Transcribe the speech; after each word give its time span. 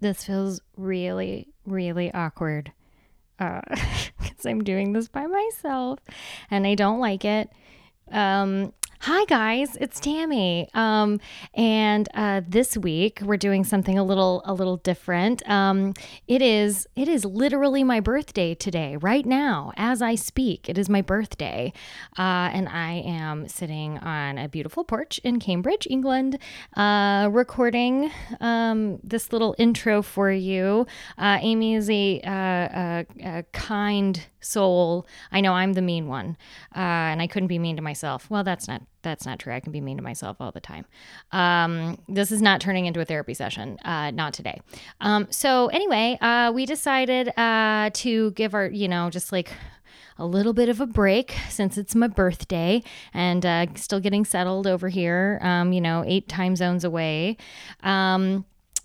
this 0.00 0.24
feels 0.24 0.60
really, 0.76 1.48
really 1.66 2.12
awkward 2.12 2.72
because 3.38 4.46
I'm 4.46 4.64
doing 4.64 4.92
this 4.92 5.08
by 5.08 5.26
myself 5.26 6.00
and 6.50 6.66
I 6.66 6.74
don't 6.74 7.00
like 7.00 7.24
it. 7.24 7.50
Um, 8.10 8.72
Hi 9.02 9.24
guys, 9.26 9.76
it's 9.76 10.00
Tammy. 10.00 10.68
Um, 10.74 11.20
and 11.54 12.08
uh, 12.14 12.40
this 12.46 12.76
week 12.76 13.20
we're 13.22 13.36
doing 13.36 13.62
something 13.62 13.96
a 13.96 14.02
little 14.02 14.42
a 14.44 14.52
little 14.52 14.78
different. 14.78 15.48
Um, 15.48 15.94
it 16.26 16.42
is 16.42 16.88
it 16.96 17.06
is 17.06 17.24
literally 17.24 17.84
my 17.84 18.00
birthday 18.00 18.56
today, 18.56 18.96
right 18.96 19.24
now, 19.24 19.70
as 19.76 20.02
I 20.02 20.16
speak. 20.16 20.68
It 20.68 20.78
is 20.78 20.88
my 20.88 21.00
birthday, 21.00 21.72
uh, 22.18 22.50
and 22.52 22.68
I 22.68 22.94
am 23.06 23.46
sitting 23.46 23.98
on 23.98 24.36
a 24.36 24.48
beautiful 24.48 24.82
porch 24.82 25.20
in 25.22 25.38
Cambridge, 25.38 25.86
England, 25.88 26.36
uh, 26.76 27.28
recording 27.30 28.10
um, 28.40 28.98
this 29.04 29.32
little 29.32 29.54
intro 29.58 30.02
for 30.02 30.32
you. 30.32 30.88
Uh, 31.16 31.38
Amy 31.40 31.76
is 31.76 31.88
a, 31.88 32.20
uh, 32.22 32.32
a, 32.32 33.06
a 33.38 33.42
kind 33.52 34.26
soul. 34.40 35.06
I 35.32 35.40
know 35.40 35.52
I'm 35.52 35.72
the 35.74 35.82
mean 35.82 36.06
one, 36.06 36.36
uh, 36.74 36.78
and 37.12 37.22
I 37.22 37.26
couldn't 37.26 37.48
be 37.48 37.58
mean 37.58 37.76
to 37.76 37.82
myself. 37.82 38.30
Well, 38.30 38.44
that's 38.44 38.68
not 38.68 38.82
that's 39.02 39.24
not 39.24 39.38
true. 39.38 39.54
I 39.54 39.60
can 39.60 39.72
be 39.72 39.80
mean 39.80 39.96
to 39.96 40.02
myself 40.02 40.36
all 40.40 40.52
the 40.52 40.60
time. 40.60 40.84
Um, 41.32 41.98
this 42.08 42.32
is 42.32 42.42
not 42.42 42.60
turning 42.60 42.86
into 42.86 43.00
a 43.00 43.04
therapy 43.04 43.34
session. 43.34 43.78
Uh, 43.84 44.10
not 44.10 44.34
today. 44.34 44.60
Um, 45.00 45.28
so 45.30 45.68
anyway, 45.68 46.18
uh, 46.20 46.52
we 46.54 46.66
decided 46.66 47.28
uh, 47.38 47.90
to 47.94 48.32
give 48.32 48.54
our, 48.54 48.66
you 48.66 48.88
know, 48.88 49.08
just 49.10 49.32
like 49.32 49.52
a 50.18 50.26
little 50.26 50.52
bit 50.52 50.68
of 50.68 50.80
a 50.80 50.86
break 50.86 51.36
since 51.48 51.78
it's 51.78 51.94
my 51.94 52.08
birthday 52.08 52.82
and 53.14 53.46
uh, 53.46 53.66
still 53.76 54.00
getting 54.00 54.24
settled 54.24 54.66
over 54.66 54.88
here. 54.88 55.38
Um, 55.42 55.72
you 55.72 55.80
know, 55.80 56.04
eight 56.06 56.28
time 56.28 56.56
zones 56.56 56.84
away. 56.84 57.36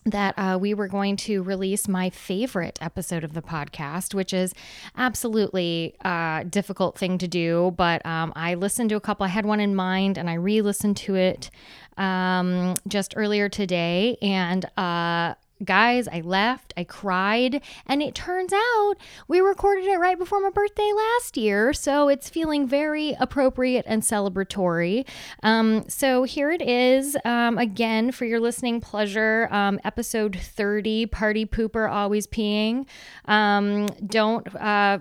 That 0.05 0.33
uh, 0.37 0.57
we 0.59 0.73
were 0.73 0.89
going 0.89 1.15
to 1.17 1.43
release 1.43 1.87
my 1.87 2.09
favorite 2.09 2.77
episode 2.81 3.23
of 3.23 3.33
the 3.33 3.41
podcast, 3.41 4.13
which 4.13 4.33
is 4.33 4.53
absolutely 4.97 5.95
a 6.03 6.07
uh, 6.07 6.43
difficult 6.43 6.97
thing 6.97 7.17
to 7.19 7.27
do. 7.27 7.73
But 7.77 8.05
um, 8.05 8.33
I 8.35 8.55
listened 8.55 8.89
to 8.89 8.97
a 8.97 8.99
couple. 8.99 9.25
I 9.25 9.29
had 9.29 9.45
one 9.45 9.61
in 9.61 9.75
mind, 9.75 10.17
and 10.17 10.29
I 10.29 10.33
re-listened 10.33 10.97
to 10.97 11.15
it 11.15 11.49
um, 11.97 12.75
just 12.87 13.13
earlier 13.15 13.47
today, 13.47 14.17
and 14.21 14.65
uh, 14.77 15.35
guys, 15.63 16.07
I 16.07 16.21
left, 16.21 16.73
I 16.77 16.83
cried, 16.83 17.61
and 17.85 18.01
it 18.01 18.15
turns 18.15 18.53
out 18.53 18.95
we 19.27 19.39
recorded 19.39 19.85
it 19.85 19.97
right 19.97 20.17
before 20.17 20.41
my 20.41 20.49
birthday 20.49 20.91
last 20.95 21.37
year, 21.37 21.73
so 21.73 22.09
it's 22.09 22.29
feeling 22.29 22.67
very 22.67 23.15
appropriate 23.19 23.85
and 23.87 24.01
celebratory. 24.01 25.07
Um, 25.41 25.87
so 25.87 26.23
here 26.23 26.51
it 26.51 26.61
is 26.61 27.17
um, 27.25 27.57
again 27.57 28.11
for 28.11 28.25
your 28.25 28.39
listening 28.39 28.81
pleasure, 28.81 29.47
um, 29.51 29.79
episode 29.83 30.37
30 30.39 31.07
Party 31.07 31.45
Pooper 31.45 31.89
Always 31.89 32.27
Peeing. 32.27 32.85
Um, 33.25 33.87
don't 34.05 34.53
uh, 34.55 34.99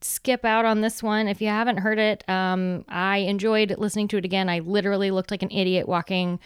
skip 0.00 0.44
out 0.44 0.64
on 0.64 0.80
this 0.80 1.02
one. 1.02 1.28
If 1.28 1.40
you 1.40 1.48
haven't 1.48 1.78
heard 1.78 1.98
it, 1.98 2.28
um, 2.28 2.84
I 2.88 3.18
enjoyed 3.18 3.74
listening 3.78 4.08
to 4.08 4.16
it 4.18 4.24
again. 4.24 4.48
I 4.48 4.60
literally 4.60 5.10
looked 5.10 5.30
like 5.30 5.42
an 5.42 5.50
idiot 5.50 5.88
walking 5.88 6.40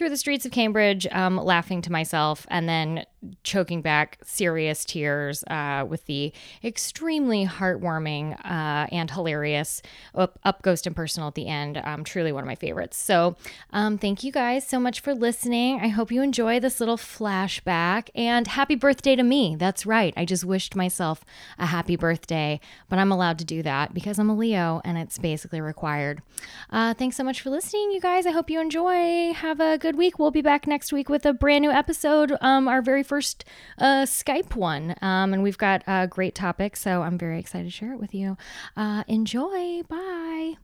through 0.00 0.08
the 0.08 0.16
streets 0.16 0.46
of 0.46 0.50
Cambridge, 0.50 1.06
um, 1.12 1.36
laughing 1.36 1.82
to 1.82 1.92
myself, 1.92 2.46
and 2.48 2.66
then 2.66 3.04
choking 3.42 3.82
back 3.82 4.18
serious 4.24 4.84
tears 4.84 5.44
uh, 5.44 5.84
with 5.88 6.06
the 6.06 6.32
extremely 6.64 7.46
heartwarming 7.46 8.34
uh, 8.44 8.86
and 8.90 9.10
hilarious 9.10 9.82
up, 10.14 10.38
up 10.44 10.62
Ghost 10.62 10.86
and 10.86 10.96
Personal 10.96 11.28
at 11.28 11.34
the 11.34 11.46
end. 11.46 11.80
Um, 11.84 12.04
truly 12.04 12.32
one 12.32 12.42
of 12.42 12.46
my 12.46 12.54
favorites. 12.54 12.96
So, 12.96 13.36
um, 13.72 13.98
thank 13.98 14.24
you 14.24 14.32
guys 14.32 14.66
so 14.66 14.80
much 14.80 15.00
for 15.00 15.14
listening. 15.14 15.80
I 15.80 15.88
hope 15.88 16.10
you 16.10 16.22
enjoy 16.22 16.60
this 16.60 16.80
little 16.80 16.96
flashback 16.96 18.08
and 18.14 18.46
happy 18.46 18.74
birthday 18.74 19.16
to 19.16 19.22
me. 19.22 19.56
That's 19.56 19.86
right. 19.86 20.14
I 20.16 20.24
just 20.24 20.44
wished 20.44 20.74
myself 20.74 21.24
a 21.58 21.66
happy 21.66 21.96
birthday, 21.96 22.60
but 22.88 22.98
I'm 22.98 23.12
allowed 23.12 23.38
to 23.40 23.44
do 23.44 23.62
that 23.62 23.92
because 23.94 24.18
I'm 24.18 24.30
a 24.30 24.34
Leo 24.34 24.80
and 24.84 24.96
it's 24.96 25.18
basically 25.18 25.60
required. 25.60 26.22
Uh, 26.70 26.94
thanks 26.94 27.16
so 27.16 27.24
much 27.24 27.40
for 27.40 27.50
listening, 27.50 27.90
you 27.92 28.00
guys. 28.00 28.26
I 28.26 28.30
hope 28.30 28.50
you 28.50 28.60
enjoy. 28.60 29.32
Have 29.32 29.60
a 29.60 29.78
good 29.78 29.96
week. 29.96 30.18
We'll 30.18 30.30
be 30.30 30.42
back 30.42 30.66
next 30.66 30.92
week 30.92 31.08
with 31.08 31.26
a 31.26 31.32
brand 31.32 31.62
new 31.62 31.70
episode, 31.70 32.36
um, 32.40 32.68
our 32.68 32.82
very 32.82 33.02
first 33.10 33.44
uh, 33.76 34.04
Skype 34.04 34.54
one. 34.54 34.94
Um, 35.02 35.34
and 35.34 35.42
we've 35.42 35.58
got 35.58 35.82
a 35.88 36.06
great 36.06 36.36
topic, 36.36 36.76
so 36.76 37.02
I'm 37.02 37.18
very 37.18 37.40
excited 37.40 37.64
to 37.64 37.70
share 37.70 37.92
it 37.92 37.98
with 37.98 38.14
you. 38.14 38.36
Uh, 38.76 39.02
enjoy. 39.08 39.82
Bye. 39.88 40.54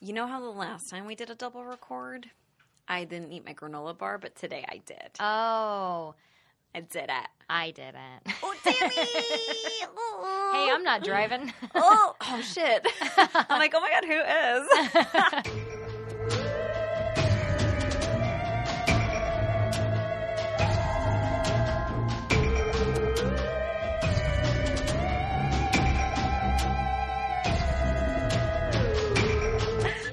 You 0.00 0.12
know 0.12 0.28
how 0.28 0.40
the 0.40 0.50
last 0.50 0.88
time 0.88 1.06
we 1.06 1.16
did 1.16 1.28
a 1.28 1.34
double 1.34 1.64
record, 1.64 2.30
I 2.86 3.02
didn't 3.02 3.32
eat 3.32 3.44
my 3.44 3.54
granola 3.54 3.98
bar, 3.98 4.18
but 4.18 4.36
today 4.36 4.64
I 4.68 4.80
did. 4.86 5.10
Oh. 5.18 6.14
I 6.76 6.80
did 6.80 7.10
it. 7.10 7.28
I 7.48 7.72
didn't. 7.72 8.22
Oh, 8.44 8.54
Tammy! 8.62 8.94
hey, 10.64 10.70
I'm 10.72 10.84
not 10.84 11.02
driving. 11.02 11.52
oh, 11.74 12.14
oh 12.20 12.40
shit! 12.40 12.86
I'm 13.16 13.58
like, 13.58 13.74
oh 13.74 13.80
my 13.80 13.90
god, 13.90 14.04
who 14.04 14.20
is? 15.42 15.96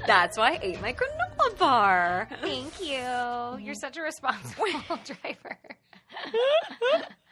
That's 0.07 0.37
why 0.37 0.53
I 0.53 0.59
ate 0.61 0.81
my 0.81 0.93
granola 0.93 1.57
bar. 1.57 2.29
Thank 2.41 2.79
you. 2.81 3.65
You're 3.65 3.75
such 3.75 3.97
a 3.97 4.01
responsible 4.01 4.65
driver. 5.03 5.59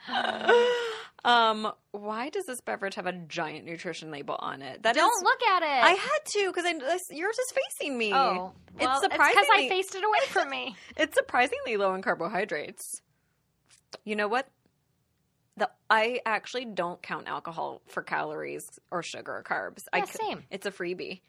um, 1.26 1.72
why 1.92 2.30
does 2.30 2.46
this 2.46 2.60
beverage 2.62 2.96
have 2.96 3.06
a 3.06 3.14
giant 3.14 3.66
nutrition 3.66 4.12
label 4.12 4.36
on 4.38 4.62
it? 4.62 4.84
That 4.84 4.94
don't 4.94 5.10
is, 5.10 5.24
look 5.24 5.42
at 5.44 5.64
it. 5.64 5.84
I 5.86 5.92
had 5.92 6.26
to 6.26 6.52
because 6.54 6.66
yours 7.10 7.40
is 7.40 7.54
facing 7.80 7.98
me. 7.98 8.14
Oh, 8.14 8.52
well, 8.80 8.92
it's 8.92 9.02
surprisingly 9.02 9.32
because 9.32 9.48
I 9.54 9.70
faced 9.70 9.96
it 9.96 10.04
away 10.04 10.28
from 10.28 10.50
me. 10.50 10.76
it's 10.98 11.16
surprisingly 11.16 11.78
low 11.78 11.94
in 11.96 12.02
carbohydrates. 12.02 13.02
You 14.04 14.18
know 14.18 14.28
what? 14.28 14.50
The 15.58 15.70
I 15.90 16.20
actually 16.26 16.66
don't 16.66 17.02
count 17.02 17.30
alcohol 17.30 17.82
for 17.88 18.04
calories 18.04 18.70
or 18.92 19.02
sugar 19.02 19.38
or 19.38 19.44
carbs. 19.44 19.86
Yeah, 19.94 20.02
I, 20.02 20.06
same. 20.06 20.44
It's 20.52 20.66
a 20.66 20.72
freebie. 20.72 21.22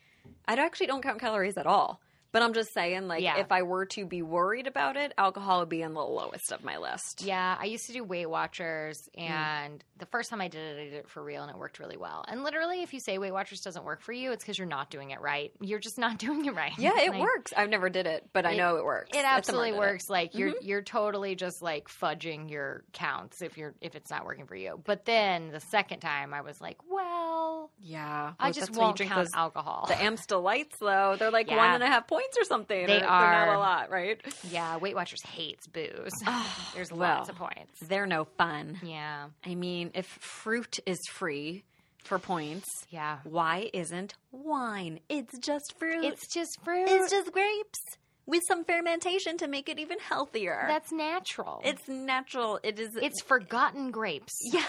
I 0.46 0.54
actually 0.54 0.86
don't 0.86 1.02
count 1.02 1.20
calories 1.20 1.56
at 1.56 1.66
all. 1.66 2.00
But 2.36 2.42
I'm 2.42 2.52
just 2.52 2.74
saying, 2.74 3.08
like, 3.08 3.22
Yeah. 3.22 3.38
if 3.38 3.50
I 3.50 3.62
were 3.62 3.86
to 3.86 4.04
be 4.04 4.20
worried 4.20 4.66
about 4.66 4.98
it, 4.98 5.14
alcohol 5.16 5.60
would 5.60 5.70
be 5.70 5.82
on 5.82 5.94
the 5.94 6.04
lowest 6.04 6.52
of 6.52 6.62
my 6.62 6.76
list. 6.76 7.22
Yeah, 7.22 7.56
I 7.58 7.64
used 7.64 7.86
to 7.86 7.94
do 7.94 8.04
Weight 8.04 8.26
Watchers, 8.26 9.08
Mm. 9.16 9.22
and 9.30 9.84
the 9.96 10.04
first 10.04 10.28
time 10.28 10.42
I 10.42 10.48
did 10.48 10.60
it, 10.76 10.78
I 10.82 10.84
did 10.84 10.92
it 10.92 11.08
for 11.08 11.22
real, 11.22 11.40
and 11.40 11.50
it 11.50 11.56
worked 11.56 11.78
really 11.78 11.96
well. 11.96 12.26
And 12.28 12.42
literally, 12.44 12.82
if 12.82 12.92
you 12.92 13.00
say 13.00 13.16
Weight 13.16 13.32
Watchers 13.32 13.62
doesn't 13.62 13.84
work 13.86 14.02
for 14.02 14.12
you, 14.12 14.32
it's 14.32 14.44
because 14.44 14.58
you're 14.58 14.66
not 14.68 14.90
doing 14.90 15.12
it 15.12 15.20
right. 15.22 15.50
You're 15.62 15.78
just 15.78 15.96
not 15.96 16.18
doing 16.26 16.44
it 16.44 16.54
right. 16.54 16.76
Yeah, 16.76 16.98
it 17.00 17.12
Like, 17.12 17.22
works. 17.22 17.54
I've 17.56 17.70
never 17.70 17.88
did 17.88 18.06
it, 18.06 18.28
but 18.34 18.44
I 18.44 18.54
know 18.54 18.76
it 18.76 18.84
works. 18.84 19.16
It 19.16 19.24
absolutely 19.24 19.70
did 19.70 19.76
it. 19.76 19.80
works. 19.80 20.10
Like 20.10 20.34
you're 20.34 20.50
Mm-hmm. 20.50 20.66
you're 20.66 20.82
totally 20.82 21.36
just 21.36 21.62
like 21.62 21.88
fudging 21.88 22.50
your 22.50 22.84
counts 22.92 23.40
if 23.40 23.56
you're 23.56 23.72
if 23.80 23.94
it's 23.94 24.10
not 24.10 24.26
working 24.26 24.46
for 24.46 24.56
you. 24.56 24.78
But 24.84 25.06
then 25.06 25.52
the 25.52 25.60
second 25.60 26.00
time, 26.00 26.34
I 26.34 26.42
was 26.42 26.60
like, 26.60 26.76
well, 26.86 27.70
Yeah, 27.78 28.34
I 28.38 28.50
just 28.50 28.66
that's 28.66 28.70
why 28.76 28.82
you 28.82 28.86
won't 28.88 28.96
drink 28.98 29.12
count 29.12 29.24
those- 29.24 29.34
alcohol. 29.34 29.86
The 29.88 30.00
Amstel 30.02 30.42
Lights, 30.42 30.78
though, 30.78 31.16
they're 31.18 31.30
like 31.30 31.48
Yeah. 31.48 31.56
one 31.56 31.70
and 31.74 31.82
a 31.82 31.86
half 31.86 32.06
points 32.06 32.25
or 32.38 32.44
something. 32.44 32.86
They 32.86 32.98
They're- 32.98 33.06
are. 33.06 33.30
They're 33.30 33.46
not 33.46 33.56
a 33.56 33.58
lot, 33.58 33.90
right? 33.90 34.20
yeah, 34.50 34.76
Weight 34.78 34.94
Watchers 34.94 35.22
hates 35.22 35.66
booze. 35.66 36.12
There's 36.74 36.90
well. 36.90 37.18
lots 37.18 37.28
of 37.28 37.36
points. 37.36 37.78
They're 37.82 38.06
no 38.06 38.24
fun. 38.24 38.78
Yeah, 38.82 39.26
I 39.44 39.54
mean, 39.54 39.90
if 39.94 40.06
fruit 40.06 40.78
is 40.86 40.98
free 41.12 41.64
for 42.04 42.18
points, 42.18 42.66
yeah. 42.90 43.18
why 43.24 43.70
isn't 43.72 44.14
wine? 44.32 45.00
It's 45.08 45.38
just 45.38 45.74
fruit. 45.78 46.04
It's 46.04 46.32
just 46.32 46.58
fruit. 46.64 46.86
It's 46.88 47.10
just 47.10 47.32
grapes 47.32 47.78
with 48.26 48.42
some 48.48 48.64
fermentation 48.64 49.36
to 49.38 49.46
make 49.48 49.68
it 49.68 49.78
even 49.78 49.98
healthier. 50.00 50.64
that's 50.68 50.90
natural. 50.92 51.60
it's 51.64 51.86
natural. 51.88 52.58
It 52.62 52.78
is. 52.80 52.90
it's 52.96 53.22
forgotten 53.22 53.90
grapes. 53.90 54.32
yeah. 54.52 54.64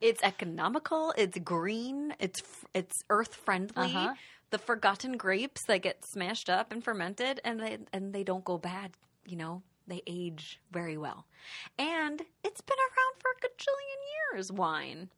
It's 0.00 0.22
economical. 0.22 1.12
It's 1.16 1.38
green. 1.38 2.14
It's 2.20 2.40
it's 2.74 2.94
earth 3.08 3.34
friendly. 3.34 3.72
Uh-huh. 3.76 4.14
The 4.50 4.58
forgotten 4.58 5.16
grapes 5.16 5.60
that 5.66 5.82
get 5.82 6.04
smashed 6.04 6.50
up 6.50 6.72
and 6.72 6.82
fermented, 6.82 7.40
and 7.44 7.60
they 7.60 7.78
and 7.92 8.12
they 8.12 8.24
don't 8.24 8.44
go 8.44 8.58
bad. 8.58 8.92
You 9.24 9.36
know, 9.36 9.62
they 9.86 10.02
age 10.06 10.60
very 10.72 10.96
well, 10.96 11.26
and 11.78 12.20
it's 12.42 12.60
been 12.60 12.78
around 12.78 13.14
for 13.20 13.30
a 13.30 13.40
gajillion 13.46 14.34
years. 14.34 14.50
Wine. 14.52 15.08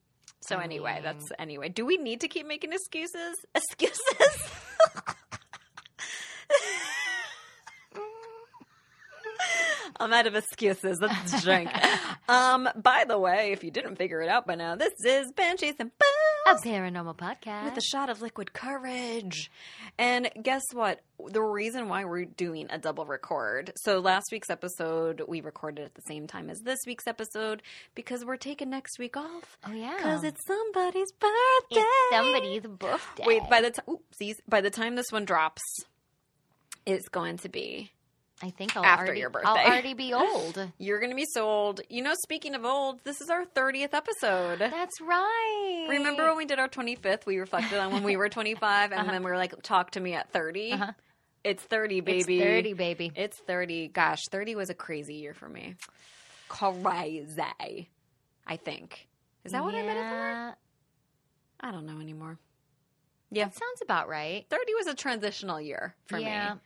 So 0.40 0.56
I 0.56 0.64
anyway, 0.64 0.94
mean- 0.94 1.02
that's 1.04 1.32
anyway. 1.38 1.68
Do 1.70 1.86
we 1.86 1.96
need 1.96 2.20
to 2.20 2.28
keep 2.28 2.46
making 2.46 2.72
excuses? 2.72 3.36
Excuses. 3.54 4.00
I'm 10.00 10.12
out 10.12 10.26
of 10.26 10.34
excuses. 10.34 11.00
Let's 11.00 11.42
drink. 11.42 11.70
um, 12.28 12.68
by 12.76 13.04
the 13.06 13.18
way, 13.18 13.52
if 13.52 13.62
you 13.62 13.70
didn't 13.70 13.96
figure 13.96 14.20
it 14.20 14.28
out 14.28 14.46
by 14.46 14.56
now, 14.56 14.74
this 14.74 14.92
is 15.04 15.30
Banshees 15.32 15.74
and 15.78 15.90
Booze. 15.96 16.08
A 16.46 16.54
paranormal 16.56 17.16
podcast. 17.16 17.64
with 17.64 17.76
a 17.76 17.80
shot 17.80 18.10
of 18.10 18.20
liquid 18.20 18.52
courage. 18.52 19.50
And 19.98 20.28
guess 20.42 20.62
what? 20.72 21.00
The 21.28 21.40
reason 21.42 21.88
why 21.88 22.04
we're 22.04 22.24
doing 22.24 22.66
a 22.70 22.78
double 22.78 23.06
record. 23.06 23.72
So 23.76 24.00
last 24.00 24.26
week's 24.32 24.50
episode 24.50 25.22
we 25.28 25.40
recorded 25.40 25.84
at 25.84 25.94
the 25.94 26.02
same 26.02 26.26
time 26.26 26.50
as 26.50 26.58
this 26.60 26.80
week's 26.86 27.06
episode 27.06 27.62
because 27.94 28.24
we're 28.24 28.36
taking 28.36 28.70
next 28.70 28.98
week 28.98 29.16
off. 29.16 29.56
oh 29.66 29.72
yeah. 29.72 29.94
Because 29.96 30.24
it's 30.24 30.44
somebody's 30.46 31.12
birthday. 31.12 31.30
It's 31.70 32.10
somebody's 32.10 32.62
birthday. 32.62 33.24
Wait, 33.26 33.42
by 33.48 33.60
the 33.60 33.70
time 33.70 33.96
by 34.48 34.60
the 34.60 34.70
time 34.70 34.96
this 34.96 35.10
one 35.12 35.24
drops, 35.24 35.62
it's 36.84 37.08
going 37.08 37.36
to 37.38 37.48
be 37.48 37.92
I 38.42 38.50
think 38.50 38.76
I'll 38.76 38.84
after 38.84 39.04
already, 39.06 39.20
your 39.20 39.30
I'll 39.44 39.56
already 39.56 39.94
be 39.94 40.12
old. 40.12 40.58
you're 40.78 40.98
going 40.98 41.10
to 41.10 41.16
be 41.16 41.26
so 41.32 41.48
old. 41.48 41.80
You 41.88 42.02
know, 42.02 42.14
speaking 42.24 42.54
of 42.56 42.64
old, 42.64 42.98
this 43.04 43.20
is 43.20 43.30
our 43.30 43.44
30th 43.44 43.94
episode. 43.94 44.58
That's 44.58 45.00
right. 45.00 45.86
Remember 45.88 46.26
when 46.26 46.36
we 46.38 46.44
did 46.44 46.58
our 46.58 46.68
25th? 46.68 47.24
We 47.24 47.38
reflected 47.38 47.78
on 47.78 47.92
when 47.92 48.02
we 48.02 48.16
were 48.16 48.28
25 48.28 48.90
and 48.92 49.08
then 49.08 49.22
we 49.22 49.30
were 49.30 49.36
like, 49.36 49.54
talk 49.62 49.92
to 49.92 50.00
me 50.00 50.14
at 50.14 50.32
30. 50.32 50.72
Uh-huh. 50.72 50.92
It's 51.44 51.62
30, 51.62 51.98
It's 51.98 52.04
baby. 52.06 52.38
thirty, 52.40 52.72
baby. 52.72 53.12
It's 53.16 53.36
30. 53.38 53.88
Gosh, 53.88 54.20
30 54.30 54.54
was 54.54 54.70
a 54.70 54.74
crazy 54.74 55.14
year 55.14 55.34
for 55.34 55.48
me. 55.48 55.74
Crazy. 56.48 57.88
I 58.46 58.56
think. 58.56 59.08
Is 59.44 59.52
that 59.52 59.62
what 59.64 59.74
I 59.74 59.82
meant 59.82 59.98
it 59.98 60.02
for? 60.02 60.16
Yeah, 60.16 60.52
I 61.60 61.72
don't 61.72 61.86
know 61.86 62.00
anymore. 62.00 62.38
Yeah. 63.30 63.44
That 63.46 63.54
sounds 63.54 63.82
about 63.82 64.08
right. 64.08 64.46
30 64.50 64.74
was 64.74 64.86
a 64.88 64.94
transitional 64.94 65.60
year 65.60 65.94
for 66.06 66.18
Yeah. 66.18 66.54
me. 66.54 66.60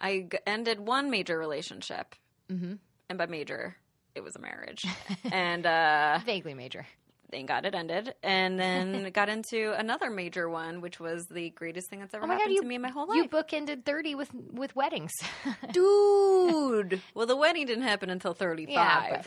I 0.00 0.26
g- 0.30 0.38
ended 0.46 0.80
one 0.80 1.10
major 1.10 1.38
relationship, 1.38 2.14
Mm-hmm. 2.50 2.74
and 3.08 3.18
by 3.18 3.26
major, 3.26 3.76
it 4.14 4.22
was 4.24 4.34
a 4.36 4.40
marriage. 4.40 4.84
and 5.32 5.64
uh, 5.66 6.18
Vaguely 6.26 6.54
major. 6.54 6.86
thank 7.30 7.46
God 7.48 7.64
it 7.64 7.74
ended. 7.76 8.12
And 8.24 8.58
then 8.58 9.10
got 9.14 9.28
into 9.28 9.72
another 9.78 10.10
major 10.10 10.48
one, 10.48 10.80
which 10.80 10.98
was 10.98 11.26
the 11.30 11.50
greatest 11.50 11.88
thing 11.90 12.00
that's 12.00 12.12
ever 12.14 12.24
Oh 12.24 12.26
my 12.26 12.34
God, 12.34 12.38
happened 12.40 12.54
you- 12.56 12.62
to 12.62 12.66
me 12.66 12.74
in 12.76 12.82
my 12.82 12.88
whole 12.90 13.06
life. 13.06 13.16
You 13.16 13.28
bookended 13.28 13.84
thirty 13.84 14.14
with 14.16 14.30
with 14.52 14.74
weddings. 14.74 15.12
Dude! 15.72 17.00
well, 17.14 17.26
the 17.26 17.36
wedding 17.36 17.66
didn't 17.66 17.84
happen 17.84 18.10
until 18.10 18.34
35. 18.34 18.68
Yeah, 18.68 19.22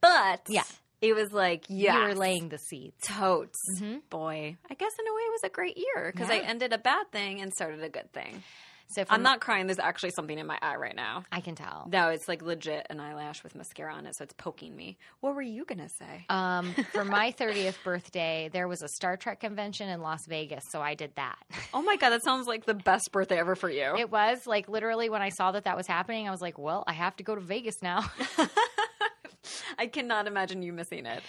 but, 0.00 0.42
Yeah. 0.48 0.62
it 1.00 1.14
was 1.14 1.32
like, 1.32 1.64
yeah. 1.68 1.94
You 2.02 2.08
were 2.08 2.14
laying 2.14 2.48
the 2.48 2.58
seeds. 2.58 2.96
Totes. 3.06 3.58
Mhm. 3.80 4.00
Boy, 4.10 4.56
I 4.70 4.74
guess 4.74 4.92
in 4.98 5.06
a 5.06 5.14
way 5.14 5.22
it 5.22 5.32
was 5.32 5.44
a 5.44 5.48
great 5.48 5.76
year 5.78 6.10
because 6.12 6.30
I 6.30 6.38
ended 6.38 6.72
a 6.72 6.78
bad 6.78 7.10
thing 7.12 7.40
and 7.40 7.52
started 7.52 7.82
a 7.82 7.88
good 7.88 8.12
thing. 8.12 8.42
So 8.88 9.04
I'm 9.10 9.22
not 9.22 9.40
crying. 9.40 9.66
There's 9.66 9.78
actually 9.78 10.10
something 10.10 10.38
in 10.38 10.46
my 10.46 10.58
eye 10.62 10.76
right 10.76 10.94
now. 10.94 11.24
I 11.32 11.40
can 11.40 11.54
tell. 11.54 11.88
No, 11.90 12.08
it's 12.08 12.28
like 12.28 12.42
legit 12.42 12.86
an 12.90 13.00
eyelash 13.00 13.42
with 13.42 13.54
mascara 13.54 13.92
on 13.92 14.06
it, 14.06 14.14
so 14.14 14.24
it's 14.24 14.34
poking 14.34 14.74
me. 14.76 14.96
What 15.20 15.34
were 15.34 15.42
you 15.42 15.64
gonna 15.64 15.88
say? 15.88 16.24
Um, 16.28 16.74
for 16.92 17.04
my 17.04 17.32
30th 17.32 17.82
birthday, 17.84 18.48
there 18.52 18.68
was 18.68 18.82
a 18.82 18.88
Star 18.88 19.16
Trek 19.16 19.40
convention 19.40 19.88
in 19.88 20.00
Las 20.00 20.26
Vegas, 20.26 20.64
so 20.68 20.80
I 20.80 20.94
did 20.94 21.12
that. 21.16 21.36
oh 21.74 21.82
my 21.82 21.96
god, 21.96 22.10
that 22.10 22.22
sounds 22.22 22.46
like 22.46 22.64
the 22.64 22.74
best 22.74 23.12
birthday 23.12 23.38
ever 23.38 23.54
for 23.56 23.68
you. 23.70 23.96
It 23.96 24.10
was 24.10 24.46
like 24.46 24.68
literally 24.68 25.10
when 25.10 25.22
I 25.22 25.30
saw 25.30 25.52
that 25.52 25.64
that 25.64 25.76
was 25.76 25.86
happening, 25.86 26.28
I 26.28 26.30
was 26.30 26.40
like, 26.40 26.58
well, 26.58 26.84
I 26.86 26.92
have 26.92 27.16
to 27.16 27.24
go 27.24 27.34
to 27.34 27.40
Vegas 27.40 27.82
now. 27.82 28.04
I 29.78 29.86
cannot 29.86 30.26
imagine 30.26 30.62
you 30.62 30.72
missing 30.72 31.06
it. 31.06 31.22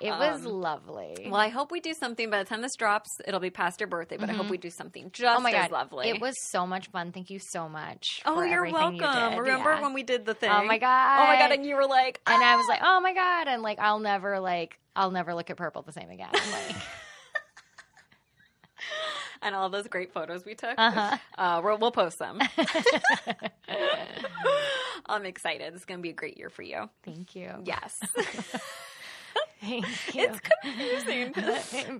It 0.00 0.10
was 0.10 0.44
Um, 0.46 0.52
lovely. 0.60 1.26
Well, 1.30 1.40
I 1.40 1.48
hope 1.48 1.70
we 1.70 1.80
do 1.80 1.94
something. 1.94 2.30
By 2.30 2.38
the 2.42 2.48
time 2.48 2.62
this 2.62 2.74
drops, 2.76 3.10
it'll 3.26 3.40
be 3.40 3.50
past 3.50 3.80
your 3.80 3.86
birthday. 3.88 4.16
But 4.16 4.30
I 4.30 4.32
hope 4.34 4.48
we 4.50 4.58
do 4.58 4.70
something 4.70 5.10
just 5.12 5.38
oh 5.38 5.40
my 5.40 5.50
as 5.52 5.68
god, 5.68 5.72
lovely. 5.72 6.08
it 6.08 6.20
was 6.20 6.34
so 6.50 6.66
much 6.66 6.88
fun. 6.90 7.12
Thank 7.12 7.30
you 7.30 7.38
so 7.38 7.68
much. 7.68 8.22
Oh, 8.24 8.34
for 8.36 8.46
you're 8.46 8.64
welcome. 8.70 8.94
You 8.96 9.00
did. 9.00 9.38
Remember 9.38 9.72
Yeah. 9.74 9.82
when 9.82 9.92
we 9.94 10.02
did 10.02 10.24
the 10.26 10.34
thing? 10.34 10.50
Oh 10.50 10.64
my 10.64 10.78
god. 10.78 11.20
Oh 11.22 11.26
my 11.26 11.36
god! 11.38 11.52
And 11.52 11.64
you 11.66 11.76
were 11.76 11.86
like, 11.86 12.20
and 12.26 12.42
I 12.42 12.56
was 12.56 12.66
like, 12.68 12.80
oh 12.82 13.00
my 13.00 13.14
god, 13.14 13.48
and 13.48 13.62
like 13.62 13.78
I'll 13.78 13.98
never 14.00 14.40
like 14.40 14.78
I'll 14.96 15.10
never 15.10 15.34
look 15.34 15.50
at 15.50 15.56
purple 15.56 15.82
the 15.82 15.92
same 15.92 16.10
again. 16.10 16.28
I'm 16.32 16.50
like, 16.52 16.76
and 19.42 19.54
all 19.54 19.68
those 19.70 19.88
great 19.88 20.12
photos 20.12 20.44
we 20.44 20.54
took. 20.54 20.74
uh-huh. 20.78 21.16
Uh, 21.36 21.60
we'll, 21.64 21.78
we'll 21.78 21.90
post 21.92 22.18
them. 22.18 22.38
I'm 25.06 25.26
excited. 25.26 25.74
It's 25.74 25.84
going 25.84 25.98
to 25.98 26.02
be 26.02 26.10
a 26.10 26.14
great 26.14 26.38
year 26.38 26.50
for 26.50 26.62
you. 26.62 26.88
Thank 27.04 27.34
you. 27.34 27.50
Yes. 27.64 27.98
Thank 29.60 29.86
you. 30.14 30.24
it's 30.28 30.40
confusing. 30.62 31.32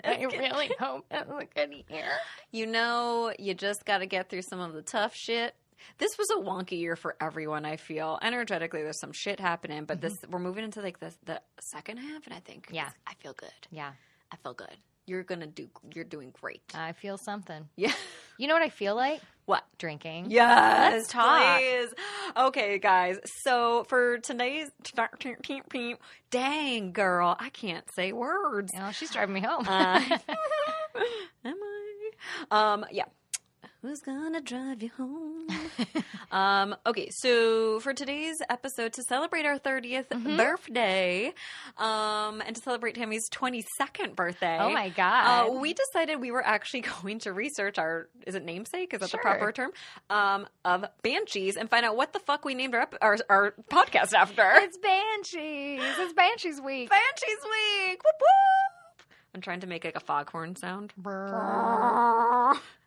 I 0.05 0.25
really 0.25 0.71
hope 0.81 1.07
it 1.11 1.29
was 1.29 1.45
a 1.45 1.47
good 1.67 1.75
year. 1.89 2.09
you 2.51 2.67
know, 2.67 3.33
you 3.39 3.55
just 3.55 3.85
got 3.85 3.99
to 3.99 4.07
get 4.07 4.29
through 4.29 4.43
some 4.43 4.61
of 4.61 4.73
the 4.73 4.83
tough 4.83 5.15
shit. 5.15 5.55
This 5.99 6.11
was 6.19 6.31
a 6.31 6.37
wonky 6.37 6.79
year 6.79 6.97
for 6.97 7.17
everyone. 7.21 7.65
I 7.65 7.77
feel 7.77 8.19
energetically, 8.23 8.83
there's 8.83 9.01
some 9.01 9.13
shit 9.13 9.41
happening, 9.41 9.85
but 9.85 10.01
this 10.01 10.17
we're 10.29 10.39
moving 10.39 10.65
into 10.65 10.81
like 10.81 11.01
the 11.01 11.13
the 11.25 11.41
second 11.61 11.97
half, 11.99 12.25
and 12.27 12.35
I 12.35 12.41
think 12.41 12.69
Yeah. 12.71 12.89
I 13.07 13.15
feel 13.15 13.33
good. 13.33 13.51
Yeah, 13.71 13.93
I 14.31 14.37
feel 14.37 14.55
good. 14.55 14.77
You're 15.07 15.25
gonna 15.25 15.47
do. 15.47 15.69
You're 15.95 16.05
doing 16.05 16.33
great. 16.41 16.63
I 16.75 16.93
feel 16.93 17.19
something. 17.19 17.69
Yeah. 17.77 17.93
You 18.39 18.49
know 18.49 18.55
what 18.55 18.63
I 18.63 18.71
feel 18.71 18.97
like? 18.97 19.21
What? 19.45 19.63
Drinking. 19.79 20.31
Yes, 20.31 20.93
Let's 20.95 21.09
talk. 21.09 21.59
please. 21.59 21.89
Okay, 22.37 22.79
guys. 22.79 23.19
So 23.45 23.85
for 23.85 24.19
today's 24.19 24.69
dang 26.31 26.93
girl, 26.93 27.37
I 27.39 27.51
can't 27.51 27.85
say 27.95 28.13
words. 28.13 28.73
Oh, 28.77 28.91
she's 28.91 29.13
driving 29.13 29.35
me 29.35 29.41
home. 29.43 29.69
Uh, 29.69 30.01
am 31.45 31.55
I? 32.51 32.73
Um, 32.73 32.87
yeah. 32.91 33.05
Who's 33.83 34.01
gonna 34.01 34.41
drive 34.41 34.81
you 34.81 34.91
home? 34.97 35.49
um, 36.31 36.77
okay, 36.87 37.11
so 37.11 37.81
for 37.81 37.93
today's 37.93 38.37
episode, 38.49 38.93
to 38.93 39.03
celebrate 39.03 39.45
our 39.45 39.59
30th 39.59 40.07
Mm-hmm. 40.09 40.37
birthday, 40.37 41.33
um, 41.79 42.41
and 42.47 42.55
to 42.55 42.63
celebrate 42.63 42.95
Tammy's 42.95 43.29
22nd 43.31 44.15
birthday. 44.15 44.57
oh 44.61 44.71
my 44.71 44.89
god. 44.91 45.49
Uh, 45.49 45.53
we 45.59 45.75
decided 45.75 46.21
we 46.21 46.31
were 46.31 46.47
actually 46.47 46.83
going 47.03 47.19
to 47.21 47.33
research 47.33 47.77
our 47.77 48.09
is 48.25 48.37
it 48.37 48.45
namesake 48.45 48.95
is 48.95 49.01
that 49.01 49.11
Sure. 49.11 49.19
the 49.19 49.23
proper 49.23 49.51
term 49.51 49.73
um, 50.11 50.47
of 50.65 50.85
banshees 51.03 51.57
and 51.57 51.69
find 51.69 51.85
out 51.85 51.97
what 51.97 52.13
the 52.13 52.21
fuck 52.21 52.45
we 52.45 52.55
named 52.55 52.77
our 52.77 52.89
our, 53.01 53.19
our 53.29 53.55
podcast 53.69 54.13
after. 54.15 54.49
it's 54.59 54.79
Banshees. 54.79 55.81
It's 55.99 56.13
Banshees 56.13 56.61
week. 56.61 56.89
Banshees 56.89 57.43
Week. 57.51 58.01
Whoop 58.05 58.15
whoop. 58.21 59.03
I'm 59.35 59.41
trying 59.41 59.59
to 59.61 59.67
make 59.67 59.85
like 59.85 59.97
a 59.97 60.01
foghorn 60.01 60.55
sound. 60.55 60.93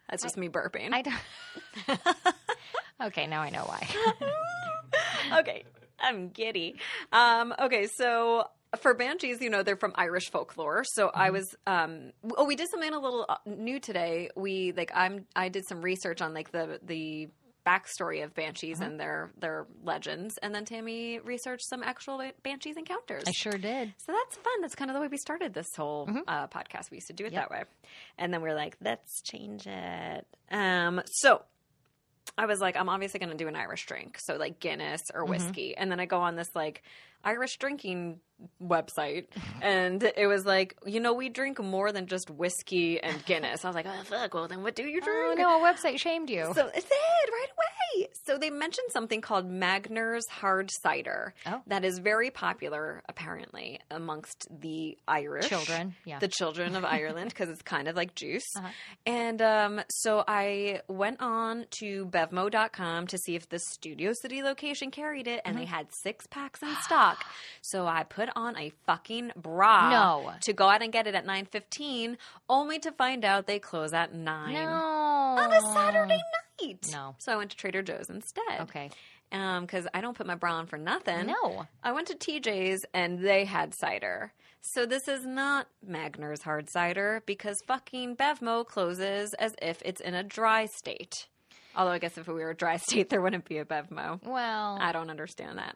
That's 0.09 0.23
just 0.23 0.37
me 0.37 0.49
burping. 0.49 0.93
I 0.93 1.01
don't. 1.01 1.99
okay, 3.07 3.27
now 3.27 3.41
I 3.41 3.49
know 3.49 3.63
why. 3.63 3.87
okay, 5.39 5.63
I'm 5.99 6.29
giddy. 6.29 6.75
Um, 7.11 7.53
okay, 7.59 7.87
so 7.87 8.45
for 8.79 8.93
banshees, 8.93 9.41
you 9.41 9.49
know, 9.49 9.63
they're 9.63 9.77
from 9.77 9.93
Irish 9.95 10.29
folklore. 10.29 10.83
So 10.83 11.09
I 11.13 11.31
was, 11.31 11.55
um, 11.65 12.11
oh, 12.37 12.45
we 12.45 12.55
did 12.55 12.69
something 12.69 12.93
a 12.93 12.99
little 12.99 13.25
uh, 13.27 13.37
new 13.45 13.79
today. 13.79 14.29
We 14.35 14.73
like, 14.73 14.91
I'm, 14.93 15.25
I 15.35 15.49
did 15.49 15.67
some 15.67 15.81
research 15.81 16.21
on 16.21 16.33
like 16.33 16.51
the 16.51 16.79
the 16.83 17.29
backstory 17.65 18.23
of 18.23 18.33
banshees 18.35 18.79
and 18.79 18.99
their 18.99 19.31
their 19.39 19.65
legends, 19.83 20.37
and 20.43 20.53
then 20.53 20.65
Tammy 20.65 21.19
researched 21.19 21.67
some 21.67 21.81
actual 21.83 22.21
banshees 22.43 22.77
encounters. 22.77 23.23
I 23.27 23.31
sure 23.31 23.53
did. 23.53 23.93
So 23.97 24.11
that's 24.11 24.35
fun. 24.37 24.61
That's 24.61 24.75
kind 24.75 24.91
of 24.91 24.95
the 24.95 25.01
way 25.01 25.07
we 25.07 25.17
started 25.17 25.53
this 25.53 25.67
whole 25.75 26.07
uh, 26.27 26.47
podcast. 26.47 26.91
We 26.91 26.97
used 26.97 27.07
to 27.07 27.13
do 27.13 27.25
it 27.25 27.33
Yep. 27.33 27.41
that 27.41 27.51
way, 27.51 27.63
and 28.17 28.33
then 28.33 28.41
we 28.41 28.49
are 28.49 28.55
like, 28.55 28.77
let's 28.83 29.21
change 29.21 29.65
it. 29.67 30.25
Um, 30.51 31.01
so 31.05 31.41
I 32.37 32.45
was 32.45 32.59
like, 32.59 32.75
I'm 32.77 32.89
obviously 32.89 33.19
going 33.19 33.31
to 33.31 33.37
do 33.37 33.47
an 33.47 33.55
Irish 33.55 33.85
drink, 33.85 34.17
so 34.19 34.35
like 34.35 34.59
Guinness 34.59 35.01
or 35.13 35.25
whiskey, 35.25 35.75
and 35.75 35.91
then 35.91 35.99
I 35.99 36.05
go 36.05 36.19
on 36.19 36.35
this 36.35 36.49
like 36.55 36.83
Irish 37.25 37.57
drinking 37.57 38.19
website, 38.61 39.27
and 39.61 40.03
it 40.03 40.27
was 40.27 40.45
like, 40.45 40.75
you 40.85 40.99
know, 40.99 41.13
we 41.13 41.29
drink 41.29 41.61
more 41.63 41.91
than 41.93 42.05
just 42.05 42.29
whiskey 42.29 43.01
and 43.01 43.23
Guinness. 43.25 43.63
I 43.63 43.69
was 43.69 43.75
like, 43.75 43.85
oh 43.87 44.03
fuck. 44.03 44.33
Well, 44.33 44.47
then 44.47 44.61
what 44.61 44.75
do 44.75 44.83
you 44.83 44.99
Oh 45.01 45.33
drink? 45.33 45.39
no, 45.39 45.61
a 45.63 45.73
website 45.73 45.99
shamed 45.99 46.29
you. 46.29 46.51
So 46.53 46.67
it 46.67 46.73
did 46.73 47.31
right 47.31 47.47
away. 47.51 48.07
So 48.25 48.37
they 48.37 48.49
mentioned 48.49 48.87
something 48.91 49.21
called 49.21 49.49
Magner's 49.49 50.27
hard 50.29 50.69
cider 50.83 51.33
Oh. 51.45 51.61
that 51.67 51.85
is 51.85 51.99
very 51.99 52.29
popular 52.29 53.01
apparently 53.07 53.79
amongst 53.89 54.47
the 54.51 54.97
Irish 55.07 55.47
Children, 55.47 55.95
yeah. 56.05 56.19
the 56.19 56.27
children 56.27 56.75
of 56.75 56.83
Ireland, 56.83 57.29
because 57.29 57.47
it's 57.49 57.61
kind 57.61 57.87
of 57.87 57.95
like 57.95 58.15
juice. 58.15 58.43
Uh-huh. 58.57 58.67
And 59.05 59.41
um, 59.41 59.81
so 59.89 60.25
I 60.27 60.81
went 60.89 61.21
on 61.21 61.67
to 61.79 62.05
bevmo.com 62.07 63.07
to 63.07 63.17
see 63.17 63.35
if 63.35 63.47
the 63.47 63.59
Studio 63.59 64.11
City 64.21 64.43
location 64.43 64.91
carried 64.91 65.27
it, 65.27 65.39
and 65.45 65.57
they 65.57 65.61
Mm-hmm. 65.65 65.73
had 65.73 65.87
six 66.03 66.27
packs 66.27 66.61
in 66.61 66.69
stock. 66.83 67.14
So 67.61 67.87
I 67.87 68.03
put 68.03 68.29
on 68.35 68.57
a 68.57 68.71
fucking 68.85 69.31
bra 69.35 69.89
No. 69.89 70.31
to 70.41 70.53
go 70.53 70.67
out 70.69 70.81
and 70.83 70.93
get 70.93 71.07
it 71.07 71.15
at 71.15 71.25
nine 71.25 71.45
fifteen, 71.45 72.17
only 72.49 72.79
to 72.79 72.91
find 72.91 73.25
out 73.25 73.47
they 73.47 73.59
close 73.59 73.93
at 73.93 74.13
nine 74.13 74.53
no. 74.53 74.61
on 74.69 75.51
a 75.51 75.61
Saturday 75.73 76.21
night. 76.61 76.85
No. 76.91 77.15
So 77.19 77.31
I 77.33 77.35
went 77.37 77.51
to 77.51 77.57
Trader 77.57 77.81
Joe's 77.81 78.09
instead. 78.09 78.61
Okay. 78.61 78.89
Um, 79.31 79.65
because 79.65 79.87
I 79.93 80.01
don't 80.01 80.15
put 80.15 80.27
my 80.27 80.35
bra 80.35 80.53
on 80.53 80.67
for 80.67 80.77
nothing. 80.77 81.25
No. 81.27 81.65
I 81.83 81.91
went 81.91 82.07
to 82.07 82.15
TJ's 82.15 82.85
and 82.93 83.19
they 83.19 83.43
had 83.45 83.73
cider. 83.73 84.31
So 84.61 84.85
this 84.85 85.07
is 85.07 85.25
not 85.25 85.67
Magner's 85.87 86.41
hard 86.43 86.69
cider 86.69 87.21
because 87.25 87.57
fucking 87.67 88.15
Bevmo 88.15 88.65
closes 88.65 89.33
as 89.35 89.55
if 89.61 89.81
it's 89.83 90.01
in 90.01 90.13
a 90.13 90.23
dry 90.23 90.67
state. 90.67 91.27
Although 91.75 91.91
I 91.91 91.99
guess 91.99 92.17
if 92.17 92.27
we 92.27 92.35
were 92.35 92.51
a 92.51 92.55
dry 92.55 92.77
state, 92.87 93.09
there 93.09 93.21
wouldn't 93.21 93.45
be 93.45 93.57
a 93.57 93.65
Bevmo. 93.65 94.19
Well, 94.23 94.77
I 94.79 94.91
don't 94.91 95.09
understand 95.09 95.57
that. 95.57 95.75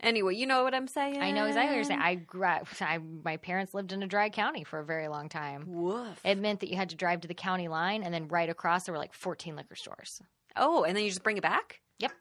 Anyway, 0.00 0.36
you 0.36 0.46
know 0.46 0.62
what 0.62 0.74
I'm 0.74 0.86
saying? 0.86 1.20
I 1.20 1.32
know 1.32 1.46
exactly 1.46 1.70
what 1.70 1.74
you're 1.74 1.84
saying. 1.84 2.00
I, 2.00 2.14
grew 2.14 2.44
up- 2.44 2.68
I 2.80 2.98
my 2.98 3.36
parents 3.36 3.74
lived 3.74 3.92
in 3.92 4.02
a 4.02 4.06
dry 4.06 4.30
county 4.30 4.62
for 4.62 4.78
a 4.78 4.84
very 4.84 5.08
long 5.08 5.28
time. 5.28 5.64
Woof. 5.66 6.20
It 6.24 6.38
meant 6.38 6.60
that 6.60 6.70
you 6.70 6.76
had 6.76 6.90
to 6.90 6.96
drive 6.96 7.22
to 7.22 7.28
the 7.28 7.34
county 7.34 7.66
line, 7.68 8.02
and 8.04 8.14
then 8.14 8.28
right 8.28 8.48
across 8.48 8.84
there 8.84 8.92
were 8.92 8.98
like 8.98 9.12
14 9.14 9.56
liquor 9.56 9.74
stores. 9.74 10.22
oh, 10.56 10.84
and 10.84 10.96
then 10.96 11.02
you 11.04 11.10
just 11.10 11.22
bring 11.24 11.36
it 11.36 11.42
back? 11.42 11.80
Yep. 11.98 12.12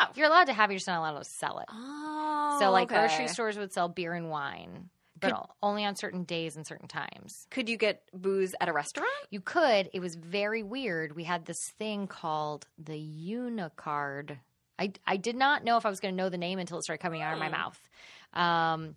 Oh. 0.00 0.06
You're 0.14 0.26
allowed 0.26 0.44
to 0.46 0.52
have 0.52 0.70
it, 0.70 0.74
you're 0.74 0.78
just 0.78 0.86
not 0.86 0.98
allowed 0.98 1.18
to 1.18 1.24
sell 1.24 1.58
it. 1.58 1.66
Oh. 1.72 2.56
so, 2.60 2.70
like, 2.70 2.90
okay. 2.90 3.00
grocery 3.00 3.28
stores 3.28 3.56
would 3.58 3.72
sell 3.72 3.88
beer 3.88 4.14
and 4.14 4.30
wine, 4.30 4.90
but 5.20 5.32
Could- 5.32 5.46
only 5.62 5.84
on 5.84 5.96
certain 5.96 6.22
days 6.24 6.54
and 6.56 6.64
certain 6.66 6.88
times. 6.88 7.46
Could 7.50 7.68
you 7.68 7.76
get 7.76 8.02
booze 8.12 8.54
at 8.60 8.68
a 8.68 8.72
restaurant? 8.72 9.08
You 9.30 9.40
could. 9.40 9.90
It 9.92 10.00
was 10.00 10.14
very 10.14 10.62
weird. 10.62 11.14
We 11.16 11.24
had 11.24 11.44
this 11.46 11.68
thing 11.68 12.06
called 12.06 12.66
the 12.78 12.94
Unicard. 12.98 14.38
I, 14.78 14.92
I 15.06 15.16
did 15.16 15.36
not 15.36 15.64
know 15.64 15.76
if 15.76 15.86
I 15.86 15.90
was 15.90 16.00
going 16.00 16.14
to 16.14 16.16
know 16.16 16.28
the 16.28 16.38
name 16.38 16.58
until 16.58 16.78
it 16.78 16.82
started 16.84 17.02
coming 17.02 17.22
out 17.22 17.32
of 17.32 17.38
my 17.38 17.46
Hmm. 17.46 17.52
mouth. 17.52 17.88
Um, 18.32 18.96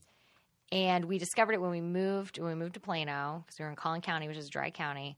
and 0.71 1.05
we 1.05 1.17
discovered 1.17 1.53
it 1.53 1.61
when 1.61 1.71
we 1.71 1.81
moved 1.81 2.39
when 2.39 2.49
we 2.49 2.55
moved 2.55 2.73
to 2.73 2.79
Plano 2.79 3.43
because 3.45 3.59
we 3.59 3.63
were 3.63 3.69
in 3.69 3.75
Collin 3.75 4.01
County, 4.01 4.27
which 4.27 4.37
is 4.37 4.47
a 4.47 4.51
dry 4.51 4.69
county. 4.69 5.17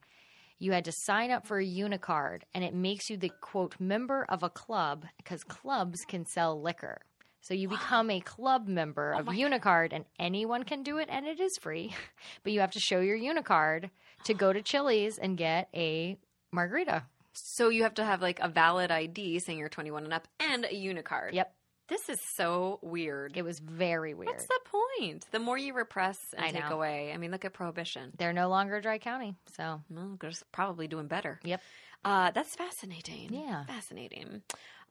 You 0.59 0.73
had 0.73 0.85
to 0.85 0.91
sign 0.91 1.31
up 1.31 1.47
for 1.47 1.57
a 1.59 1.65
Unicard, 1.65 2.41
and 2.53 2.63
it 2.63 2.73
makes 2.73 3.09
you 3.09 3.15
the 3.17 3.31
quote 3.41 3.79
member 3.79 4.25
of 4.27 4.43
a 4.43 4.49
club 4.49 5.05
because 5.17 5.43
clubs 5.43 6.01
can 6.05 6.25
sell 6.25 6.61
liquor. 6.61 7.01
So 7.41 7.53
you 7.53 7.69
become 7.69 8.09
a 8.09 8.19
club 8.19 8.67
member 8.67 9.13
Oh 9.15 9.19
of 9.19 9.27
Unicard, 9.27 9.93
and 9.93 10.03
anyone 10.19 10.63
can 10.63 10.83
do 10.83 10.97
it, 10.97 11.07
and 11.09 11.25
it 11.25 11.39
is 11.39 11.57
free. 11.57 11.95
But 12.43 12.51
you 12.51 12.59
have 12.59 12.71
to 12.71 12.79
show 12.79 12.99
your 12.99 13.17
Unicard 13.17 13.89
to 14.25 14.33
go 14.33 14.51
to 14.51 14.61
Chili's 14.61 15.17
and 15.17 15.37
get 15.37 15.69
a 15.73 16.17
margarita. 16.51 17.03
So 17.33 17.69
you 17.69 17.83
have 17.83 17.93
to 17.95 18.03
have 18.05 18.21
like 18.21 18.39
a 18.39 18.47
valid 18.49 18.91
ID 18.91 19.39
saying 19.39 19.57
you're 19.59 19.69
21 19.69 20.03
and 20.03 20.13
up 20.13 20.27
and 20.39 20.65
a 20.65 20.73
Unicard. 20.73 21.33
Yep, 21.33 21.53
This 21.87 22.09
is 22.09 22.19
so 22.19 22.79
weird. 22.81 23.37
it 23.37 23.43
was 23.43 23.59
very 23.59 24.13
weird. 24.13 24.27
What's 24.29 24.47
the 24.47 24.59
point? 24.99 25.25
The 25.31 25.39
more 25.39 25.57
you 25.57 25.73
repress 25.73 26.19
and 26.35 26.45
I 26.45 26.51
take 26.51 26.69
know. 26.69 26.75
away. 26.75 27.11
I 27.13 27.17
mean, 27.17 27.31
look 27.31 27.45
at 27.45 27.53
prohibition. 27.53 28.11
They're 28.17 28.33
no 28.33 28.49
longer 28.49 28.77
a 28.77 28.81
dry 28.81 28.97
county, 28.97 29.35
so 29.55 29.81
Well, 29.89 30.17
they're 30.19 30.31
probably 30.51 30.87
doing 30.87 31.07
better. 31.07 31.39
Yep. 31.43 31.61
Uh, 32.03 32.31
that's 32.31 32.55
fascinating. 32.55 33.33
Yeah. 33.33 33.65
Fascinating. 33.65 34.41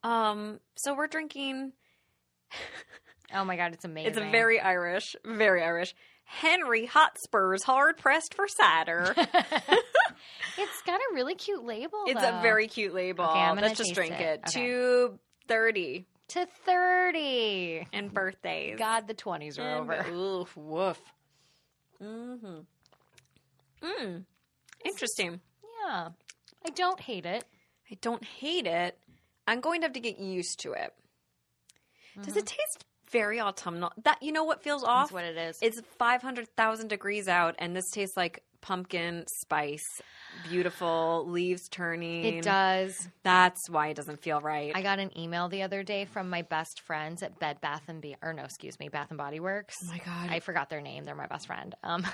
Um, 0.03 0.61
so 0.77 0.95
we're 0.95 1.07
drinking. 1.09 1.73
oh 3.35 3.45
my 3.45 3.57
god, 3.57 3.73
it's 3.75 3.85
amazing. 3.85 4.11
It's 4.11 4.19
a 4.19 4.31
very 4.31 4.61
Irish, 4.61 5.17
very 5.25 5.63
Irish. 5.63 5.95
Henry 6.29 6.87
Hotspur's 6.87 7.63
hard 7.63 7.97
pressed 7.97 8.35
for 8.35 8.47
cider. 8.47 9.15
It's 10.61 10.83
got 10.83 11.01
a 11.01 11.15
really 11.15 11.37
cute 11.37 11.65
label. 11.65 12.03
it's 12.07 12.21
though. 12.21 12.39
a 12.41 12.43
very 12.43 12.67
cute 12.67 12.93
label. 12.93 13.25
Okay, 13.25 13.39
I'm 13.39 13.55
gonna 13.55 13.69
Let's 13.69 13.79
just 13.79 13.95
drink 13.95 14.15
it. 14.15 14.21
it. 14.21 14.41
Okay. 14.49 14.67
Two 14.67 15.19
thirty 15.47 16.07
to 16.29 16.47
thirty. 16.67 17.87
and 17.93 18.13
birthdays. 18.13 18.77
God, 18.77 19.07
the 19.07 19.15
twenties 19.15 19.59
are 19.59 19.77
over. 19.79 20.05
Oof, 20.11 20.57
woof. 20.57 21.01
Mm-hmm. 22.03 22.59
Mm. 23.83 24.25
Interesting. 24.85 25.41
Yeah, 25.87 26.09
I 26.67 26.71
don't 26.71 27.01
hate 27.01 27.27
it. 27.27 27.45
I 27.91 27.97
don't 28.01 28.25
hate 28.25 28.67
it. 28.67 28.99
I'm 29.47 29.61
going 29.61 29.81
to 29.83 29.87
have 29.87 29.95
to 29.95 30.01
get 30.01 30.19
used 30.19 30.61
to 30.61 30.73
it. 30.73 30.93
Does 32.23 32.37
it 32.37 32.47
taste 32.47 32.85
very 33.11 33.41
autumnal? 33.41 33.93
That 34.05 34.23
you 34.23 34.33
know 34.33 34.45
what 34.45 34.63
feels 34.63 34.85
off? 34.85 35.07
That's 35.07 35.13
what 35.13 35.25
it 35.25 35.37
is. 35.37 35.59
It's 35.63 35.81
five 35.99 36.23
hundred 36.23 36.49
thousand 36.57 36.89
degrees 36.89 37.29
out, 37.29 37.55
and 37.59 37.75
this 37.75 37.91
tastes 37.91 38.17
like 38.17 38.43
pumpkin 38.61 39.25
spice, 39.41 40.03
beautiful 40.49 41.25
leaves 41.29 41.69
turning. 41.69 42.25
It 42.25 42.43
does. 42.43 43.09
That's 43.23 43.69
why 43.71 43.89
it 43.89 43.95
doesn't 43.97 44.21
feel 44.21 44.41
right. 44.41 44.73
I 44.75 44.83
got 44.83 44.99
an 44.99 45.17
email 45.19 45.49
the 45.49 45.63
other 45.63 45.83
day 45.83 46.05
from 46.05 46.29
my 46.29 46.43
best 46.43 46.81
friends 46.81 47.23
at 47.23 47.39
Bed 47.39 47.61
Bath 47.61 47.85
and 47.89 48.01
Be 48.01 48.17
or 48.23 48.33
no, 48.33 48.45
excuse 48.45 48.79
me, 48.79 48.89
Bath 48.89 49.09
and 49.11 49.19
Body 49.19 49.41
Works. 49.41 49.77
oh 49.85 49.89
my 49.89 49.99
god! 49.99 50.31
I 50.31 50.41
forgot 50.41 50.71
their 50.71 50.81
name. 50.81 51.05
They're 51.05 51.15
my 51.15 51.27
best 51.27 51.47
friend. 51.47 51.75
Um, 51.83 52.07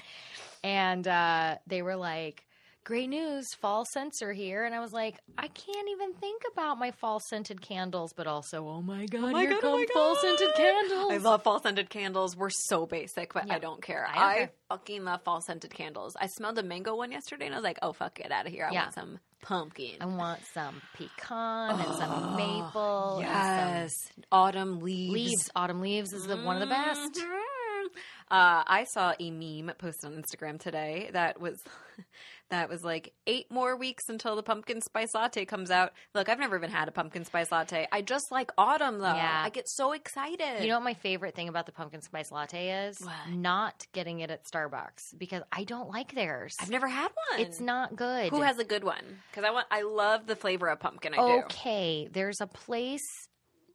and 0.64 1.06
uh, 1.06 1.56
they 1.66 1.82
were 1.82 1.96
like, 1.96 2.44
"Great 2.86 3.08
news, 3.08 3.44
fall 3.60 3.84
scents 3.92 4.22
are 4.22 4.32
here." 4.32 4.64
And 4.64 4.72
I 4.74 4.78
was 4.80 4.92
like, 4.92 5.18
"I 5.36 5.48
can't 5.48 5.88
even 5.90 6.14
think 6.14 6.42
about 6.52 6.78
my 6.78 6.92
fall 6.92 7.18
scented 7.28 7.60
candles, 7.60 8.12
but 8.16 8.26
also, 8.28 8.66
oh 8.68 8.80
my 8.80 9.06
god, 9.06 9.32
my 9.32 9.40
here 9.40 9.50
God, 9.50 9.58
oh 9.58 9.60
come 9.60 9.80
my 9.80 9.86
fall 9.92 10.16
scented 10.16 10.54
candles." 10.56 11.12
I 11.12 11.16
love 11.16 11.42
fall 11.42 11.60
scented 11.60 11.90
candles. 11.90 12.36
We're 12.36 12.50
so 12.50 12.86
basic, 12.86 13.34
but 13.34 13.50
I 13.50 13.58
don't 13.58 13.82
care. 13.82 14.06
I 14.08 14.14
don't 14.14 14.22
I, 14.22 14.34
care. 14.36 14.50
fucking 14.68 15.04
love 15.04 15.22
fall 15.24 15.40
scented 15.40 15.74
candles. 15.74 16.14
I 16.20 16.26
smelled 16.28 16.58
a 16.58 16.62
mango 16.62 16.94
one 16.96 17.10
yesterday, 17.10 17.46
and 17.46 17.54
I 17.54 17.58
was 17.58 17.64
like, 17.64 17.78
"Oh 17.82 17.92
fuck, 17.92 18.14
get 18.14 18.30
out 18.30 18.46
of 18.46 18.52
here! 18.52 18.66
I 18.70 18.72
Yeah. 18.72 18.82
want 18.82 18.94
some 18.94 19.18
pumpkin." 19.42 19.96
I 20.00 20.06
want 20.06 20.40
some 20.54 20.80
pecan 20.94 21.80
and 21.80 21.94
some 21.96 22.36
maple. 22.36 23.18
and 23.18 23.26
yes, 23.28 23.92
autumn 24.30 24.78
leaves. 24.80 25.12
leaves. 25.12 25.50
Autumn 25.56 25.80
leaves 25.80 26.12
is 26.12 26.26
the, 26.26 26.36
one 26.36 26.56
of 26.56 26.60
the 26.60 26.72
best. 26.72 27.14
Mhm. 27.14 27.86
Uh, 28.28 28.64
I 28.66 28.84
saw 28.92 29.14
a 29.20 29.30
meme 29.30 29.72
posted 29.78 30.10
on 30.12 30.20
Instagram 30.20 30.58
today 30.58 31.10
that 31.12 31.40
was 31.40 31.62
that 32.50 32.68
was 32.68 32.84
like 32.84 33.12
eight 33.26 33.50
more 33.50 33.76
weeks 33.76 34.08
until 34.08 34.36
the 34.36 34.42
pumpkin 34.42 34.80
spice 34.80 35.14
latte 35.14 35.44
comes 35.44 35.70
out. 35.70 35.92
Look, 36.14 36.28
I've 36.28 36.38
never 36.38 36.56
even 36.56 36.70
had 36.70 36.88
a 36.88 36.92
pumpkin 36.92 37.24
spice 37.24 37.50
latte. 37.50 37.86
I 37.90 38.02
just 38.02 38.30
like 38.30 38.50
autumn 38.56 38.98
though. 38.98 39.14
Yeah. 39.14 39.42
I 39.44 39.50
get 39.50 39.68
so 39.68 39.92
excited. 39.92 40.62
You 40.62 40.68
know 40.68 40.76
what 40.76 40.84
my 40.84 40.94
favorite 40.94 41.34
thing 41.34 41.48
about 41.48 41.66
the 41.66 41.72
pumpkin 41.72 42.02
spice 42.02 42.30
latte 42.30 42.86
is? 42.86 43.00
What? 43.00 43.14
Not 43.30 43.86
getting 43.92 44.20
it 44.20 44.30
at 44.30 44.44
Starbucks 44.44 45.18
because 45.18 45.42
I 45.50 45.64
don't 45.64 45.88
like 45.90 46.14
theirs. 46.14 46.56
I've 46.60 46.70
never 46.70 46.88
had 46.88 47.10
one. 47.30 47.40
It's 47.40 47.60
not 47.60 47.96
good. 47.96 48.30
Who 48.30 48.42
has 48.42 48.58
a 48.58 48.64
good 48.64 48.84
one? 48.84 49.20
Because 49.30 49.44
I 49.44 49.50
want. 49.50 49.66
I 49.70 49.82
love 49.82 50.26
the 50.26 50.36
flavor 50.36 50.68
of 50.68 50.80
pumpkin. 50.80 51.14
I 51.14 51.16
do. 51.16 51.22
okay, 51.44 52.08
there's 52.12 52.40
a 52.40 52.46
place 52.46 53.28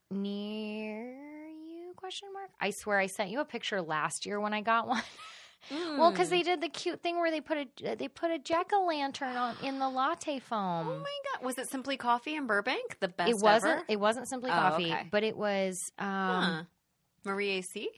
near 0.09 1.11
you? 1.67 1.93
Question 1.95 2.29
mark. 2.33 2.49
I 2.59 2.71
swear 2.71 2.99
I 2.99 3.07
sent 3.07 3.29
you 3.29 3.39
a 3.41 3.45
picture 3.45 3.81
last 3.81 4.25
year 4.25 4.39
when 4.39 4.53
I 4.53 4.61
got 4.61 4.87
one. 4.87 5.01
Well, 5.69 6.11
because 6.11 6.27
Mm. 6.27 6.31
they 6.31 6.43
did 6.43 6.61
the 6.61 6.69
cute 6.69 7.01
thing 7.01 7.17
where 7.19 7.29
they 7.31 7.41
put 7.41 7.57
a 7.57 7.95
they 7.95 8.07
put 8.07 8.31
a 8.31 8.39
jack 8.39 8.71
o' 8.73 8.85
lantern 8.85 9.35
on 9.35 9.55
in 9.63 9.79
the 9.79 9.89
latte 9.89 10.39
foam. 10.39 10.87
Oh 10.87 10.97
my 10.99 11.17
god! 11.33 11.45
Was 11.45 11.57
it 11.57 11.67
Simply 11.69 11.97
Coffee 11.97 12.35
in 12.35 12.47
Burbank? 12.47 12.97
The 12.99 13.07
best 13.07 13.29
it 13.29 13.37
wasn't. 13.37 13.73
ever? 13.73 13.85
It 13.87 13.99
wasn't 13.99 14.27
simply 14.27 14.51
Oh, 14.51 14.55
coffee, 14.55 14.91
okay. 14.91 15.07
but 15.11 15.23
it 15.23 15.37
was. 15.37 15.91
Um, 15.99 16.07
Huh. 16.07 16.63
Marie 17.25 17.49
AC. 17.51 17.89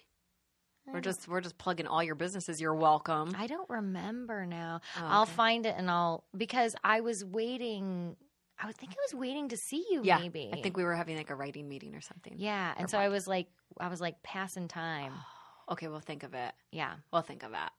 We're 0.86 1.00
just 1.00 1.30
we're 1.30 1.40
just 1.40 1.58
plugging 1.58 1.88
all 1.88 2.04
your 2.04 2.16
businesses. 2.16 2.60
You're 2.60 2.76
welcome. 2.76 3.34
I 3.38 3.48
don't 3.48 3.70
remember 3.70 4.46
now. 4.46 4.82
Oh, 4.98 5.06
I'll 5.06 5.26
find 5.26 5.66
it 5.66 5.76
and 5.78 5.90
I'll 5.90 6.26
because 6.36 6.76
I 6.84 7.00
was 7.00 7.24
waiting. 7.24 8.18
I 8.62 8.68
would 8.68 8.76
think 8.76 8.92
I 8.92 8.98
was 9.10 9.18
waiting 9.20 9.48
to 9.50 9.58
see 9.58 9.86
you. 9.90 10.02
yeah, 10.04 10.20
maybe. 10.20 10.50
I 10.54 10.62
think 10.62 10.76
we 10.78 10.84
were 10.84 10.94
having 10.94 11.16
like 11.18 11.30
a 11.30 11.36
writing 11.36 11.68
meeting 11.70 11.96
or 11.96 12.02
something. 12.02 12.34
Yeah, 12.38 12.74
and 12.78 12.90
so 12.90 12.98
I 13.00 13.08
was 13.10 13.28
like, 13.28 13.48
I 13.80 13.88
was 13.88 14.02
like 14.02 14.22
passing 14.24 14.68
time. 14.68 15.14
Okay, 15.72 15.88
we'll 15.88 16.00
think 16.00 16.24
of 16.24 16.34
it. 16.34 16.52
Yeah. 16.72 16.94
We'll 17.12 17.22
think 17.22 17.44
of 17.44 17.52
that. 17.52 17.72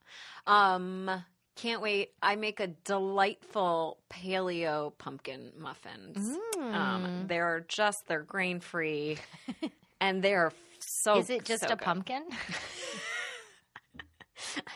Um, 0.47 1.11
can't 1.57 1.81
wait. 1.83 2.11
I 2.23 2.37
make 2.37 2.61
a 2.61 2.67
delightful 2.69 3.99
paleo 4.11 4.93
pumpkin 4.99 5.53
muffins. 5.59 6.37
Mm. 6.57 6.75
Um, 6.75 7.27
they're 7.29 7.65
just 7.69 7.99
they're 8.09 8.23
grain 8.23 8.61
free, 8.61 9.19
and 10.01 10.23
they're 10.23 10.53
so. 10.81 11.19
Is 11.19 11.31
it 11.31 11.45
just 11.45 11.63
so 11.63 11.67
a 11.69 11.77
good. 11.77 11.81
pumpkin? 11.81 12.23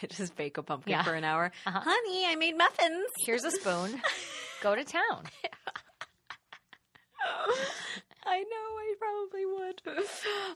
I 0.02 0.06
just 0.06 0.36
bake 0.36 0.56
a 0.58 0.62
pumpkin 0.62 0.92
Yeah. 0.92 1.02
for 1.02 1.14
an 1.14 1.24
hour. 1.24 1.50
Uh-huh. 1.66 1.80
Honey, 1.82 2.26
I 2.26 2.36
made 2.36 2.56
muffins. 2.56 3.06
Here's 3.24 3.44
a 3.44 3.50
spoon. 3.50 4.00
Go 4.62 4.74
to 4.74 4.84
town. 4.84 5.24
I 8.24 8.40
know. 8.40 8.44
I 8.78 8.94
probably 8.98 9.46
would. 9.46 9.82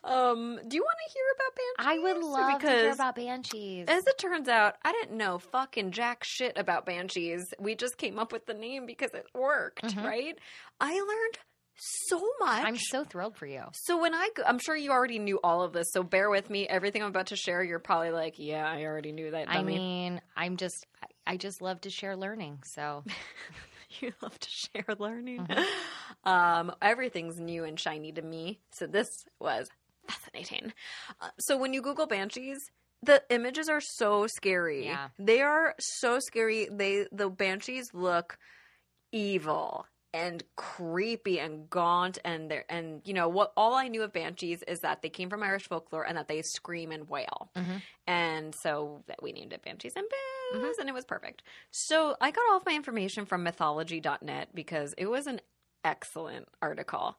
Um, 0.04 0.58
do 0.68 0.76
you 0.76 0.82
want 0.82 0.98
to 1.06 1.12
hear 1.12 1.24
about 1.36 1.56
banshees? 1.56 1.76
I 1.78 1.98
would 1.98 2.24
love 2.24 2.60
to 2.60 2.66
hear 2.66 2.76
because 2.76 2.94
about 2.96 3.16
banshees. 3.16 3.84
As 3.88 4.02
it 4.06 4.18
turns 4.18 4.48
out, 4.48 4.74
I 4.84 4.92
didn't 4.92 5.16
know 5.16 5.38
fucking 5.38 5.92
jack 5.92 6.24
shit 6.24 6.56
about 6.58 6.86
banshees. 6.86 7.44
We 7.58 7.74
just 7.74 7.96
came 7.98 8.18
up 8.18 8.32
with 8.32 8.46
the 8.46 8.54
name 8.54 8.86
because 8.86 9.10
it 9.14 9.26
worked, 9.34 9.82
Mhm. 9.84 10.04
right? 10.04 10.38
I 10.80 10.92
learned 10.94 11.38
so 11.76 12.20
much. 12.40 12.64
I'm 12.64 12.76
so 12.76 13.04
thrilled 13.04 13.36
for 13.36 13.46
you. 13.46 13.62
so 13.72 14.00
when 14.00 14.14
I, 14.14 14.28
I'm 14.46 14.58
sure 14.58 14.76
you 14.76 14.90
already 14.90 15.18
knew 15.18 15.40
all 15.42 15.62
of 15.62 15.72
this. 15.72 15.86
So 15.92 16.02
bear 16.02 16.30
with 16.30 16.50
me. 16.50 16.66
Everything 16.68 17.02
I'm 17.02 17.08
about 17.08 17.28
to 17.28 17.36
share, 17.36 17.62
you're 17.62 17.78
probably 17.78 18.10
like, 18.10 18.34
yeah, 18.38 18.66
I 18.68 18.84
already 18.84 19.12
knew 19.12 19.30
that. 19.30 19.48
I 19.48 19.62
mean, 19.62 20.20
I'm 20.36 20.56
just, 20.56 20.86
I 21.26 21.36
just 21.36 21.62
love 21.62 21.80
to 21.82 21.90
share 21.90 22.16
learning. 22.16 22.58
So 22.74 23.04
you 24.00 24.12
love 24.22 24.38
to 24.38 24.50
share 24.50 24.84
learning. 24.98 25.46
Mhm. 25.46 25.64
Um, 26.24 26.72
everything's 26.80 27.40
new 27.40 27.64
and 27.64 27.80
shiny 27.80 28.12
to 28.12 28.22
me. 28.22 28.60
So 28.70 28.86
this 28.86 29.24
was 29.40 29.68
fascinating. 30.06 30.72
Uh, 31.20 31.30
so 31.40 31.56
when 31.56 31.74
you 31.74 31.82
Google 31.82 32.06
banshees, 32.06 32.70
the 33.02 33.24
images 33.28 33.68
are 33.68 33.80
so 33.80 34.28
scary. 34.28 34.84
Yeah. 34.86 35.08
They 35.18 35.40
are 35.40 35.74
so 35.80 36.20
scary. 36.20 36.68
They 36.70 37.06
the 37.10 37.28
banshees 37.28 37.92
look 37.92 38.38
evil 39.10 39.86
and 40.14 40.42
creepy 40.56 41.40
and 41.40 41.68
gaunt 41.70 42.18
and 42.24 42.50
they're 42.50 42.64
and 42.68 43.00
you 43.04 43.14
know 43.14 43.28
what 43.28 43.52
all 43.56 43.74
I 43.74 43.88
knew 43.88 44.02
of 44.02 44.12
banshees 44.12 44.62
is 44.64 44.80
that 44.80 45.00
they 45.02 45.08
came 45.08 45.30
from 45.30 45.42
Irish 45.42 45.68
folklore 45.68 46.06
and 46.06 46.16
that 46.18 46.28
they 46.28 46.42
scream 46.42 46.92
and 46.92 47.08
wail. 47.08 47.50
Mhm. 47.56 47.80
And 48.06 48.54
so 48.54 49.02
that 49.06 49.22
we 49.22 49.32
named 49.32 49.52
it 49.52 49.62
Banshees 49.62 49.94
and 49.96 50.04
Booze 50.52 50.76
Mhm. 50.76 50.80
and 50.80 50.88
it 50.88 50.92
was 50.92 51.04
perfect. 51.04 51.42
So 51.70 52.16
I 52.20 52.30
got 52.30 52.44
all 52.50 52.56
of 52.58 52.66
my 52.66 52.74
information 52.74 53.24
from 53.26 53.42
mythology.net 53.42 54.54
because 54.54 54.94
it 54.98 55.06
was 55.06 55.26
an 55.26 55.40
excellent 55.84 56.48
article. 56.60 57.16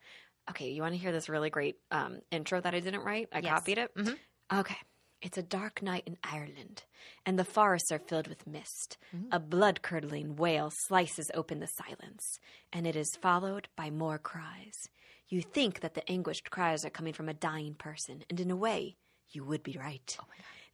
Okay, 0.50 0.70
you 0.72 0.82
want 0.82 0.94
to 0.94 0.98
hear 1.00 1.12
this 1.12 1.30
really 1.30 1.50
great 1.50 1.78
um, 1.90 2.22
intro 2.30 2.60
that 2.62 2.76
I 2.76 2.80
didn't 2.80 3.02
write? 3.04 3.30
I 3.32 3.40
Yes. 3.40 3.50
copied 3.54 3.78
it. 3.78 3.96
Mhm. 3.96 4.18
Okay. 4.54 4.78
It's 5.24 5.38
a 5.38 5.42
dark 5.42 5.82
night 5.82 6.04
in 6.06 6.18
Ireland, 6.22 6.84
and 7.26 7.40
the 7.40 7.46
forests 7.46 7.92
are 7.94 8.00
filled 8.00 8.28
with 8.28 8.46
mist. 8.46 8.98
Mhm. 9.16 9.30
A 9.32 9.40
blood 9.40 9.82
curdling 9.82 10.36
wail 10.36 10.70
slices 10.70 11.32
open 11.34 11.60
the 11.62 11.68
silence, 11.68 12.40
and 12.74 12.86
it 12.86 12.96
is 12.98 13.16
followed 13.16 13.70
by 13.78 13.90
more 13.90 14.20
cries. 14.20 14.90
You 15.30 15.42
think 15.42 15.80
that 15.80 15.94
the 15.94 16.08
anguished 16.12 16.52
cries 16.52 16.84
are 16.86 16.90
coming 16.90 17.14
from 17.14 17.30
a 17.30 17.34
dying 17.34 17.74
person, 17.76 18.26
and 18.30 18.38
in 18.40 18.52
a 18.52 18.56
way, 18.58 18.98
you 19.30 19.46
would 19.46 19.64
be 19.64 19.78
right. 19.80 20.16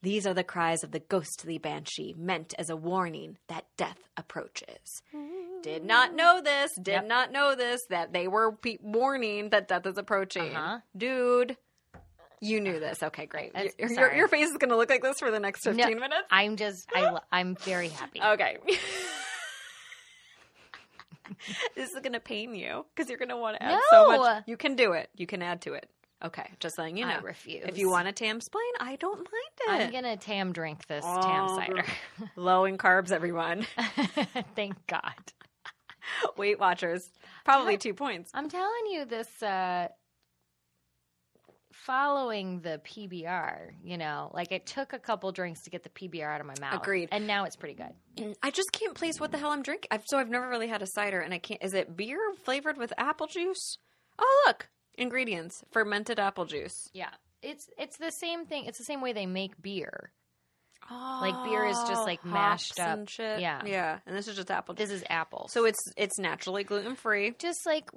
These 0.01 0.25
are 0.25 0.33
the 0.33 0.43
cries 0.43 0.83
of 0.83 0.91
the 0.91 0.99
ghostly 0.99 1.59
banshee, 1.59 2.13
meant 2.17 2.53
as 2.57 2.69
a 2.71 2.75
warning 2.75 3.37
that 3.47 3.65
death 3.77 4.09
approaches. 4.17 5.03
Did 5.61 5.83
not 5.85 6.13
know 6.13 6.41
this. 6.41 6.73
Did 6.75 6.87
Yep. 6.93 7.05
not 7.05 7.31
know 7.31 7.53
this. 7.53 7.85
That 7.87 8.13
they 8.13 8.27
were 8.27 8.53
pe- 8.53 8.77
warning 8.81 9.49
that 9.51 9.67
death 9.67 9.85
is 9.85 9.97
approaching. 9.97 10.55
Uh-huh. 10.55 10.79
Dude, 10.97 11.57
you 12.41 12.59
knew 12.61 12.79
this. 12.79 13.01
Okay, 13.03 13.25
great. 13.25 13.51
Your, 13.77 13.89
your, 13.89 14.13
your 14.13 14.27
face 14.27 14.49
is 14.49 14.57
going 14.57 14.69
to 14.69 14.77
look 14.77 14.89
like 14.89 15.01
this 15.01 15.19
for 15.19 15.31
the 15.31 15.39
next 15.39 15.63
15 15.63 15.77
No, 15.77 15.87
minutes. 15.87 16.27
I'm 16.31 16.55
just, 16.55 16.87
I, 16.95 17.17
I'm 17.31 17.55
very 17.55 17.89
happy. 17.89 18.19
Okay. 18.23 18.57
this 21.75 21.89
is 21.91 21.99
going 22.01 22.13
to 22.13 22.19
pain 22.19 22.55
you 22.55 22.85
because 22.95 23.09
you're 23.09 23.17
going 23.19 23.29
to 23.29 23.37
want 23.37 23.57
to 23.57 23.63
add 23.63 23.79
so 23.91 24.07
much. 24.17 24.43
You 24.47 24.57
can 24.57 24.75
do 24.75 24.93
it. 24.93 25.09
You 25.15 25.27
can 25.27 25.41
add 25.41 25.61
to 25.61 25.73
it. 25.73 25.89
Okay, 26.21 26.49
just 26.59 26.77
letting 26.77 26.97
you 26.97 27.05
know. 27.05 27.13
I 27.13 27.19
refuse. 27.19 27.63
If 27.65 27.77
you 27.77 27.89
want 27.89 28.09
a 28.09 28.11
tam 28.11 28.41
splain, 28.41 28.73
I 28.77 28.97
don't 28.97 29.19
mind 29.19 29.27
it. 29.61 29.69
I'm 29.69 29.89
gonna 29.89 30.17
tam 30.17 30.51
drink 30.51 30.85
this 30.85 31.05
Oh, 31.07 31.21
tam 31.21 31.47
cider. 31.55 31.85
Low 32.35 32.65
in 32.65 32.77
carbs, 32.77 33.13
everyone. 33.13 33.65
Thank 34.53 34.85
God. 34.87 35.13
Weight 36.35 36.59
Watchers. 36.59 37.09
Probably 37.45 37.77
two 37.77 37.93
points. 37.93 38.31
I'm 38.33 38.49
telling 38.49 38.87
you, 38.91 39.05
this 39.05 39.41
uh, 39.41 39.87
following 41.85 42.61
the 42.61 42.81
PBR, 42.85 43.71
you 43.83 43.97
know, 43.97 44.31
like 44.33 44.51
it 44.51 44.65
took 44.65 44.93
a 44.93 44.99
couple 44.99 45.31
drinks 45.31 45.61
to 45.61 45.69
get 45.69 45.83
the 45.83 45.89
PBR 45.89 46.25
out 46.25 46.41
of 46.41 46.47
my 46.47 46.55
mouth. 46.59 46.81
Agreed. 46.81 47.09
And 47.11 47.27
now 47.27 47.45
it's 47.45 47.55
pretty 47.55 47.75
good. 47.75 48.35
I 48.43 48.51
just 48.51 48.71
can't 48.71 48.93
place 48.95 49.19
what 49.19 49.31
the 49.31 49.37
hell 49.37 49.51
I'm 49.51 49.63
drinking. 49.63 49.87
I've, 49.91 50.03
so 50.05 50.17
I've 50.17 50.29
never 50.29 50.49
really 50.49 50.67
had 50.67 50.81
a 50.81 50.87
cider, 50.87 51.19
and 51.19 51.33
I 51.33 51.39
can't. 51.39 51.63
Is 51.63 51.73
it 51.73 51.95
beer 51.95 52.19
flavored 52.43 52.77
with 52.77 52.93
apple 52.97 53.27
juice? 53.27 53.77
Oh, 54.17 54.43
look, 54.45 54.69
ingredients: 54.95 55.63
fermented 55.71 56.19
apple 56.19 56.45
juice. 56.45 56.89
Yeah. 56.93 57.11
It's 57.41 57.69
it's 57.77 57.97
the 57.97 58.11
same 58.11 58.45
thing. 58.45 58.65
It's 58.65 58.77
the 58.77 58.83
same 58.83 59.01
way 59.01 59.13
they 59.13 59.25
make 59.25 59.61
beer. 59.61 60.11
Oh, 60.91 61.19
Like, 61.21 61.43
beer 61.49 61.65
is 61.65 61.77
just, 61.87 62.03
like, 62.05 62.25
mashed 62.25 62.79
up. 62.79 62.97
and 62.97 63.09
shit. 63.09 63.39
Yeah. 63.41 63.61
yeah, 63.65 63.99
and 64.07 64.15
this 64.15 64.27
is 64.27 64.35
just 64.35 64.49
apple. 64.49 64.73
This 64.75 64.89
is 64.91 65.03
apple. 65.09 65.47
So 65.51 65.65
it's 65.65 65.79
it's 65.97 66.17
naturally 66.19 66.63
gluten 66.63 66.95
free. 66.95 67.33
just 67.39 67.65
like 67.65 67.89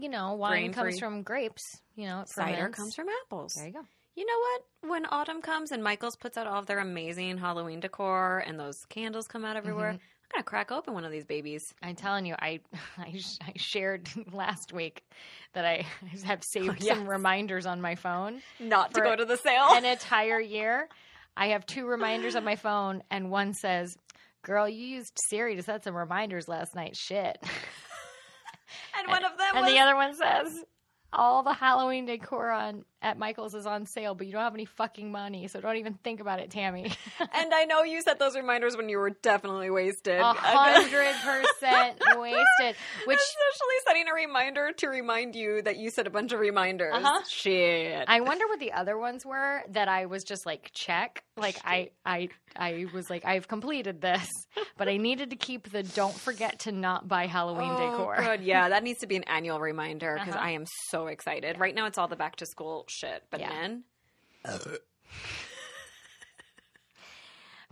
you 0.00 0.08
know, 0.08 0.34
wine 0.34 0.72
Grain-free. 0.72 0.82
comes 0.82 0.98
from 0.98 1.22
grapes. 1.22 1.62
You 1.96 2.06
know, 2.06 2.24
Cider 2.26 2.56
ferments. 2.56 2.78
comes 2.78 2.94
from 2.94 3.06
apples. 3.24 3.52
There 3.56 3.66
you 3.66 3.72
go. 3.72 3.80
You 4.14 4.26
know 4.26 4.38
what? 4.38 4.90
When 4.90 5.06
autumn 5.06 5.40
comes 5.40 5.70
and 5.72 5.82
Michaels 5.82 6.16
puts 6.16 6.36
out 6.36 6.46
all 6.46 6.58
of 6.58 6.66
their 6.66 6.80
amazing 6.80 7.38
Halloween 7.38 7.80
decor 7.80 8.42
and 8.46 8.58
those 8.60 8.76
candles 8.90 9.26
come 9.26 9.44
out 9.44 9.56
everywhere, 9.56 9.92
Mm-hmm. 9.92 9.96
I'm 10.34 10.38
gonna 10.38 10.44
crack 10.44 10.72
open 10.72 10.94
one 10.94 11.04
of 11.04 11.12
these 11.12 11.26
babies. 11.26 11.62
I'm 11.82 11.94
telling 11.94 12.24
you, 12.26 12.34
I 12.38 12.60
I, 12.98 13.20
I 13.42 13.52
shared 13.56 14.08
last 14.32 14.72
week 14.72 15.02
that 15.52 15.64
I 15.66 15.84
have 16.24 16.42
saved 16.42 16.82
yes. 16.82 16.96
some 16.96 17.06
reminders 17.06 17.66
on 17.66 17.80
my 17.82 17.94
phone. 17.94 18.40
Not 18.58 18.94
to 18.94 19.00
go 19.02 19.14
to 19.14 19.24
the 19.26 19.36
sale. 19.36 19.68
An 19.72 19.84
entire 19.84 20.40
year, 20.40 20.88
I 21.36 21.48
have 21.48 21.66
two 21.66 21.86
reminders 21.86 22.36
on 22.36 22.44
my 22.44 22.56
phone, 22.56 23.02
and 23.10 23.30
one 23.30 23.54
says, 23.54 23.96
"Girl, 24.42 24.68
you 24.68 24.84
used 24.84 25.18
Siri 25.28 25.56
to 25.56 25.62
set 25.62 25.84
some 25.84 25.96
reminders 25.96 26.48
last 26.48 26.74
night." 26.74 26.96
Shit. 26.96 27.38
and 28.98 29.08
one 29.08 29.24
of 29.24 29.36
them 29.38 29.56
and 29.56 29.64
was 29.64 29.72
the 29.72 29.80
other 29.80 29.96
one 29.96 30.14
says, 30.14 30.64
"All 31.12 31.42
the 31.42 31.52
Halloween 31.52 32.06
decor 32.06 32.50
on 32.50 32.84
at 33.02 33.18
Michael's 33.18 33.54
is 33.54 33.66
on 33.66 33.86
sale, 33.86 34.14
but 34.14 34.26
you 34.26 34.32
don't 34.32 34.42
have 34.42 34.54
any 34.54 34.64
fucking 34.64 35.10
money, 35.12 35.48
so 35.48 35.60
don't 35.60 35.76
even 35.76 35.94
think 36.04 36.20
about 36.20 36.38
it, 36.40 36.50
Tammy." 36.50 36.92
And 37.34 37.52
I 37.54 37.64
know 37.64 37.82
you 37.82 38.00
set 38.02 38.18
those 38.18 38.36
reminders 38.36 38.76
when 38.76 38.88
you 38.88 38.98
were 38.98 39.10
definitely 39.10 39.70
wasted. 39.70 40.20
A 40.20 40.32
hundred 40.36 41.14
percent 41.16 42.00
wasted. 42.18 42.76
Which 43.06 43.18
Especially 43.18 43.76
setting 43.86 44.08
a 44.08 44.14
reminder 44.14 44.70
to 44.78 44.88
remind 44.88 45.34
you 45.34 45.62
that 45.62 45.76
you 45.76 45.90
set 45.90 46.06
a 46.06 46.10
bunch 46.10 46.32
of 46.32 46.40
reminders. 46.40 46.94
Uh-huh. 46.94 47.20
Shit. 47.28 48.04
I 48.08 48.20
wonder 48.20 48.46
what 48.48 48.60
the 48.60 48.72
other 48.72 48.96
ones 48.98 49.24
were 49.26 49.62
that 49.70 49.88
I 49.88 50.06
was 50.06 50.24
just 50.24 50.46
like 50.46 50.70
check. 50.72 51.22
Like 51.36 51.58
I 51.64 51.90
I 52.04 52.28
I 52.56 52.86
was 52.92 53.08
like 53.10 53.24
I've 53.24 53.48
completed 53.48 54.00
this, 54.00 54.28
but 54.76 54.88
I 54.88 54.96
needed 54.98 55.30
to 55.30 55.36
keep 55.36 55.70
the 55.70 55.82
don't 55.82 56.14
forget 56.14 56.60
to 56.60 56.72
not 56.72 57.08
buy 57.08 57.26
Halloween 57.26 57.70
decor. 57.70 58.16
Oh, 58.18 58.22
Good. 58.22 58.42
Yeah, 58.42 58.68
that 58.68 58.82
needs 58.82 59.00
to 59.00 59.06
be 59.06 59.16
an 59.16 59.24
annual 59.24 59.58
reminder 59.60 60.14
because 60.18 60.34
Uh-huh. 60.34 60.44
I 60.46 60.50
am 60.52 60.64
so 60.90 61.06
excited. 61.06 61.58
Right 61.58 61.74
now, 61.74 61.86
it's 61.86 61.98
all 61.98 62.08
the 62.08 62.16
back 62.16 62.36
to 62.36 62.46
school 62.46 62.84
shit, 62.92 63.24
but 63.30 63.40
Yeah. 63.40 63.50
then 63.50 63.84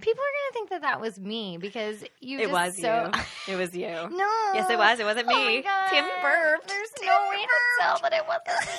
People 0.01 0.25
are 0.25 0.33
gonna 0.33 0.53
think 0.55 0.71
that 0.71 0.81
that 0.81 0.99
was 1.01 1.21
me 1.21 1.59
because 1.59 2.03
you. 2.21 2.39
it 2.39 2.43
just 2.49 2.53
was 2.53 2.77
so... 2.79 3.11
you. 3.47 3.55
It 3.55 3.57
was 3.59 3.75
you. 3.77 3.87
No. 4.17 4.51
Yes, 4.55 4.71
it 4.71 4.79
was. 4.79 4.99
It 4.99 5.05
wasn't 5.05 5.29
Oh 5.29 5.33
my 5.33 5.47
me. 5.47 5.63
God. 5.63 5.89
Tammy 5.91 6.09
burped. 6.23 6.69
There's 6.69 6.89
no 7.05 7.27
way 7.29 7.43
to 7.43 7.49
tell 7.81 7.99
that 8.03 8.13
it 8.15 8.23
wasn't 8.27 8.47
me. 8.67 8.75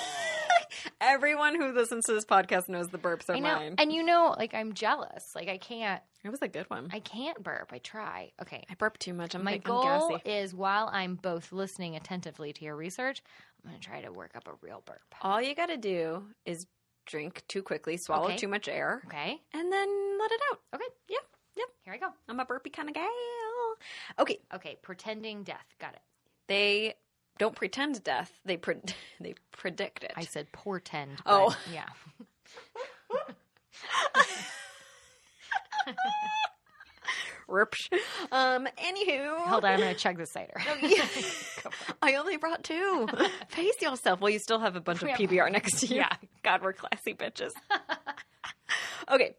Everyone 1.02 1.56
who 1.56 1.74
listens 1.74 2.06
to 2.06 2.14
this 2.14 2.26
podcast 2.26 2.70
knows 2.70 2.88
the 2.90 2.98
burps 2.98 3.30
are 3.30 3.34
I 3.36 3.40
know, 3.40 3.56
mine. 3.56 3.76
and 3.78 3.92
you 3.94 4.02
know, 4.04 4.34
like 4.36 4.56
I'm 4.56 4.74
jealous. 4.74 5.36
Like 5.36 5.48
I 5.48 5.58
can't. 5.60 6.02
It 6.24 6.30
was 6.32 6.42
a 6.42 6.48
good 6.48 6.68
one. 6.72 6.90
I, 6.92 6.96
I 6.98 7.00
can't 7.02 7.42
burp. 7.44 7.70
I 7.72 7.78
try. 7.80 8.32
Okay. 8.42 8.64
I 8.70 8.74
burp 8.76 8.98
too 8.98 9.14
much. 9.14 9.36
I'm, 9.36 9.44
My 9.44 9.58
goal 9.58 10.10
gassy. 10.18 10.22
is 10.30 10.56
while 10.56 10.90
I'm 10.92 11.16
both 11.16 11.52
listening 11.52 11.96
attentively 11.96 12.52
to 12.54 12.66
your 12.66 12.76
research, 12.76 13.22
I'm 13.64 13.70
going 13.72 13.80
to 13.80 13.88
try 13.88 14.02
to 14.02 14.12
work 14.12 14.32
up 14.36 14.48
a 14.48 14.54
real 14.62 14.82
burp. 14.86 15.02
All 15.22 15.42
you 15.42 15.54
got 15.56 15.68
to 15.68 15.78
do 15.78 16.24
is 16.46 16.66
drink 17.06 17.44
too 17.48 17.62
quickly, 17.62 17.98
swallow 17.98 18.26
Okay. 18.28 18.38
too 18.38 18.48
much 18.48 18.68
air, 18.68 19.02
Okay. 19.06 19.42
and 19.54 19.72
then 19.72 20.18
let 20.20 20.32
it 20.32 20.42
out. 20.52 20.60
Okay. 20.76 20.86
Yep. 21.10 21.22
Yep. 21.58 21.68
Here 21.84 21.94
I 21.94 21.98
go. 21.98 22.08
I'm 22.30 22.40
a 22.40 22.46
burpy 22.46 22.70
kind 22.72 22.90
of 22.90 22.96
gal. 22.96 23.10
Okay. 24.20 24.40
Okay. 24.54 24.78
Pretending 24.82 25.44
death. 25.44 25.66
Got 25.80 25.94
it. 25.94 26.02
They 26.48 26.96
don't 27.38 27.56
pretend 27.56 28.04
death. 28.04 28.32
They 28.46 28.58
pre- 28.58 28.82
they 29.20 29.36
predict 29.52 30.04
it. 30.04 30.14
I 30.16 30.26
said 30.26 30.52
portend. 30.52 31.20
Oh. 31.26 31.56
Yeah. 31.72 31.86
Um. 38.32 38.68
Anywho. 38.78 39.38
Hold 39.40 39.66
on. 39.66 39.74
I'm 39.74 39.80
to 39.80 39.94
chug 39.94 40.18
this 40.18 40.32
cider. 40.32 40.54
I 42.02 42.16
only 42.16 42.38
brought 42.38 42.64
two. 42.64 43.08
Face 43.50 43.82
yourself. 43.82 44.22
Well, 44.22 44.30
you 44.30 44.40
still 44.40 44.60
have 44.60 44.76
a 44.76 44.82
bunch 44.82 45.04
of 45.04 45.10
PBR 45.10 45.52
next 45.52 45.80
to 45.82 45.88
you. 45.88 45.98
Yeah. 45.98 46.16
God, 46.44 46.62
we're 46.62 46.74
classy 46.74 47.14
bitches. 47.14 47.52
okay. 49.12 49.36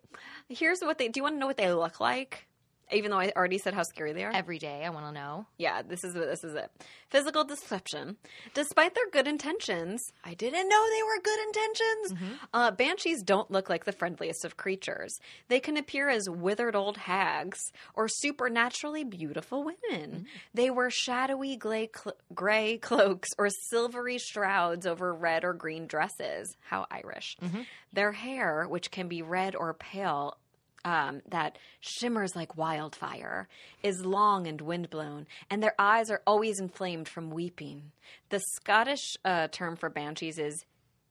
Here's 0.48 0.80
what 0.80 0.98
they. 0.98 1.08
Do 1.08 1.18
you 1.18 1.22
want 1.24 1.36
to 1.36 1.38
know 1.38 1.46
what 1.46 1.56
they 1.56 1.72
look 1.72 2.00
like? 2.00 2.46
Even 2.92 3.10
though 3.10 3.18
I 3.18 3.32
already 3.34 3.58
said 3.58 3.74
how 3.74 3.82
scary 3.82 4.12
they 4.12 4.24
are. 4.24 4.32
Every 4.32 4.58
day. 4.58 4.82
I 4.84 4.90
want 4.90 5.06
to 5.06 5.12
know. 5.12 5.46
Yeah, 5.58 5.82
this 5.82 6.04
is 6.04 6.14
this 6.14 6.44
is 6.44 6.54
it. 6.54 6.70
Physical 7.08 7.44
deception. 7.44 8.16
Despite 8.54 8.94
their 8.94 9.10
good 9.10 9.28
intentions, 9.28 10.02
I 10.24 10.34
didn't 10.34 10.68
know 10.68 10.86
they 10.90 11.02
were 11.02 11.22
good 11.22 11.40
intentions. 11.46 12.12
Mm-hmm. 12.12 12.44
Uh, 12.54 12.70
banshees 12.70 13.22
don't 13.22 13.50
look 13.50 13.68
like 13.68 13.84
the 13.84 13.92
friendliest 13.92 14.44
of 14.44 14.56
creatures. 14.56 15.18
They 15.48 15.60
can 15.60 15.76
appear 15.76 16.08
as 16.08 16.28
withered 16.28 16.74
old 16.76 16.96
hags 16.96 17.60
or 17.94 18.08
supernaturally 18.08 19.04
beautiful 19.04 19.62
women. 19.64 20.10
Mm-hmm. 20.10 20.24
They 20.54 20.70
wear 20.70 20.90
shadowy 20.90 21.56
gray, 21.56 21.90
cl- 21.94 22.16
gray 22.34 22.78
cloaks 22.78 23.28
or 23.38 23.48
silvery 23.50 24.18
shrouds 24.18 24.86
over 24.86 25.12
red 25.14 25.44
or 25.44 25.52
green 25.52 25.86
dresses. 25.86 26.56
How 26.62 26.86
Irish. 26.90 27.36
Mm-hmm. 27.42 27.62
Their 27.92 28.12
hair, 28.12 28.66
which 28.68 28.90
can 28.90 29.08
be 29.08 29.22
red 29.22 29.54
or 29.54 29.74
pale, 29.74 30.36
um, 30.84 31.20
that 31.28 31.58
shimmers 31.80 32.34
like 32.34 32.56
wildfire, 32.56 33.48
is 33.82 34.04
long 34.04 34.46
and 34.46 34.60
windblown, 34.60 35.26
and 35.50 35.62
their 35.62 35.74
eyes 35.78 36.10
are 36.10 36.22
always 36.26 36.58
inflamed 36.60 37.08
from 37.08 37.30
weeping. 37.30 37.92
The 38.30 38.40
Scottish 38.56 39.16
uh, 39.24 39.48
term 39.48 39.76
for 39.76 39.88
banshees 39.88 40.38
is, 40.38 40.64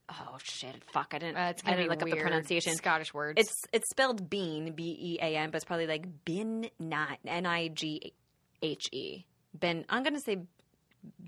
oh 0.10 0.38
shit, 0.44 0.84
fuck, 0.92 1.14
I 1.14 1.20
didn't, 1.20 1.38
Uh, 1.38 1.50
it's 1.52 1.62
I 1.66 1.72
didn't 1.72 1.90
look 1.90 2.02
up 2.02 2.10
the 2.10 2.16
pronunciation. 2.18 2.76
Scottish 2.76 3.14
words. 3.14 3.40
It's 3.40 3.54
it's 3.72 3.90
spelled 3.90 4.30
bean, 4.30 4.74
B 4.74 4.98
E 5.00 5.20
A 5.22 5.38
N, 5.38 5.52
but 5.52 5.58
it's 5.58 5.66
probably 5.66 5.88
like 5.88 6.06
bin, 6.26 6.70
not 6.80 7.18
N 7.26 7.46
I 7.46 7.70
G 7.70 8.14
H 8.62 8.90
E. 8.92 9.26
Ben, 9.54 9.86
I'm 9.90 10.04
gonna 10.04 10.20
say, 10.20 10.38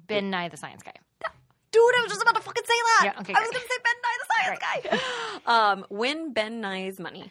Ben 0.08 0.30
Nye 0.30 0.50
the 0.50 0.58
Science 0.58 0.84
Guy. 0.84 0.94
dude, 1.72 1.82
I 1.82 2.02
was 2.04 2.12
just 2.12 2.22
about 2.22 2.36
to 2.36 2.42
fucking 2.42 2.64
say 2.66 2.74
that. 2.74 3.02
Yeah, 3.06 3.22
okay, 3.22 3.34
I 3.36 3.40
was 3.42 3.50
gonna 3.50 3.66
say 3.68 3.80
Ben 3.84 3.96
Nye 4.50 4.56
the 4.56 4.60
Guy. 4.60 5.00
Um, 5.46 5.86
win 5.90 6.32
Ben 6.32 6.62
Nye's 6.62 7.02
money. 7.02 7.30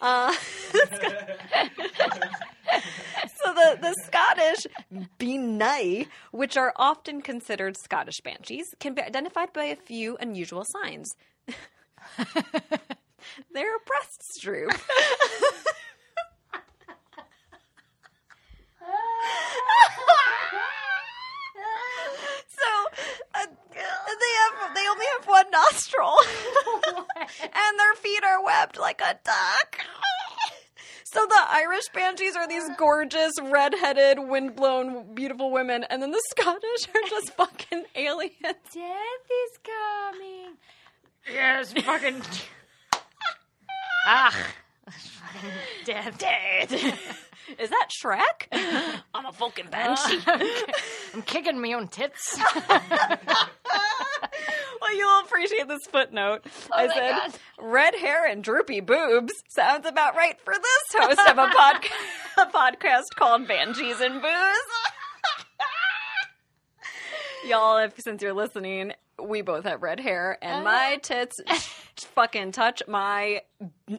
Uh, 0.00 0.32
so 0.72 0.86
the, 3.44 3.76
the 3.80 3.92
Scottish 4.06 4.68
Benai, 5.18 6.06
which 6.30 6.56
are 6.56 6.72
often 6.76 7.22
considered 7.22 7.76
Scottish 7.76 8.20
banshees, 8.20 8.72
can 8.78 8.94
be 8.94 9.02
identified 9.02 9.52
by 9.52 9.64
a 9.64 9.74
few 9.74 10.16
unusual 10.18 10.64
signs. 10.64 11.12
Their 13.52 13.78
breasts 13.84 14.38
droop. 14.40 14.70
so 22.48 22.70
uh, 23.34 23.46
they 23.74 24.32
have 24.38 24.74
they 24.74 24.86
their 27.78 27.94
feet 27.94 28.22
are 28.24 28.44
webbed 28.44 28.78
like 28.78 29.00
a 29.00 29.18
duck. 29.24 29.78
So 31.12 31.26
the 31.26 31.42
Irish 31.48 31.88
banshees 31.92 32.36
are 32.36 32.46
these 32.46 32.70
gorgeous, 32.78 33.32
red-headed, 33.42 34.20
wind-blown, 34.28 35.12
beautiful 35.12 35.50
women, 35.50 35.84
and 35.90 36.00
then 36.00 36.12
the 36.12 36.22
Scottish 36.28 36.86
are 36.94 37.08
just 37.08 37.32
fucking 37.32 37.82
aliens. 37.96 38.36
Death 38.40 39.26
is 39.42 39.58
coming. 39.64 40.56
Yes, 41.28 41.72
fucking. 41.72 42.22
ah, 44.06 44.46
fucking 44.88 45.50
death. 45.84 46.16
Dead. 46.16 46.72
Is 47.58 47.70
that 47.70 47.88
Shrek? 48.00 49.00
I'm 49.12 49.26
a 49.26 49.32
fucking 49.32 49.66
banshee. 49.68 50.20
I'm 51.12 51.22
kicking 51.22 51.60
my 51.60 51.72
own 51.72 51.88
tits. 51.88 52.38
well, 54.82 54.96
you'll 54.96 55.20
appreciate 55.20 55.68
this 55.68 55.86
footnote. 55.90 56.42
Oh 56.44 56.76
I 56.76 56.88
said, 56.88 57.10
God. 57.12 57.34
red 57.58 57.94
hair 57.94 58.26
and 58.26 58.42
droopy 58.42 58.80
boobs 58.80 59.32
sounds 59.48 59.86
about 59.86 60.16
right 60.16 60.38
for 60.40 60.54
this 60.54 61.02
host 61.02 61.20
of 61.28 61.38
a, 61.38 61.46
podca- 61.46 61.90
a 62.38 62.46
podcast 62.46 63.14
called 63.16 63.46
Banshees 63.46 64.00
and 64.00 64.20
Booze. 64.20 64.30
Y'all, 67.48 67.78
if 67.78 67.98
since 67.98 68.22
you're 68.22 68.34
listening, 68.34 68.92
we 69.22 69.42
both 69.42 69.64
have 69.64 69.82
red 69.82 69.98
hair, 70.00 70.38
and 70.42 70.52
uh-huh. 70.52 70.64
my 70.64 70.96
tits 71.02 71.40
fucking 72.08 72.52
touch 72.52 72.82
my 72.88 73.42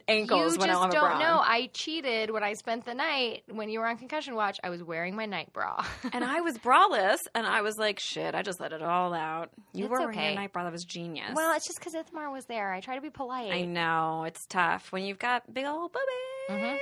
ankles 0.08 0.54
you 0.54 0.60
when 0.60 0.70
I 0.70 0.74
just 0.74 0.82
don't 0.82 0.82
have 0.82 0.90
a 0.90 0.94
don't 0.94 1.18
bra. 1.18 1.20
know. 1.20 1.42
I 1.44 1.70
cheated 1.74 2.32
when 2.32 2.44
I 2.44 2.54
spent 2.54 2.86
the 2.86 2.94
night 2.94 3.44
when 3.50 3.70
you 3.70 3.80
were 3.80 3.88
on 3.88 3.98
concussion 3.98 4.36
watch. 4.36 4.60
I 4.64 4.70
was 4.70 4.84
wearing 4.84 5.16
my 5.16 5.26
night 5.26 5.54
bra. 5.54 5.86
And 6.14 6.24
I 6.24 6.42
was 6.42 6.58
braless, 6.58 7.20
and 7.36 7.46
I 7.48 7.62
was 7.62 7.78
like, 7.78 8.00
"Shit, 8.00 8.36
I 8.36 8.42
just 8.42 8.60
let 8.60 8.74
it 8.74 8.82
all 8.82 9.14
out." 9.14 9.50
You 9.74 9.86
It's 9.86 9.92
were 9.92 10.00
wearing 10.00 10.20
a 10.20 10.36
night 10.36 10.52
bra. 10.54 10.64
That 10.64 10.72
was 10.72 10.84
genius. 10.84 11.32
well, 11.36 11.56
it's 11.56 11.66
just 11.68 11.80
because 11.80 11.94
Ithmar 11.94 12.32
was 12.32 12.46
there. 12.46 12.72
I 12.74 12.80
try 12.82 12.96
to 12.96 13.02
be 13.02 13.10
polite. 13.10 13.52
I 13.52 13.62
know 13.64 14.24
it's 14.26 14.46
tough 14.48 14.92
when 14.92 15.04
you've 15.04 15.20
got 15.20 15.52
big 15.54 15.66
old 15.66 15.92
boobies. 15.94 16.41
Mhm. 16.52 16.78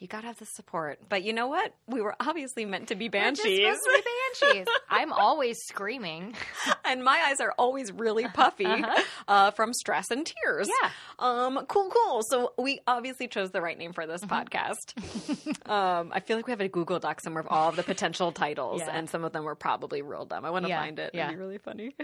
you 0.00 0.06
gotta 0.08 0.26
have 0.28 0.38
the 0.38 0.46
support. 0.46 0.98
But 1.08 1.22
you 1.24 1.32
know 1.32 1.48
what? 1.48 1.72
We 1.86 2.00
were 2.00 2.14
obviously 2.20 2.64
meant 2.64 2.88
to 2.88 2.94
be 2.94 3.08
banshees. 3.08 3.44
We're 3.60 3.70
just 3.70 3.82
supposed 3.82 4.04
to 4.04 4.10
be 4.44 4.48
banshees. 4.54 4.66
I'm 4.90 5.12
always 5.12 5.58
screaming. 5.66 6.34
and 6.84 7.02
my 7.04 7.24
eyes 7.28 7.40
are 7.40 7.52
always 7.58 7.90
really 7.92 8.26
puffy 8.28 8.64
Uh-huh. 8.68 9.02
uh, 9.26 9.50
from 9.52 9.72
stress 9.74 10.10
and 10.10 10.24
tears. 10.26 10.68
Yeah. 10.82 10.90
Um. 11.18 11.64
Cool. 11.68 11.90
Cool. 11.90 12.22
So 12.28 12.52
we 12.58 12.80
obviously 12.86 13.28
chose 13.28 13.50
the 13.50 13.60
right 13.62 13.76
name 13.78 13.92
for 13.92 14.06
this 14.06 14.22
Mm-hmm. 14.22 14.34
podcast. 14.34 15.68
um. 15.70 16.12
I 16.14 16.20
feel 16.20 16.36
like 16.36 16.46
we 16.46 16.52
have 16.52 16.60
a 16.60 16.68
Google 16.68 16.98
Doc 16.98 17.20
somewhere 17.20 17.40
of 17.42 17.48
all 17.50 17.68
of 17.68 17.76
the 17.76 17.82
potential 17.82 18.32
titles, 18.32 18.82
Yeah. 18.84 18.90
and 18.96 19.08
some 19.10 19.24
of 19.24 19.32
them 19.32 19.44
were 19.44 19.54
probably 19.54 20.02
real 20.02 20.24
dumb. 20.24 20.44
I 20.44 20.50
want 20.50 20.64
to 20.64 20.68
Yeah, 20.68 20.80
find 20.80 20.98
it. 20.98 21.10
yeah. 21.14 21.26
It'd 21.26 21.36
be 21.38 21.42
really 21.42 21.58
funny. 21.58 21.94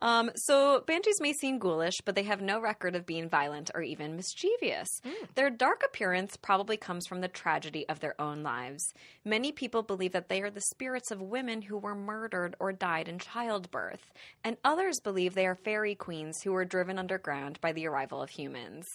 Um. 0.00 0.30
So 0.36 0.82
banshees 0.86 1.20
may 1.20 1.32
seem 1.32 1.58
ghoulish, 1.58 2.00
but 2.04 2.14
they 2.14 2.22
have 2.24 2.40
no 2.40 2.60
record 2.60 2.94
of 2.96 3.06
being 3.06 3.28
violent 3.28 3.70
or 3.74 3.82
even 3.82 4.16
mischievous. 4.16 4.88
Their 5.34 5.50
dark 5.50 5.82
appearance 5.84 6.36
probably 6.36 6.51
comes 6.80 7.06
from 7.06 7.20
the 7.20 7.28
tragedy 7.28 7.88
of 7.88 8.00
their 8.00 8.20
own 8.20 8.42
lives. 8.42 8.92
Many 9.24 9.52
people 9.52 9.82
believe 9.82 10.12
that 10.12 10.28
they 10.28 10.42
are 10.42 10.50
the 10.50 10.60
spirits 10.60 11.10
of 11.10 11.20
women 11.20 11.62
who 11.62 11.78
were 11.78 11.94
murdered 11.94 12.56
or 12.60 12.72
died 12.72 13.08
in 13.08 13.18
childbirth, 13.18 14.12
and 14.44 14.56
others 14.64 15.00
believe 15.00 15.34
they 15.34 15.46
are 15.46 15.54
fairy 15.54 15.94
queens 15.94 16.42
who 16.42 16.52
were 16.52 16.64
driven 16.64 16.98
underground 16.98 17.60
by 17.60 17.72
the 17.72 17.86
arrival 17.86 18.22
of 18.22 18.30
humans. 18.30 18.86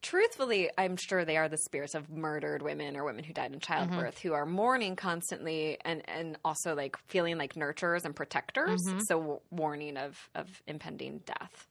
Truthfully, 0.00 0.70
I'm 0.78 0.96
sure 0.96 1.24
they 1.24 1.36
are 1.36 1.48
the 1.48 1.56
spirits 1.56 1.94
of 1.94 2.08
murdered 2.08 2.62
women 2.62 2.96
or 2.96 3.04
women 3.04 3.24
who 3.24 3.32
died 3.32 3.52
in 3.52 3.58
mm-hmm. 3.58 3.72
childbirth 3.72 4.18
who 4.18 4.32
are 4.32 4.46
mourning 4.46 4.94
constantly 4.94 5.78
and, 5.84 6.02
and 6.08 6.36
also 6.44 6.74
like 6.76 6.96
feeling 7.08 7.36
like 7.36 7.54
nurturers 7.54 8.04
and 8.04 8.14
protectors. 8.14 8.80
Mm-hmm. 8.86 9.00
So, 9.00 9.42
warning 9.50 9.96
of, 9.96 10.16
of 10.34 10.62
impending 10.66 11.22
death. 11.26 11.66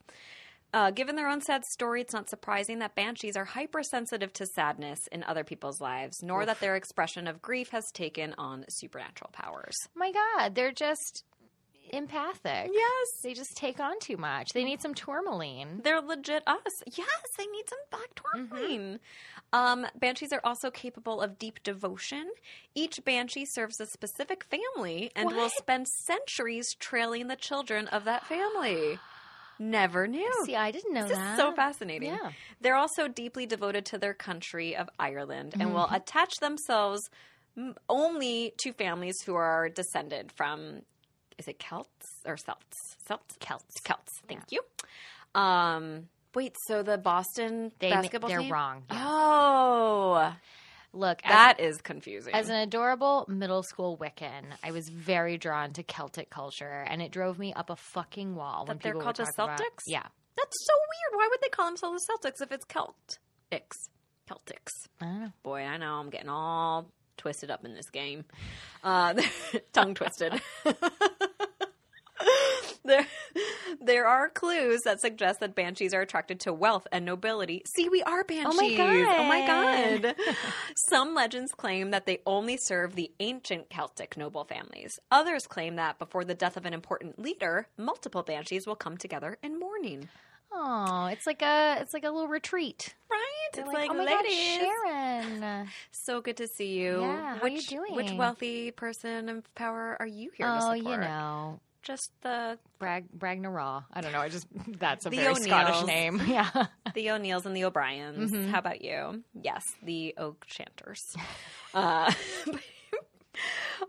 Uh, 0.73 0.91
given 0.91 1.15
their 1.15 1.29
own 1.29 1.41
sad 1.41 1.63
story, 1.65 2.01
it's 2.01 2.13
not 2.13 2.29
surprising 2.29 2.79
that 2.79 2.95
banshees 2.95 3.37
are 3.37 3.45
hypersensitive 3.45 4.33
to 4.33 4.45
sadness 4.45 5.07
in 5.11 5.23
other 5.23 5.43
people's 5.43 5.79
lives, 5.79 6.21
nor 6.21 6.45
that 6.45 6.59
their 6.59 6.75
expression 6.75 7.27
of 7.27 7.41
grief 7.41 7.69
has 7.69 7.89
taken 7.91 8.35
on 8.37 8.65
supernatural 8.69 9.29
powers. 9.31 9.75
My 9.95 10.11
God, 10.11 10.55
they're 10.55 10.73
just 10.73 11.23
empathic. 11.93 12.69
Yes. 12.73 13.07
They 13.23 13.33
just 13.33 13.55
take 13.55 13.79
on 13.79 13.97
too 13.99 14.17
much. 14.17 14.51
They 14.51 14.65
need 14.65 14.81
some 14.81 14.93
tourmaline. 14.93 15.81
They're 15.85 16.01
legit 16.01 16.43
us. 16.45 16.83
Yes, 16.85 17.23
they 17.37 17.45
need 17.45 17.63
some 17.69 17.79
black 17.89 18.09
tourmaline. 18.15 18.99
Um, 19.53 19.87
banshees 19.97 20.33
are 20.33 20.41
also 20.43 20.69
capable 20.69 21.21
of 21.21 21.39
deep 21.39 21.63
devotion. 21.63 22.29
Each 22.75 22.99
banshee 23.05 23.45
serves 23.45 23.79
a 23.79 23.85
specific 23.85 24.43
family 24.43 25.11
and 25.15 25.29
will 25.29 25.49
spend 25.49 25.87
centuries 25.87 26.73
trailing 26.73 27.27
the 27.27 27.37
children 27.37 27.87
of 27.87 28.03
that 28.03 28.25
family. 28.25 28.99
Never 29.59 30.07
knew. 30.07 30.31
See, 30.45 30.55
I 30.55 30.71
didn't 30.71 30.93
know 30.93 31.07
This 31.07 31.17
that. 31.17 31.31
is 31.33 31.37
so 31.39 31.51
fascinating. 31.53 32.09
Yeah. 32.09 32.31
They're 32.61 32.75
also 32.75 33.07
deeply 33.07 33.45
devoted 33.45 33.85
to 33.87 33.97
their 33.97 34.13
country 34.13 34.75
of 34.75 34.89
Ireland 34.99 35.53
and 35.53 35.63
Mm-hmm. 35.63 35.73
will 35.73 35.89
attach 35.91 36.35
themselves 36.41 37.01
only 37.89 38.53
to 38.59 38.71
families 38.73 39.15
who 39.25 39.33
are 39.35 39.69
descended 39.69 40.31
from 40.35 40.81
is 41.39 41.47
it 41.47 41.59
Celts 41.59 42.07
or 42.25 42.35
Celts? 42.37 42.95
Celts? 43.07 43.35
Celts. 43.39 43.73
Celts. 43.83 44.11
Thank 44.27 44.43
you. 44.51 44.61
Um 45.39 46.09
wait, 46.35 46.55
so 46.67 46.83
the 46.83 46.97
Boston 46.99 47.71
They 47.79 47.89
basketball 47.89 48.29
they're 48.29 48.39
team? 48.41 48.51
wrong. 48.53 48.83
Yeah. 48.91 49.03
Oh. 49.07 50.33
Look, 50.93 51.19
as, 51.23 51.29
That 51.31 51.59
is 51.59 51.77
confusing. 51.81 52.33
as 52.33 52.49
an 52.49 52.55
adorable 52.55 53.25
middle 53.27 53.61
school 53.63 53.97
Wiccan, 53.97 54.43
I 54.63 54.71
was 54.71 54.87
very 54.89 55.37
drawn 55.37 55.73
to 55.73 55.83
Celtic 55.83 56.29
culture, 56.29 56.85
and 56.87 57.01
it 57.01 57.11
drove 57.11 57.37
me 57.37 57.53
up 57.53 57.69
a 57.69 57.75
fucking 57.75 58.35
wall 58.35 58.65
when 58.65 58.77
That 58.77 58.83
they're 58.83 58.93
people 58.93 59.03
called 59.03 59.15
the 59.17 59.25
talk 59.25 59.33
about- 59.35 59.59
Celtics? 59.59 59.83
yeah, 59.85 60.03
That's 60.37 60.65
so 60.65 60.73
weird. 60.73 61.19
Why 61.19 61.27
would 61.29 61.41
they 61.41 61.49
call 61.49 61.65
themselves 61.67 62.05
the 62.05 62.13
Celtics 62.29 62.41
if 62.41 62.51
it's 62.51 62.65
Celtics? 62.65 63.73
Celtics. 64.29 64.71
I 65.01 65.05
don't 65.05 65.21
know. 65.21 65.31
Boy, 65.43 65.61
I 65.61 65.77
know 65.77 65.93
I'm 65.95 66.09
getting 66.09 66.29
all 66.29 66.89
twisted 67.17 67.49
up 67.51 67.63
in 67.65 67.73
this 67.73 67.89
game. 67.91 68.25
Uh, 68.83 69.13
tongue 69.73 69.93
twisted. 69.95 70.41
there, 72.87 73.05
there 73.81 74.07
are 74.07 74.29
clues 74.29 74.81
that 74.81 74.99
suggest 75.01 75.39
that 75.39 75.55
banshees 75.55 75.93
are 75.93 76.01
attracted 76.01 76.39
to 76.41 76.53
wealth 76.53 76.87
and 76.91 77.05
nobility. 77.05 77.61
See, 77.65 77.89
we 77.89 78.01
are 78.03 78.21
oh 78.21 78.23
banshees. 78.27 78.53
Oh 78.53 78.55
my 78.55 78.75
God. 78.75 79.19
Oh 79.19 79.27
my 79.27 79.45
god. 79.45 80.15
Some 80.75 81.13
legends 81.13 81.53
claim 81.53 81.91
that 81.91 82.05
they 82.05 82.21
only 82.25 82.57
serve 82.57 82.95
the 82.95 83.11
ancient 83.19 83.69
Celtic 83.69 84.17
noble 84.17 84.45
families. 84.45 84.99
Others 85.11 85.47
claim 85.47 85.75
that 85.75 85.99
before 85.99 86.25
the 86.25 86.35
death 86.35 86.57
of 86.57 86.65
an 86.65 86.73
important 86.73 87.19
leader, 87.19 87.67
multiple 87.77 88.23
banshees 88.23 88.65
will 88.65 88.75
come 88.75 88.97
together 88.97 89.37
in 89.43 89.59
mourning. 89.59 90.09
Oh, 90.51 91.07
it's 91.07 91.27
like 91.27 91.41
a 91.41 91.77
it's 91.81 91.93
like 91.93 92.03
a 92.03 92.09
little 92.09 92.27
retreat. 92.27 92.95
Right? 93.11 93.23
They're 93.53 93.65
it's 93.65 93.73
like, 93.73 93.91
oh 93.91 93.93
my 93.93 94.05
ladies. 94.05 94.59
God, 94.59 94.67
Sharon. 94.85 95.67
So 95.91 96.21
good 96.21 96.37
to 96.37 96.47
see 96.47 96.79
you. 96.79 97.01
Yeah, 97.01 97.35
how 97.35 97.43
which, 97.43 97.71
you 97.71 97.77
doing? 97.77 97.95
Which 97.95 98.11
wealthy 98.13 98.71
person 98.71 99.29
of 99.29 99.55
power 99.55 99.97
are 99.99 100.07
you 100.07 100.31
here 100.35 100.47
Oh, 100.49 100.73
you 100.73 100.83
know, 100.97 101.59
Just 101.87 102.11
the 102.21 102.59
Brag 102.79 103.05
Bragna 103.17 103.49
Raw. 103.49 103.81
I 103.93 104.01
don't 104.01 104.11
know. 104.11 104.19
I 104.19 104.27
just 104.27 104.45
that's 104.77 105.05
a 105.05 105.09
very 105.09 105.35
Scottish 105.35 105.87
name. 105.87 106.21
Yeah. 106.27 106.49
the 106.93 107.11
O'Neills 107.11 107.45
and 107.45 107.55
the 107.55 107.63
O'Briens. 107.63 108.29
Mm-hmm. 108.29 108.49
How 108.49 108.59
about 108.59 108.81
you? 108.81 109.23
Yes, 109.41 109.63
the 109.81 110.13
Oak 110.17 110.45
Chanters. 110.47 111.15
uh, 111.73 112.11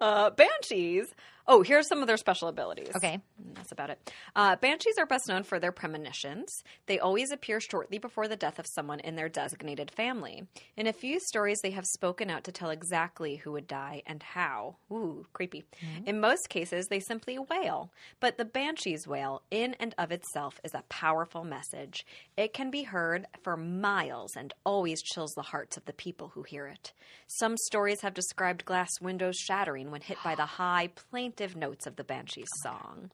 uh, 0.01 0.31
banshees. 0.31 1.13
Oh, 1.51 1.63
here's 1.63 1.89
some 1.89 2.03
of 2.03 2.07
their 2.07 2.19
special 2.19 2.49
abilities. 2.49 2.93
Okay. 2.95 3.21
That's 3.55 3.73
about 3.73 3.89
it. 3.89 4.13
Uh, 4.37 4.57
banshees 4.57 4.99
are 4.99 5.07
best 5.07 5.29
known 5.29 5.45
for 5.45 5.59
their 5.59 5.73
premonitions. 5.73 6.63
They 6.87 6.99
always 6.99 7.33
appear 7.33 7.59
shortly 7.59 7.97
before 7.97 8.29
the 8.29 8.37
death 8.37 8.59
of 8.59 8.67
someone 8.67 9.01
in 9.01 9.17
their 9.17 9.31
designated 9.31 9.91
family. 9.91 10.47
In 10.77 10.87
a 10.87 10.93
few 10.93 11.19
stories, 11.19 11.61
they 11.63 11.71
have 11.71 11.87
spoken 11.87 12.29
out 12.29 12.45
to 12.45 12.53
tell 12.53 12.69
exactly 12.69 13.37
who 13.37 13.53
would 13.53 13.67
die 13.67 14.03
and 14.07 14.23
how. 14.23 14.77
Ooh, 14.93 15.27
creepy. 15.33 15.65
In 16.05 16.21
most 16.21 16.51
cases, 16.51 16.89
they 16.89 17.01
simply 17.01 17.39
wail. 17.39 17.91
But 18.21 18.37
the 18.37 18.45
banshee's 18.45 19.07
wail, 19.07 19.41
in 19.51 19.75
and 19.81 19.95
of 19.97 20.13
itself, 20.13 20.61
is 20.63 20.75
a 20.75 20.85
powerful 20.91 21.45
message. 21.45 22.05
It 22.37 22.53
can 22.53 22.71
be 22.71 22.83
heard 22.83 23.27
for 23.43 23.57
miles 23.57 24.37
and 24.37 24.53
always 24.67 25.01
chills 25.03 25.33
the 25.33 25.43
hearts 25.43 25.79
of 25.79 25.87
the 25.87 25.95
people 25.95 26.33
who 26.35 26.43
hear 26.43 26.67
it. 26.67 26.93
Some 27.27 27.57
stories 27.57 28.03
have 28.03 28.13
described 28.13 28.67
glass 28.67 29.01
windows 29.01 29.37
shattering 29.37 29.91
when 29.91 30.03
hit 30.03 30.19
by 30.23 30.35
the 30.35 30.45
high, 30.47 30.89
plaintive 31.11 31.38
notes 31.57 31.87
of 31.87 31.97
the 31.97 32.05
banshee's 32.05 32.49
song. 32.63 33.11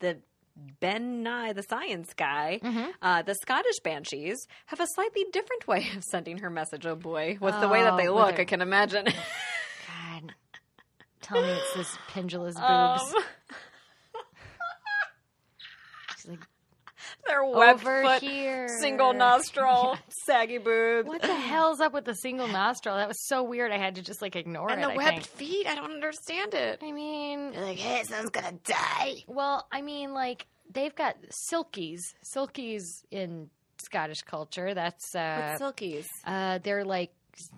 The 0.00 0.18
Ben 0.80 1.22
Nye, 1.24 1.52
the 1.52 1.62
science 1.64 2.14
guy, 2.14 2.60
uh, 3.02 3.22
the 3.22 3.34
Scottish 3.34 3.80
banshees 3.82 4.46
have 4.66 4.78
a 4.80 4.86
slightly 4.94 5.24
different 5.32 5.66
way 5.66 5.86
of 5.96 6.04
sending 6.04 6.38
her 6.38 6.50
message. 6.50 6.86
Oh 6.86 6.94
boy, 6.94 7.36
what's 7.40 7.58
the 7.58 7.68
way 7.68 7.82
that 7.82 7.96
they 7.96 8.06
Oh, 8.08 8.14
look? 8.14 8.36
her- 8.36 8.42
I 8.42 8.44
can 8.44 8.60
imagine. 8.62 9.04
God. 9.06 10.34
Tell 11.22 11.42
me 11.42 11.48
it's 11.48 11.74
this 11.74 11.98
pendulous 12.08 12.54
boobs. 12.54 13.14
Um, 13.14 13.22
She's 16.16 16.26
like, 16.30 16.46
they're 17.26 17.44
webbed 17.44 17.80
over 17.80 18.02
foot, 18.02 18.22
here. 18.22 18.68
single 18.80 19.12
nostril, 19.26 19.96
saggy 20.26 20.58
boobs, 20.58 21.08
What 21.08 21.22
the 21.22 21.34
hell's 21.34 21.80
up 21.80 21.92
with 21.92 22.04
the 22.04 22.14
single 22.14 22.48
nostril? 22.48 22.96
That 22.96 23.08
was 23.08 23.26
so 23.26 23.42
weird. 23.42 23.72
I 23.72 23.78
had 23.78 23.94
to 23.96 24.02
just 24.02 24.20
like 24.22 24.36
ignore 24.36 24.70
and 24.70 24.80
it. 24.80 24.86
the 24.86 24.92
I 24.92 24.96
webbed 24.96 25.26
think. 25.26 25.50
feet. 25.50 25.66
I 25.66 25.74
don't 25.74 25.92
understand 25.92 26.54
it. 26.54 26.80
I 26.82 26.92
mean, 26.92 27.52
like, 27.54 27.78
hey, 27.78 28.02
someone's 28.04 28.30
gonna 28.30 28.58
die. 28.64 29.24
well, 29.26 29.66
I 29.72 29.82
mean, 29.82 30.12
like 30.12 30.46
they've 30.72 30.94
got 30.94 31.16
silkies, 31.30 32.00
silkies 32.24 32.82
in 33.10 33.50
Scottish 33.82 34.22
culture. 34.22 34.74
That's 34.74 35.14
uh, 35.14 35.56
What's 35.58 35.80
silkies? 35.80 36.06
uh, 36.26 36.58
they're 36.62 36.84
like 36.84 37.12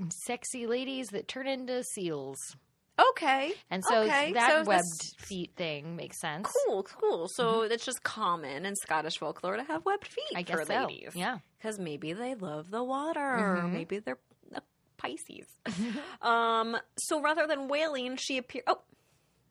sexy 0.09 0.67
ladies 0.67 1.09
that 1.09 1.29
turn 1.29 1.47
into 1.47 1.83
seals, 1.85 2.57
Okay. 2.99 3.53
and 3.71 3.85
so 3.85 4.03
Okay, 4.03 4.33
that 4.33 4.51
so 4.51 4.63
webbed 4.65 5.15
feet 5.19 5.53
thing 5.57 5.97
makes 5.97 6.19
sense. 6.21 6.49
Cool, 6.67 6.83
cool. 6.85 7.29
So 7.29 7.63
it's 7.63 7.85
just 7.85 8.03
common 8.03 8.65
in 8.65 8.75
Scottish 8.77 9.19
folklore 9.19 9.57
to 9.57 9.65
have 9.65 9.85
webbed 9.85 10.07
feet 10.07 10.25
I 10.35 10.43
guess 10.43 10.57
for 10.61 10.65
so. 10.65 10.87
ladies. 10.87 11.13
Yeah. 11.15 11.39
because 11.59 11.79
maybe 11.79 12.13
they 12.15 12.35
love 12.35 12.71
the 12.71 12.83
water. 12.83 13.21
Mhm. 13.65 13.73
Maybe 13.73 13.99
they're 13.99 14.19
Pisces. 14.99 15.47
um. 16.23 16.75
So 16.99 17.21
rather 17.21 17.47
than 17.47 17.69
wailing, 17.69 18.17
she 18.17 18.39
appear. 18.39 18.63
Oh, 18.67 18.81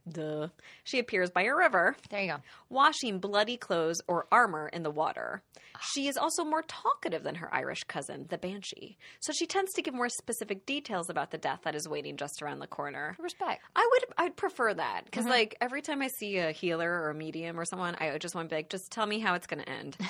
duh. 0.10 0.48
She 0.84 1.00
appears 1.00 1.30
by 1.30 1.44
a 1.44 1.56
river, 1.56 1.96
There 2.10 2.22
you 2.22 2.32
go. 2.32 2.38
washing 2.70 3.20
bloody 3.20 3.58
clothes 3.58 4.02
or 4.08 4.28
armor 4.32 4.68
in 4.68 4.84
the 4.84 4.92
water. 4.92 5.42
Ah. 5.76 5.80
She 5.94 6.08
is 6.08 6.18
also 6.18 6.44
more 6.44 6.64
talkative 6.64 7.24
than 7.24 7.36
her 7.36 7.54
Irish 7.54 7.84
cousin, 7.84 8.26
the 8.30 8.38
Banshee. 8.38 8.98
So 9.20 9.34
she 9.34 9.46
tends 9.46 9.74
to 9.74 9.82
give 9.82 9.94
more 9.94 10.10
specific 10.10 10.66
details 10.66 11.10
about 11.10 11.32
the 11.32 11.38
death 11.38 11.62
that 11.64 11.76
is 11.76 11.88
waiting 11.88 12.18
just 12.18 12.42
around 12.42 12.60
the 12.60 12.68
corner. 12.68 13.16
Respect. 13.20 13.62
I 13.76 13.88
would 13.92 14.06
I'd 14.18 14.36
prefer 14.36 14.74
that 14.74 15.06
because 15.06 15.24
mm-hmm. 15.24 15.32
like 15.32 15.58
every 15.62 15.82
time 15.82 16.02
I 16.02 16.08
see 16.20 16.38
a 16.38 16.52
healer 16.52 16.90
or 16.90 17.10
a 17.10 17.16
medium 17.16 17.60
or 17.60 17.66
someone, 17.66 17.96
I 18.00 18.18
just 18.18 18.36
want 18.36 18.50
to 18.50 18.54
be 18.54 18.60
like, 18.60 18.70
just 18.70 18.92
tell 18.92 19.06
me 19.06 19.20
how 19.20 19.34
it's 19.36 19.48
going 19.48 19.64
to 19.64 19.70
end. 19.70 19.98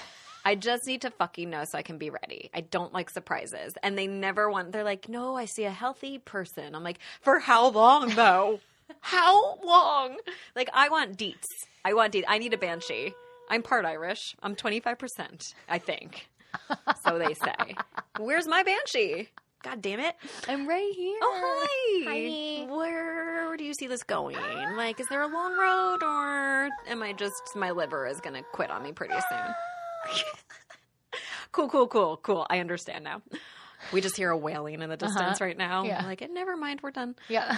I 0.48 0.54
just 0.54 0.86
need 0.86 1.02
to 1.02 1.10
fucking 1.10 1.50
know 1.50 1.64
so 1.66 1.76
I 1.76 1.82
can 1.82 1.98
be 1.98 2.12
ready. 2.12 2.52
I 2.54 2.62
don't 2.62 2.94
like 2.94 3.10
surprises, 3.10 3.74
and 3.82 3.98
they 3.98 4.06
never 4.06 4.48
want. 4.48 4.72
They're 4.72 4.84
like, 4.84 5.10
no, 5.10 5.36
I 5.36 5.46
see 5.46 5.64
a 5.64 5.72
healthy 5.72 6.20
person. 6.20 6.76
I'm 6.76 6.84
like, 6.84 7.00
for 7.22 7.40
how 7.40 7.70
long 7.70 8.10
though? 8.10 8.60
How 9.02 9.60
long? 9.64 10.18
Like 10.56 10.70
I 10.74 10.90
want 10.90 11.18
deets. 11.18 11.48
I 11.84 11.94
want 11.94 12.14
deets. 12.14 12.26
I 12.28 12.38
need 12.38 12.54
a 12.54 12.58
banshee. 12.58 13.14
I'm 13.50 13.62
part 13.62 13.86
Irish. 13.86 14.36
I'm 14.42 14.56
25 14.56 14.98
percent. 14.98 15.54
I 15.70 15.78
think. 15.80 16.30
So 17.04 17.20
they 17.20 17.34
say. 17.34 17.76
Where's 18.18 18.48
my 18.48 18.64
banshee? 18.64 19.30
God 19.66 19.82
damn 19.82 20.00
it. 20.00 20.16
I'm 20.48 20.68
right 20.68 20.94
here. 20.96 21.18
Oh, 21.22 21.66
hi. 21.66 22.12
Hi. 22.12 22.74
Where 22.74 23.58
do 23.58 23.64
you 23.64 23.74
see 23.74 23.88
this 23.88 24.04
going? 24.04 24.38
Like, 24.78 25.00
is 25.00 25.08
there 25.08 25.24
a 25.24 25.28
long 25.28 25.58
road, 25.58 26.04
or 26.04 26.70
am 26.88 27.02
I 27.02 27.14
just 27.14 27.56
my 27.56 27.72
liver 27.72 28.06
is 28.06 28.22
gonna 28.22 28.44
quit 28.54 28.70
on 28.70 28.84
me 28.84 28.92
pretty 28.92 29.16
soon? 29.30 30.20
cool, 31.52 31.68
cool, 31.68 31.88
cool, 31.88 32.18
cool. 32.18 32.46
I 32.50 32.60
understand 32.60 33.04
now. 33.04 33.24
We 33.92 34.02
just 34.02 34.18
hear 34.18 34.30
a 34.30 34.38
wailing 34.38 34.82
in 34.82 34.90
the 34.90 34.96
uh-huh. 34.96 35.08
distance 35.08 35.42
right 35.42 35.58
now. 35.58 35.84
Yeah. 35.84 36.06
Like, 36.06 36.28
never 36.32 36.56
mind, 36.56 36.82
we're 36.84 36.92
done. 36.92 37.16
Yeah. 37.28 37.58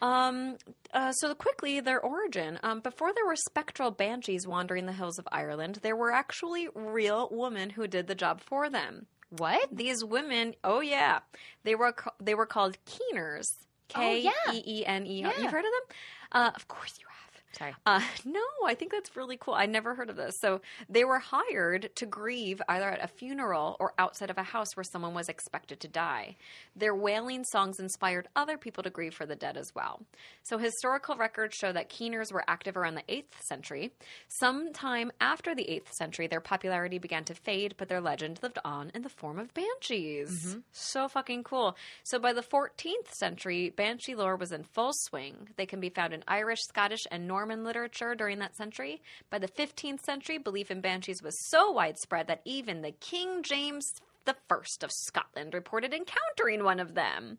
Um, 0.00 0.56
uh, 0.92 1.12
so 1.12 1.34
quickly, 1.34 1.80
their 1.80 2.00
origin. 2.00 2.58
Um, 2.62 2.80
before 2.80 3.12
there 3.14 3.26
were 3.26 3.36
spectral 3.36 3.90
banshees 3.90 4.46
wandering 4.46 4.86
the 4.86 4.92
hills 4.92 5.18
of 5.18 5.28
Ireland, 5.32 5.80
there 5.82 5.96
were 5.96 6.12
actually 6.12 6.68
real 6.74 7.28
women 7.30 7.70
who 7.70 7.86
did 7.86 8.06
the 8.06 8.14
job 8.14 8.40
for 8.40 8.68
them. 8.68 9.06
What? 9.30 9.68
These 9.72 10.04
women, 10.04 10.54
oh 10.62 10.80
yeah, 10.80 11.20
they 11.64 11.74
were 11.74 11.94
they 12.20 12.34
were 12.34 12.46
called 12.46 12.76
keeners. 12.84 13.50
K 13.88 14.20
yeah. 14.20 14.52
E 14.52 14.62
E 14.66 14.86
N 14.86 15.06
E 15.06 15.24
R. 15.24 15.32
You've 15.38 15.50
heard 15.50 15.64
of 15.64 15.70
them? 15.72 15.96
Uh, 16.32 16.50
of 16.54 16.68
course 16.68 16.94
you 17.00 17.06
have. 17.08 17.13
Sorry. 17.56 17.74
Uh, 17.86 18.00
no, 18.24 18.40
I 18.66 18.74
think 18.74 18.92
that's 18.92 19.16
really 19.16 19.36
cool. 19.36 19.54
I 19.54 19.66
never 19.66 19.94
heard 19.94 20.10
of 20.10 20.16
this. 20.16 20.36
So 20.40 20.60
they 20.88 21.04
were 21.04 21.18
hired 21.18 21.90
to 21.96 22.06
grieve 22.06 22.60
either 22.68 22.88
at 22.90 23.04
a 23.04 23.08
funeral 23.08 23.76
or 23.80 23.92
outside 23.98 24.30
of 24.30 24.38
a 24.38 24.42
house 24.42 24.76
where 24.76 24.84
someone 24.84 25.14
was 25.14 25.28
expected 25.28 25.80
to 25.80 25.88
die. 25.88 26.36
Their 26.76 26.94
wailing 26.94 27.44
songs 27.44 27.78
inspired 27.78 28.28
other 28.36 28.58
people 28.58 28.82
to 28.82 28.90
grieve 28.90 29.14
for 29.14 29.26
the 29.26 29.36
dead 29.36 29.56
as 29.56 29.74
well. 29.74 30.02
So 30.42 30.58
historical 30.58 31.16
records 31.16 31.54
show 31.56 31.72
that 31.72 31.88
keeners 31.88 32.32
were 32.32 32.44
active 32.48 32.76
around 32.76 32.94
the 32.96 33.02
8th 33.02 33.40
century. 33.40 33.92
Sometime 34.28 35.12
after 35.20 35.54
the 35.54 35.64
8th 35.64 35.92
century, 35.92 36.26
their 36.26 36.40
popularity 36.40 36.98
began 36.98 37.24
to 37.24 37.34
fade, 37.34 37.74
but 37.78 37.88
their 37.88 38.00
legend 38.00 38.40
lived 38.42 38.58
on 38.64 38.90
in 38.94 39.02
the 39.02 39.08
form 39.08 39.38
of 39.38 39.52
banshees. 39.54 40.56
So 40.72 41.08
fucking 41.08 41.44
cool. 41.44 41.76
So 42.02 42.18
by 42.18 42.32
the 42.32 42.42
14th 42.42 43.12
century, 43.12 43.70
banshee 43.70 44.14
lore 44.14 44.36
was 44.36 44.52
in 44.52 44.64
full 44.64 44.92
swing. 44.92 45.48
They 45.56 45.66
can 45.66 45.80
be 45.80 45.88
found 45.88 46.12
in 46.12 46.24
Irish, 46.26 46.60
Scottish, 46.62 47.06
and 47.10 47.26
Norman 47.28 47.43
literature 47.64 48.14
during 48.14 48.38
that 48.38 48.56
century. 48.56 49.02
By 49.30 49.38
the 49.38 49.48
15th 49.48 50.04
century, 50.04 50.38
belief 50.38 50.70
in 50.70 50.80
banshees 50.80 51.22
was 51.22 51.38
so 51.38 51.70
widespread 51.70 52.26
that 52.28 52.42
even 52.44 52.82
the 52.82 52.92
King 52.92 53.42
James 53.42 54.00
I 54.26 54.82
of 54.82 54.92
Scotland 54.92 55.54
reported 55.54 55.92
encountering 55.92 56.64
one 56.64 56.80
of 56.80 56.94
them. 56.94 57.38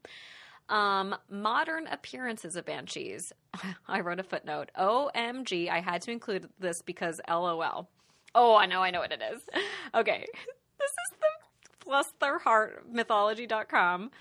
Um, 0.70 1.16
modern 1.30 1.88
appearances 1.88 2.56
of 2.56 2.66
banshees. 2.66 3.34
I 3.88 4.00
wrote 4.02 4.20
a 4.20 4.24
footnote. 4.24 4.72
OMG, 4.78 5.70
I 5.70 5.80
had 5.80 6.02
to 6.04 6.12
include 6.12 6.50
this 6.60 6.82
because 6.82 7.22
LOL. 7.30 7.90
Oh, 8.34 8.56
I 8.56 8.66
know, 8.66 8.82
I 8.82 8.92
know 8.92 9.00
what 9.00 9.12
it 9.12 9.22
is. 9.34 9.42
Okay. 9.94 10.26
This 10.78 10.92
is 10.92 11.18
the 11.20 11.86
plus 11.86 12.14
their 12.20 12.38
heart 12.38 12.86
mythology.com. 12.92 14.12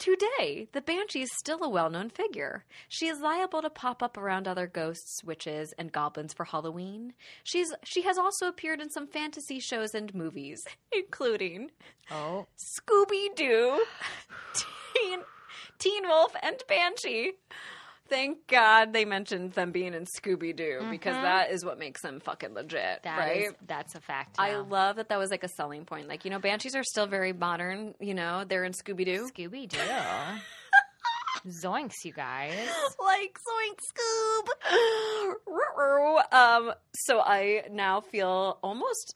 Today, 0.00 0.66
the 0.72 0.80
Banshee 0.80 1.20
is 1.20 1.28
still 1.38 1.62
a 1.62 1.68
well 1.68 1.90
known 1.90 2.08
figure. 2.08 2.64
She 2.88 3.06
is 3.08 3.20
liable 3.20 3.60
to 3.60 3.68
pop 3.68 4.02
up 4.02 4.16
around 4.16 4.48
other 4.48 4.66
ghosts, 4.66 5.22
witches, 5.22 5.74
and 5.76 5.92
goblins 5.92 6.32
for 6.32 6.46
Halloween. 6.46 7.12
She's 7.44 7.70
she 7.84 8.00
has 8.00 8.16
also 8.16 8.48
appeared 8.48 8.80
in 8.80 8.88
some 8.88 9.06
fantasy 9.06 9.60
shows 9.60 9.94
and 9.94 10.14
movies, 10.14 10.64
including 10.92 11.70
Oh. 12.10 12.46
Scooby 12.58 13.28
Doo, 13.36 13.84
Teen, 14.94 15.20
Teen 15.78 16.08
Wolf, 16.08 16.34
and 16.42 16.62
Banshee. 16.66 17.32
Thank 18.10 18.46
God 18.48 18.92
they 18.92 19.04
mentioned 19.06 19.52
them 19.52 19.70
being 19.72 19.94
in 19.94 20.04
Scooby 20.04 20.54
Doo 20.54 20.80
because 20.90 21.14
that 21.14 21.50
is 21.52 21.64
what 21.64 21.78
makes 21.78 22.02
them 22.02 22.20
fucking 22.20 22.52
legit, 22.52 23.04
That 23.04 23.18
right? 23.18 23.42
is- 23.44 23.54
that's 23.66 23.94
a 23.94 24.00
fact. 24.00 24.36
I 24.38 24.56
love 24.56 24.96
that 24.96 25.08
that 25.08 25.18
was 25.18 25.30
like 25.30 25.44
a 25.44 25.48
selling 25.48 25.84
point. 25.86 26.08
Like, 26.08 26.24
you 26.24 26.30
know, 26.30 26.40
Banshees 26.40 26.74
are 26.74 26.82
still 26.84 27.06
very 27.06 27.32
modern. 27.32 27.94
You 28.00 28.14
know, 28.14 28.44
they're 28.44 28.64
in 28.64 28.72
Scooby 28.72 29.04
Doo. 29.04 29.30
Scooby 29.34 29.68
Doo. 29.68 29.78
Zoinks, 31.48 32.04
you 32.04 32.12
guys. 32.12 32.68
like 32.98 33.38
Zoink 33.38 33.78
Scoob. 33.88 35.34
Um, 36.32 36.72
so 36.94 37.20
I 37.20 37.64
now 37.70 38.00
feel 38.00 38.58
almost 38.62 39.14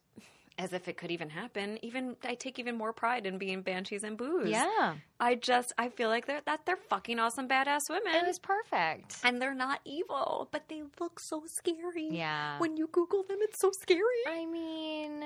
as 0.59 0.73
if 0.73 0.87
it 0.87 0.97
could 0.97 1.11
even 1.11 1.31
happen. 1.31 1.79
Even 1.83 2.17
I 2.25 2.35
take 2.35 2.59
even 2.59 2.77
more 2.77 2.93
pride 2.93 3.27
in 3.27 3.39
being 3.39 3.63
banshees 3.63 4.05
and 4.05 4.17
booze. 4.17 4.49
Yeah. 4.51 4.95
I 5.19 5.35
just 5.35 5.73
I 5.79 5.89
feel 5.89 6.09
like 6.09 6.27
they're 6.27 6.43
that 6.47 6.65
they're 6.67 6.77
fucking 6.77 7.19
awesome 7.19 7.49
badass 7.49 7.81
women. 7.91 8.15
It 8.15 8.27
was 8.27 8.39
perfect. 8.39 9.17
and 9.25 9.43
they're 9.43 9.55
not 9.55 9.81
evil, 9.85 10.49
but 10.53 10.69
they 10.69 10.83
look 11.01 11.19
so 11.19 11.43
scary. 11.47 12.09
Yeah. 12.11 12.59
When 12.59 12.77
you 12.77 12.89
Google 12.93 13.25
them, 13.25 13.39
it's 13.41 13.59
so 13.61 13.71
scary. 13.73 14.01
I 14.29 14.47
mean, 14.47 15.25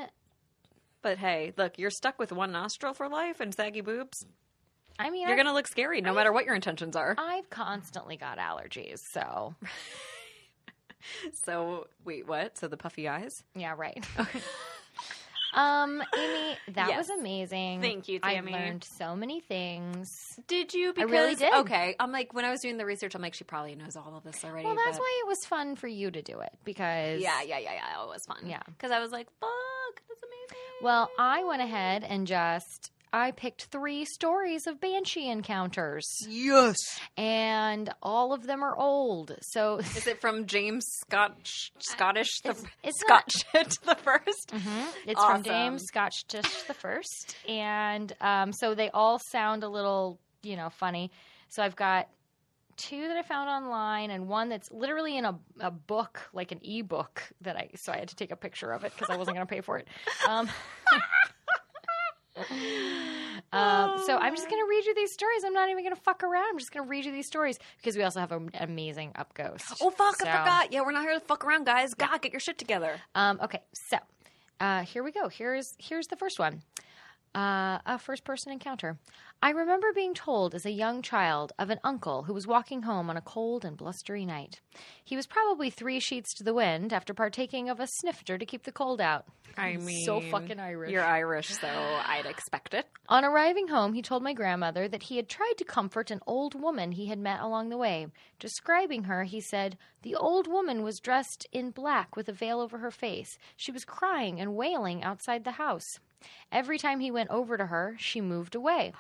But 1.03 1.19
hey, 1.19 1.53
look, 1.57 1.79
you're 1.79 1.91
stuck 1.91 2.19
with 2.19 2.33
one 2.33 2.53
nostril 2.53 2.95
for 2.95 3.09
life 3.09 3.41
and 3.41 3.55
saggy 3.55 3.83
boobs. 3.83 4.25
I 4.99 5.11
mean, 5.11 5.23
You're 5.23 5.33
I've, 5.33 5.37
gonna 5.37 5.53
look 5.53 5.69
scary 5.69 6.01
no 6.01 6.13
matter 6.13 6.33
what 6.33 6.45
your 6.45 6.55
intentions 6.57 6.97
are. 6.97 7.15
I've 7.19 7.49
constantly 7.51 8.17
got 8.17 8.39
allergies, 8.39 8.99
so 9.13 9.55
So 11.33 11.87
wait, 12.05 12.27
what? 12.27 12.59
So 12.59 12.67
the 12.67 12.77
puffy 12.77 13.07
eyes? 13.09 13.45
yeah, 13.55 13.75
right. 13.77 14.05
um, 15.55 16.03
Amy, 16.17 16.57
that 16.75 16.89
Yes. 16.89 17.09
was 17.09 17.19
amazing. 17.19 17.81
Thank 17.81 18.09
you, 18.09 18.21
I 18.23 18.41
learned 18.41 18.85
so 18.85 19.17
many 19.17 19.41
things. 19.41 20.39
Did 20.47 20.75
you? 20.75 20.93
I 20.97 21.03
really 21.03 21.35
did. 21.35 21.53
Okay, 21.53 21.97
I'm 21.99 22.13
like 22.13 22.35
when 22.35 22.45
I 22.45 22.51
was 22.51 22.61
doing 22.61 22.77
the 22.77 22.85
research, 22.87 23.15
I'm 23.15 23.23
like 23.23 23.35
she 23.35 23.45
probably 23.45 23.75
knows 23.75 23.97
all 23.97 24.17
of 24.17 24.25
this 24.25 24.45
already. 24.45 24.67
Well, 24.67 24.77
that's 24.77 24.99
but- 24.99 25.03
why 25.03 25.21
it 25.25 25.27
was 25.27 25.45
fun 25.47 25.77
for 25.77 25.87
you 25.89 26.11
to 26.11 26.23
do 26.23 26.41
it 26.41 26.53
because 26.65 27.21
Yeah, 27.21 27.43
yeah, 27.43 27.59
yeah, 27.59 27.73
yeah. 27.75 28.03
It 28.05 28.09
was 28.09 28.25
fun. 28.27 28.39
Yeah. 28.47 28.63
because 28.67 28.91
I 28.91 29.01
was 29.01 29.11
like, 29.13 29.27
fuck, 29.41 30.03
that's 30.09 30.23
amazing. 30.23 30.65
Well, 30.83 31.11
I 31.19 31.45
went 31.45 31.63
ahead 31.63 32.05
and 32.05 32.27
just 32.27 32.93
I 33.13 33.31
picked 33.31 33.65
three 33.67 34.05
stories 34.05 34.67
of 34.67 34.81
banshee 34.81 35.29
encounters, 35.31 36.07
yes. 36.29 36.77
and 37.17 37.89
all 38.03 38.33
of 38.33 38.47
them 38.47 38.63
are 38.63 38.77
old. 38.77 39.37
So 39.43 39.79
Is 39.79 40.07
it 40.07 40.21
from 40.21 40.47
James 40.47 40.85
Scotch 41.01 41.73
Scottish 41.79 42.41
the 42.43 42.51
It's- 42.51 42.65
it's 42.83 43.03
not- 43.09 43.31
Scotch 43.33 43.71
the 43.85 43.95
1st 43.97 44.55
it's 45.07 45.21
Awesome. 45.21 45.43
from 45.43 45.43
James 45.45 45.83
Scotch 45.87 46.27
Tish 46.27 46.63
the 46.65 46.75
First, 46.75 47.37
and 47.49 48.13
um, 48.21 48.53
so 48.53 48.75
they 48.75 48.91
all 48.91 49.19
sound 49.31 49.63
a 49.65 49.69
little, 49.69 50.19
you 50.43 50.57
know, 50.57 50.71
funny. 50.71 51.11
So 51.49 51.63
I've 51.63 51.77
got 51.77 52.09
two 52.77 53.09
that 53.09 53.17
I 53.17 53.23
found 53.23 53.49
online, 53.49 54.11
and 54.11 54.29
one 54.29 54.49
that's 54.51 54.71
literally 54.71 55.17
in 55.17 55.25
a, 55.25 55.39
a 55.61 55.71
book, 55.71 56.29
like 56.33 56.53
an 56.53 56.61
ebook 56.63 57.23
that 57.41 57.57
I. 57.57 57.71
So 57.77 57.93
I 57.93 57.99
had 57.99 58.09
to 58.09 58.17
take 58.17 58.31
a 58.33 58.37
picture 58.37 58.71
of 58.71 58.85
it 58.85 58.93
because 58.95 59.11
I 59.13 59.17
wasn't 59.17 59.37
going 59.37 59.47
to 59.47 59.53
pay 59.53 59.61
for 59.63 59.79
it. 59.79 59.89
Um, 60.29 60.49
Um, 63.53 64.03
so 64.05 64.17
I'm 64.19 64.35
just 64.37 64.51
going 64.51 64.63
to 64.63 64.69
read 64.69 64.85
you 64.85 64.95
these 64.95 65.13
stories. 65.13 65.43
I'm 65.43 65.55
not 65.55 65.71
even 65.71 65.83
going 65.83 65.95
to 65.95 66.01
fuck 66.03 66.23
around. 66.23 66.45
I'm 66.51 66.59
just 66.59 66.71
going 66.71 66.85
to 66.85 66.91
read 66.91 67.07
you 67.07 67.13
these 67.13 67.27
stories 67.27 67.59
because 67.79 67.97
we 67.97 68.03
also 68.03 68.21
have 68.21 68.31
an 68.31 68.51
amazing 68.61 69.13
up 69.15 69.33
ghost. 69.33 69.73
Oh 69.81 69.89
fuck, 69.91 70.17
So- 70.17 70.29
I 70.29 70.33
forgot. 70.39 70.73
Yeah, 70.73 70.83
we're 70.83 70.93
not 70.93 71.03
here 71.03 71.15
to 71.15 71.21
fuck 71.21 71.45
around, 71.47 71.65
guys. 71.65 71.95
God, 71.95 72.21
get 72.21 72.33
your 72.33 72.41
shit 72.41 72.59
together. 72.59 73.01
Um, 73.15 73.39
okay, 73.43 73.63
so 73.73 73.97
uh, 74.61 74.83
here 74.83 75.03
we 75.03 75.13
go. 75.13 75.29
Here's 75.29 75.75
here's 75.79 76.09
the 76.09 76.17
first 76.17 76.39
one. 76.39 76.63
Uh, 77.35 77.79
a 77.87 77.99
first 77.99 78.25
person 78.25 78.53
encounter. 78.53 78.99
I 79.41 79.51
remember 79.51 79.93
being 79.93 80.15
told 80.15 80.55
as 80.55 80.67
a 80.67 80.71
young 80.71 81.03
child 81.03 81.53
of 81.59 81.71
an 81.71 81.79
uncle 81.85 82.25
who 82.25 82.35
was 82.35 82.47
walking 82.47 82.83
home 82.83 83.09
on 83.09 83.17
a 83.17 83.21
cold 83.21 83.65
and 83.65 83.77
blustery 83.77 84.25
night. 84.25 84.61
He 85.05 85.15
was 85.15 85.27
probably 85.27 85.71
three 85.71 86.01
sheets 86.01 86.35
to 86.35 86.45
the 86.45 86.55
wind 86.55 86.93
after 86.93 87.15
partaking 87.15 87.69
of 87.69 87.79
a 87.79 87.87
snifter 87.87 88.39
to 88.39 88.47
keep 88.47 88.65
the 88.65 88.73
cold 88.73 89.01
out. 89.01 89.27
I 89.57 89.77
mean, 89.77 90.05
so 90.05 90.21
fucking 90.21 90.59
Irish. 90.59 90.91
You're 90.91 91.05
Irish, 91.05 91.49
so 91.49 91.69
I'd 91.69 92.27
expect 92.27 92.75
it. 92.75 92.87
On 93.09 93.25
arriving 93.25 93.69
home, 93.69 93.93
he 93.93 94.03
told 94.03 94.23
my 94.23 94.33
grandmother 94.33 94.89
that 94.89 95.05
he 95.05 95.17
had 95.17 95.29
tried 95.29 95.55
to 95.59 95.65
comfort 95.65 96.11
an 96.11 96.21
old 96.27 96.61
woman 96.61 96.93
he 96.93 97.07
had 97.07 97.19
met 97.19 97.41
along 97.41 97.69
the 97.69 97.77
way. 97.77 98.07
Describing 98.39 99.05
her, 99.05 99.25
he 99.25 99.41
said, 99.41 99.77
The 100.03 100.15
old 100.15 100.47
woman 100.47 100.83
was 100.83 101.01
dressed 101.01 101.47
in 101.53 101.71
black 101.71 102.17
with 102.17 102.29
a 102.29 102.33
veil 102.33 102.61
over 102.61 102.79
her 102.79 102.91
face. 102.91 103.39
She 103.57 103.73
was 103.73 103.85
crying 103.85 104.41
and 104.41 104.57
wailing 104.57 105.03
outside 105.03 105.45
the 105.45 105.53
house. 105.53 105.99
Every 106.51 106.79
time 106.79 107.01
he 107.01 107.11
went 107.11 107.31
over 107.31 107.57
to 107.57 107.67
her, 107.67 107.97
she 107.99 108.21
moved 108.21 108.55
away, 108.55 108.93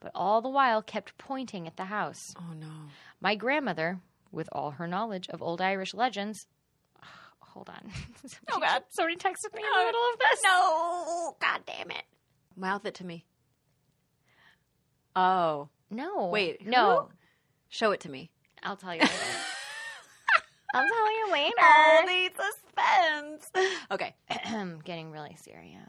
but 0.00 0.12
all 0.14 0.40
the 0.42 0.48
while 0.48 0.82
kept 0.82 1.16
pointing 1.18 1.66
at 1.66 1.76
the 1.76 1.84
house. 1.86 2.34
Oh 2.38 2.52
no. 2.58 2.66
My 3.20 3.34
grandmother, 3.34 4.00
with 4.32 4.48
all 4.52 4.72
her 4.72 4.86
knowledge 4.86 5.28
of 5.28 5.42
old 5.42 5.60
Irish 5.60 5.94
legends, 5.94 6.46
hold 7.40 7.68
on. 7.68 7.90
Oh, 8.52 8.58
God. 8.60 8.82
Somebody 8.88 9.16
texted 9.16 9.54
me 9.54 9.62
in 9.62 9.70
the 9.78 9.84
middle 9.86 10.00
of 10.12 10.18
this. 10.18 10.40
No, 10.42 11.36
god 11.40 11.60
damn 11.66 11.90
it. 11.90 12.02
Mouth 12.56 12.84
it 12.86 12.94
to 12.96 13.04
me. 13.04 13.24
Oh, 15.14 15.68
No. 15.90 16.26
Wait, 16.28 16.62
who? 16.62 16.70
No. 16.70 17.08
show 17.68 17.92
it 17.92 18.00
to 18.00 18.10
me. 18.10 18.30
I'll 18.62 18.76
tell 18.76 18.94
you 18.94 19.00
later. 19.00 19.12
I'll 20.74 20.86
tell 20.88 21.12
you 21.18 21.32
later. 21.32 21.54
Holy 21.60 22.30
suspense. 22.34 23.50
Okay. 23.90 24.14
Getting 24.84 25.10
really 25.10 25.36
serious. 25.40 25.80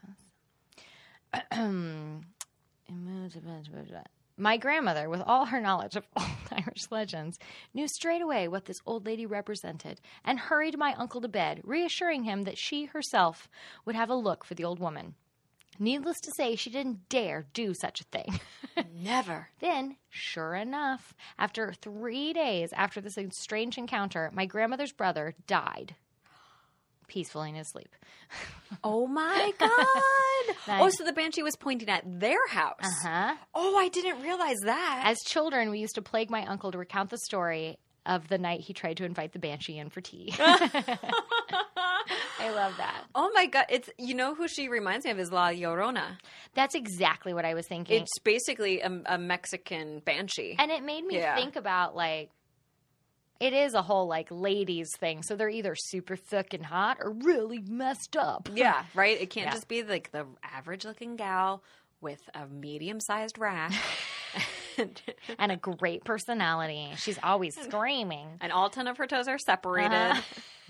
My 4.39 4.57
grandmother, 4.57 5.09
with 5.09 5.21
all 5.21 5.45
her 5.45 5.59
knowledge 5.59 5.95
of 5.95 6.05
old 6.17 6.27
Irish 6.51 6.91
legends, 6.91 7.39
knew 7.73 7.87
straight 7.87 8.21
away 8.21 8.47
what 8.47 8.65
this 8.65 8.79
old 8.85 9.05
lady 9.05 9.25
represented 9.25 9.99
and 10.23 10.39
hurried 10.39 10.77
my 10.77 10.93
uncle 10.93 11.21
to 11.21 11.27
bed, 11.27 11.61
reassuring 11.63 12.23
him 12.23 12.43
that 12.43 12.57
she 12.57 12.85
herself 12.85 13.49
would 13.85 13.95
have 13.95 14.09
a 14.09 14.15
look 14.15 14.43
for 14.43 14.53
the 14.53 14.63
old 14.63 14.79
woman. 14.79 15.15
Needless 15.79 16.19
to 16.21 16.31
say, 16.37 16.55
she 16.55 16.69
didn't 16.69 17.09
dare 17.09 17.47
do 17.53 17.73
such 17.73 18.01
a 18.01 18.05
thing. 18.05 18.39
Never. 18.93 19.49
Then, 19.59 19.97
sure 20.09 20.55
enough, 20.55 21.13
after 21.37 21.73
three 21.73 22.33
days 22.33 22.71
after 22.73 23.01
this 23.01 23.17
strange 23.31 23.77
encounter, 23.77 24.31
my 24.33 24.45
grandmother's 24.45 24.91
brother 24.91 25.35
died 25.45 25.95
peacefully 27.07 27.49
in 27.49 27.55
his 27.55 27.69
sleep. 27.69 27.89
Oh 28.83 29.07
my 29.07 29.53
god. 29.57 30.55
That- 30.65 30.81
oh, 30.81 30.89
so 30.89 31.05
the 31.05 31.13
banshee 31.13 31.41
was 31.41 31.55
pointing 31.55 31.87
at 31.87 32.03
their 32.19 32.45
house. 32.49 32.75
Uh 32.83 32.89
huh. 33.07 33.35
Oh, 33.55 33.77
I 33.77 33.87
didn't 33.87 34.21
realize 34.21 34.57
that. 34.65 35.03
As 35.05 35.17
children, 35.25 35.69
we 35.69 35.79
used 35.79 35.95
to 35.95 36.01
plague 36.01 36.29
my 36.29 36.45
uncle 36.45 36.71
to 36.73 36.77
recount 36.77 37.09
the 37.09 37.17
story 37.17 37.77
of 38.05 38.27
the 38.27 38.37
night 38.37 38.59
he 38.59 38.73
tried 38.73 38.97
to 38.97 39.05
invite 39.05 39.31
the 39.31 39.39
banshee 39.39 39.77
in 39.77 39.89
for 39.89 40.01
tea. 40.01 40.33
I 42.39 42.51
love 42.51 42.73
that. 42.77 43.03
oh 43.15 43.31
my 43.33 43.45
god, 43.47 43.65
it's 43.69 43.89
you 43.97 44.13
know 44.13 44.33
who 44.35 44.47
she 44.47 44.69
reminds 44.69 45.05
me 45.05 45.11
of 45.11 45.19
is 45.19 45.31
La 45.31 45.49
Llorona. 45.49 46.17
That's 46.53 46.75
exactly 46.75 47.33
what 47.33 47.45
I 47.45 47.53
was 47.53 47.67
thinking. 47.67 48.01
It's 48.01 48.19
basically 48.23 48.81
a, 48.81 49.01
a 49.05 49.17
Mexican 49.17 49.99
banshee. 49.99 50.55
and 50.59 50.71
it 50.71 50.83
made 50.83 51.05
me 51.05 51.15
Yeah. 51.15 51.35
think 51.35 51.55
about 51.55 51.95
like 51.95 52.29
it 53.39 53.53
is 53.53 53.73
a 53.73 53.81
whole 53.81 54.07
like 54.07 54.27
ladies 54.31 54.95
thing. 54.97 55.23
So 55.23 55.35
they're 55.35 55.49
either 55.49 55.75
super 55.75 56.15
thick 56.15 56.53
and 56.53 56.65
hot 56.65 56.97
or 57.01 57.11
really 57.11 57.59
messed 57.59 58.15
up. 58.17 58.49
yeah, 58.55 58.83
right. 58.95 59.19
It 59.19 59.29
can't 59.29 59.47
Yeah. 59.47 59.53
just 59.53 59.67
be 59.67 59.83
like 59.83 60.11
the 60.11 60.25
average 60.43 60.85
looking 60.85 61.15
gal 61.15 61.63
with 62.01 62.21
a 62.35 62.45
medium 62.47 62.99
sized 62.99 63.37
rack. 63.37 63.71
And 65.39 65.51
a 65.51 65.55
great 65.57 66.03
personality. 66.03 66.91
She's 66.97 67.17
always 67.23 67.55
screaming. 67.63 68.27
and 68.41 68.51
all 68.51 68.69
ten 68.69 68.87
of 68.87 68.97
her 68.97 69.07
toes 69.07 69.27
are 69.27 69.39
separated. 69.39 69.91
Uh-huh. 69.91 70.21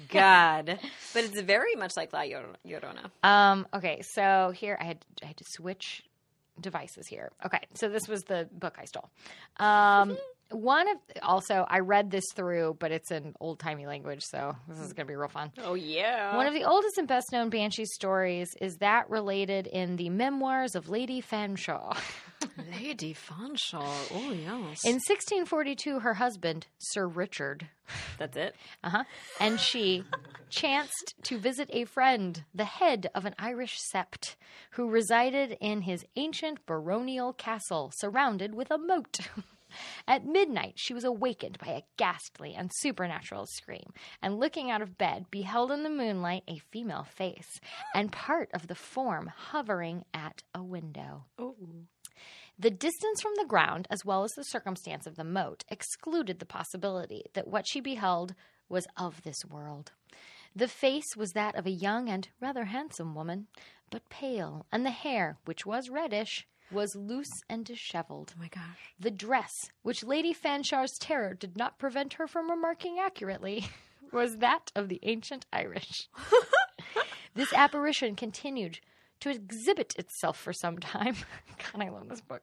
God, 0.09 0.79
but 1.13 1.23
it's 1.25 1.41
very 1.41 1.75
much 1.75 1.97
like 1.97 2.13
La 2.13 2.21
Llor- 2.21 2.55
Llorona. 2.65 3.09
Um, 3.27 3.67
okay, 3.73 4.01
so 4.03 4.53
here 4.55 4.77
I 4.79 4.85
had 4.85 5.05
I 5.21 5.25
had 5.25 5.37
to 5.37 5.43
switch 5.43 6.03
devices 6.61 7.05
here. 7.07 7.31
Okay, 7.45 7.59
so 7.73 7.89
this 7.89 8.07
was 8.07 8.23
the 8.23 8.47
book 8.51 8.77
I 8.79 8.85
stole. 8.85 9.09
Um, 9.57 10.17
one 10.51 10.87
of 10.89 10.97
also 11.21 11.65
I 11.67 11.79
read 11.79 12.11
this 12.11 12.25
through, 12.35 12.77
but 12.79 12.91
it's 12.91 13.11
in 13.11 13.33
old 13.39 13.59
timey 13.59 13.85
language, 13.85 14.23
so 14.23 14.55
this 14.67 14.79
is 14.79 14.93
gonna 14.93 15.07
be 15.07 15.15
real 15.15 15.27
fun. 15.29 15.51
Oh 15.63 15.73
yeah. 15.73 16.35
One 16.35 16.47
of 16.47 16.53
the 16.53 16.63
oldest 16.63 16.97
and 16.97 17.07
best 17.07 17.31
known 17.31 17.49
Banshee 17.49 17.85
stories 17.85 18.49
is 18.61 18.77
that 18.77 19.09
related 19.09 19.67
in 19.67 19.95
the 19.95 20.09
memoirs 20.09 20.75
of 20.75 20.89
Lady 20.89 21.21
Fanshawe. 21.21 21.97
Lady 22.79 23.13
Fanshawe. 23.13 24.11
Oh 24.13 24.31
yes. 24.31 24.85
In 24.85 24.95
1642, 24.95 25.99
her 25.99 26.15
husband, 26.15 26.67
Sir 26.79 27.07
Richard, 27.07 27.67
That's 28.17 28.37
it. 28.37 28.55
uh-huh, 28.83 29.03
and 29.39 29.59
she 29.59 30.03
chanced 30.49 31.13
to 31.23 31.37
visit 31.37 31.69
a 31.73 31.85
friend, 31.85 32.43
the 32.53 32.65
head 32.65 33.09
of 33.15 33.25
an 33.25 33.35
Irish 33.39 33.77
sept, 33.93 34.35
who 34.71 34.89
resided 34.89 35.57
in 35.59 35.81
his 35.81 36.05
ancient 36.15 36.65
baronial 36.65 37.33
castle, 37.33 37.91
surrounded 37.95 38.55
with 38.55 38.71
a 38.71 38.77
moat. 38.77 39.19
At 40.07 40.25
midnight, 40.25 40.73
she 40.77 40.93
was 40.93 41.03
awakened 41.03 41.59
by 41.59 41.71
a 41.71 41.83
ghastly 41.97 42.53
and 42.55 42.71
supernatural 42.73 43.45
scream, 43.47 43.93
and 44.21 44.39
looking 44.39 44.71
out 44.71 44.81
of 44.81 44.97
bed, 44.97 45.29
beheld 45.29 45.71
in 45.71 45.83
the 45.83 45.89
moonlight 45.89 46.43
a 46.47 46.61
female 46.71 47.03
face, 47.03 47.59
and 47.93 48.11
part 48.11 48.49
of 48.53 48.67
the 48.67 48.75
form 48.75 49.27
hovering 49.27 50.05
at 50.13 50.43
a 50.53 50.63
window. 50.63 51.25
Oh. 51.37 51.55
The 52.59 52.71
distance 52.71 53.21
from 53.21 53.33
the 53.35 53.45
ground, 53.45 53.87
as 53.91 54.03
well 54.03 54.23
as 54.23 54.31
the 54.31 54.43
circumstance 54.43 55.05
of 55.05 55.15
the 55.15 55.23
moat, 55.23 55.63
excluded 55.69 56.39
the 56.39 56.45
possibility 56.45 57.25
that 57.33 57.47
what 57.47 57.67
she 57.67 57.79
beheld 57.79 58.33
was 58.67 58.87
of 58.97 59.21
this 59.21 59.45
world. 59.45 59.91
The 60.55 60.67
face 60.67 61.15
was 61.15 61.33
that 61.33 61.55
of 61.55 61.67
a 61.67 61.71
young 61.71 62.09
and 62.09 62.27
rather 62.41 62.65
handsome 62.65 63.13
woman, 63.13 63.47
but 63.91 64.09
pale, 64.09 64.65
and 64.71 64.83
the 64.83 64.91
hair, 64.91 65.37
which 65.45 65.67
was 65.67 65.89
reddish, 65.89 66.47
was 66.71 66.95
loose 66.95 67.41
and 67.49 67.65
disheveled. 67.65 68.33
Oh 68.35 68.39
my 68.41 68.47
gosh. 68.49 68.93
The 68.99 69.11
dress, 69.11 69.69
which 69.83 70.03
Lady 70.03 70.33
Fanshawe's 70.33 70.97
terror 70.97 71.33
did 71.33 71.57
not 71.57 71.79
prevent 71.79 72.13
her 72.13 72.27
from 72.27 72.49
remarking 72.49 72.99
accurately, 72.99 73.67
was 74.11 74.37
that 74.37 74.71
of 74.75 74.89
the 74.89 74.99
ancient 75.03 75.45
Irish. 75.53 76.09
this 77.35 77.53
apparition 77.53 78.15
continued 78.15 78.79
to 79.21 79.29
exhibit 79.29 79.95
itself 79.97 80.37
for 80.37 80.53
some 80.53 80.77
time. 80.77 81.15
God, 81.73 81.83
I 81.83 81.89
love 81.89 82.07
this 82.09 82.21
book. 82.21 82.41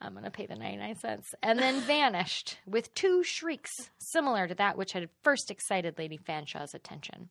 I'm 0.00 0.12
going 0.12 0.24
to 0.24 0.30
pay 0.30 0.46
the 0.46 0.56
99 0.56 0.96
cents. 0.96 1.34
And 1.42 1.58
then 1.58 1.80
vanished 1.86 2.58
with 2.66 2.94
two 2.94 3.22
shrieks 3.22 3.72
similar 3.98 4.46
to 4.46 4.54
that 4.56 4.76
which 4.76 4.92
had 4.92 5.08
first 5.22 5.50
excited 5.50 5.98
Lady 5.98 6.18
Fanshawe's 6.18 6.74
attention. 6.74 7.30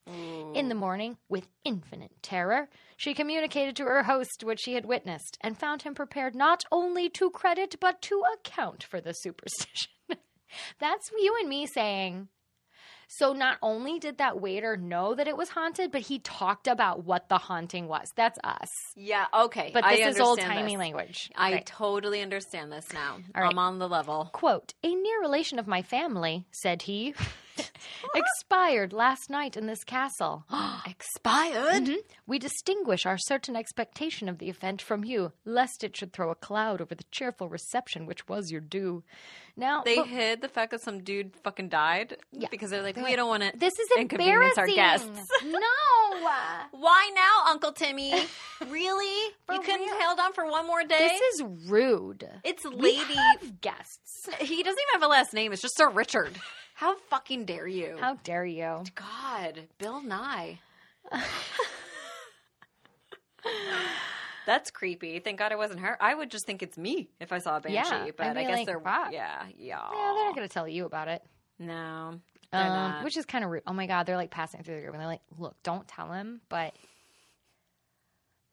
In 0.54 0.70
the 0.70 0.76
morning, 0.76 1.18
with 1.30 1.48
infinite 1.64 2.12
terror, 2.22 2.70
she 2.98 3.14
communicated 3.14 3.76
to 3.76 3.84
her 3.84 4.04
host 4.04 4.44
what 4.44 4.60
she 4.60 4.74
had 4.74 4.86
witnessed 4.86 5.38
and 5.42 5.58
found 5.58 5.84
him 5.84 5.94
prepared 5.94 6.36
not 6.36 6.64
only 6.72 7.10
to 7.10 7.30
credit 7.30 7.76
but 7.80 8.02
to 8.04 8.24
account 8.36 8.84
for 8.84 9.02
the 9.02 9.14
superstition. 9.14 9.92
That's 10.80 11.12
you 11.18 11.36
and 11.40 11.50
me 11.50 11.66
saying. 11.66 12.30
So 13.08 13.34
not 13.34 13.58
only 13.62 14.00
did 14.00 14.18
that 14.18 14.40
waiter 14.42 14.78
know 14.78 15.16
that 15.16 15.28
it 15.28 15.38
was 15.38 15.50
haunted, 15.50 15.92
but 15.92 16.02
he 16.02 16.20
talked 16.20 16.68
about 16.68 17.04
what 17.06 17.30
the 17.30 17.38
haunting 17.38 17.88
was. 17.88 18.12
That's 18.16 18.40
us. 18.44 18.72
Yeah. 18.96 19.26
Okay. 19.34 19.72
But 19.74 19.84
I 19.84 19.98
this 19.98 20.16
is 20.16 20.22
old 20.22 20.40
timey 20.40 20.78
language. 20.78 21.32
I 21.36 21.54
Okay. 21.54 21.64
totally 21.66 22.22
understand 22.22 22.72
this 22.72 22.92
now. 22.94 23.18
Right. 23.36 23.50
I'm 23.50 23.60
on 23.60 23.80
the 23.80 23.88
level. 23.88 24.30
Quote, 24.34 24.74
a 24.84 24.94
near 24.94 25.22
relation 25.22 25.60
of 25.60 25.68
my 25.68 25.82
family, 25.82 26.46
said 26.52 26.82
he, 26.84 27.14
expired 28.16 28.94
last 28.94 29.30
night 29.30 29.56
in 29.58 29.66
this 29.68 29.84
castle. 29.84 30.46
Expired. 30.86 31.84
Mhm. 31.86 31.98
We 32.28 32.40
distinguish 32.40 33.06
our 33.06 33.18
certain 33.18 33.56
expectation 33.56 34.30
of 34.30 34.38
the 34.40 34.50
event 34.50 34.82
from 34.82 35.04
you, 35.04 35.32
lest 35.46 35.84
it 35.84 35.96
should 35.96 36.14
throw 36.14 36.32
a 36.32 36.36
cloud 36.36 36.82
over 36.82 36.96
the 36.96 37.04
cheerful 37.12 37.50
reception 37.50 38.06
which 38.06 38.28
was 38.28 38.52
your 38.52 38.62
due. 38.62 39.04
Now, 39.58 39.84
They 39.84 39.96
but 39.96 40.08
hid 40.08 40.42
the 40.42 40.50
fact 40.50 40.72
that 40.72 40.82
some 40.82 41.02
dude 41.04 41.34
fucking 41.44 41.70
died 41.70 42.18
Yeah. 42.34 42.50
because 42.52 42.70
they're 42.72 42.82
like, 42.84 42.96
They're 42.96 43.04
we 43.04 43.12
like, 43.12 43.18
don't 43.18 43.30
want 43.30 43.44
to. 43.44 43.58
this 43.58 43.78
is 43.80 43.88
inconvenience 43.98 44.58
embarrassing. 44.58 44.80
our 44.80 44.98
guests. 44.98 45.30
no, 45.46 45.60
Why 46.72 47.12
now, 47.16 47.52
Uncle 47.52 47.72
Timmy? 47.72 48.14
really? 48.68 49.32
You 49.52 49.60
couldn't 49.62 49.82
real? 49.82 50.00
held 50.00 50.20
on 50.20 50.34
for 50.34 50.46
one 50.50 50.68
more 50.68 50.84
day? 50.84 50.98
this 50.98 51.22
is 51.36 51.44
rude. 51.70 52.28
it's 52.44 52.66
Lady. 52.66 53.16
guests. 53.62 54.28
He 54.40 54.62
doesn't 54.64 54.80
even 54.80 54.94
have 54.94 55.04
a 55.04 55.08
last 55.08 55.34
name. 55.34 55.54
It's 55.54 55.62
just 55.62 55.78
Sir 55.78 55.90
Richard. 55.90 56.34
How 56.76 56.98
fucking 57.10 57.46
dare 57.46 57.68
you? 57.68 57.98
How 58.00 58.16
dare 58.24 58.46
you? 58.46 58.84
God, 58.96 59.62
Bill 59.78 60.02
Nye. 60.02 60.60
That's 64.46 64.70
creepy. 64.72 65.20
Thank 65.20 65.40
God 65.40 65.52
it 65.52 65.58
wasn't 65.58 65.80
her. 65.80 65.98
I 66.00 66.14
would 66.14 66.30
just 66.30 66.46
think 66.46 66.62
it's 66.62 66.78
me 66.78 67.10
if 67.20 67.32
I 67.32 67.40
saw 67.40 67.58
a 67.58 67.62
banshee, 67.62 67.76
Yeah, 68.06 68.12
but 68.16 68.28
I'd 68.28 68.38
I 68.38 68.44
guess 68.44 68.52
like, 68.58 68.68
they're 68.68 68.80
"Fuck." 68.80 69.12
yeah, 69.12 69.44
yeah. 69.58 69.80
Yeah, 69.92 70.14
they're 70.16 70.26
not 70.26 70.36
going 70.36 70.48
to 70.48 70.54
tell 70.54 70.68
you 70.68 70.86
about 70.86 71.08
it. 71.08 71.24
No, 71.58 72.20
Um, 72.54 73.04
which 73.04 73.18
is 73.18 73.26
kind 73.26 73.44
of 73.44 73.50
rude. 73.50 73.64
Oh 73.66 73.74
my 73.74 73.88
god, 73.88 74.06
they're 74.06 74.18
like 74.18 74.30
passing 74.30 74.62
through 74.62 74.76
the 74.76 74.82
group 74.82 74.94
and 74.94 75.00
they're 75.02 75.08
like, 75.08 75.22
"Look, 75.40 75.56
don't 75.64 75.88
tell 75.88 76.12
him, 76.12 76.42
but 76.50 76.76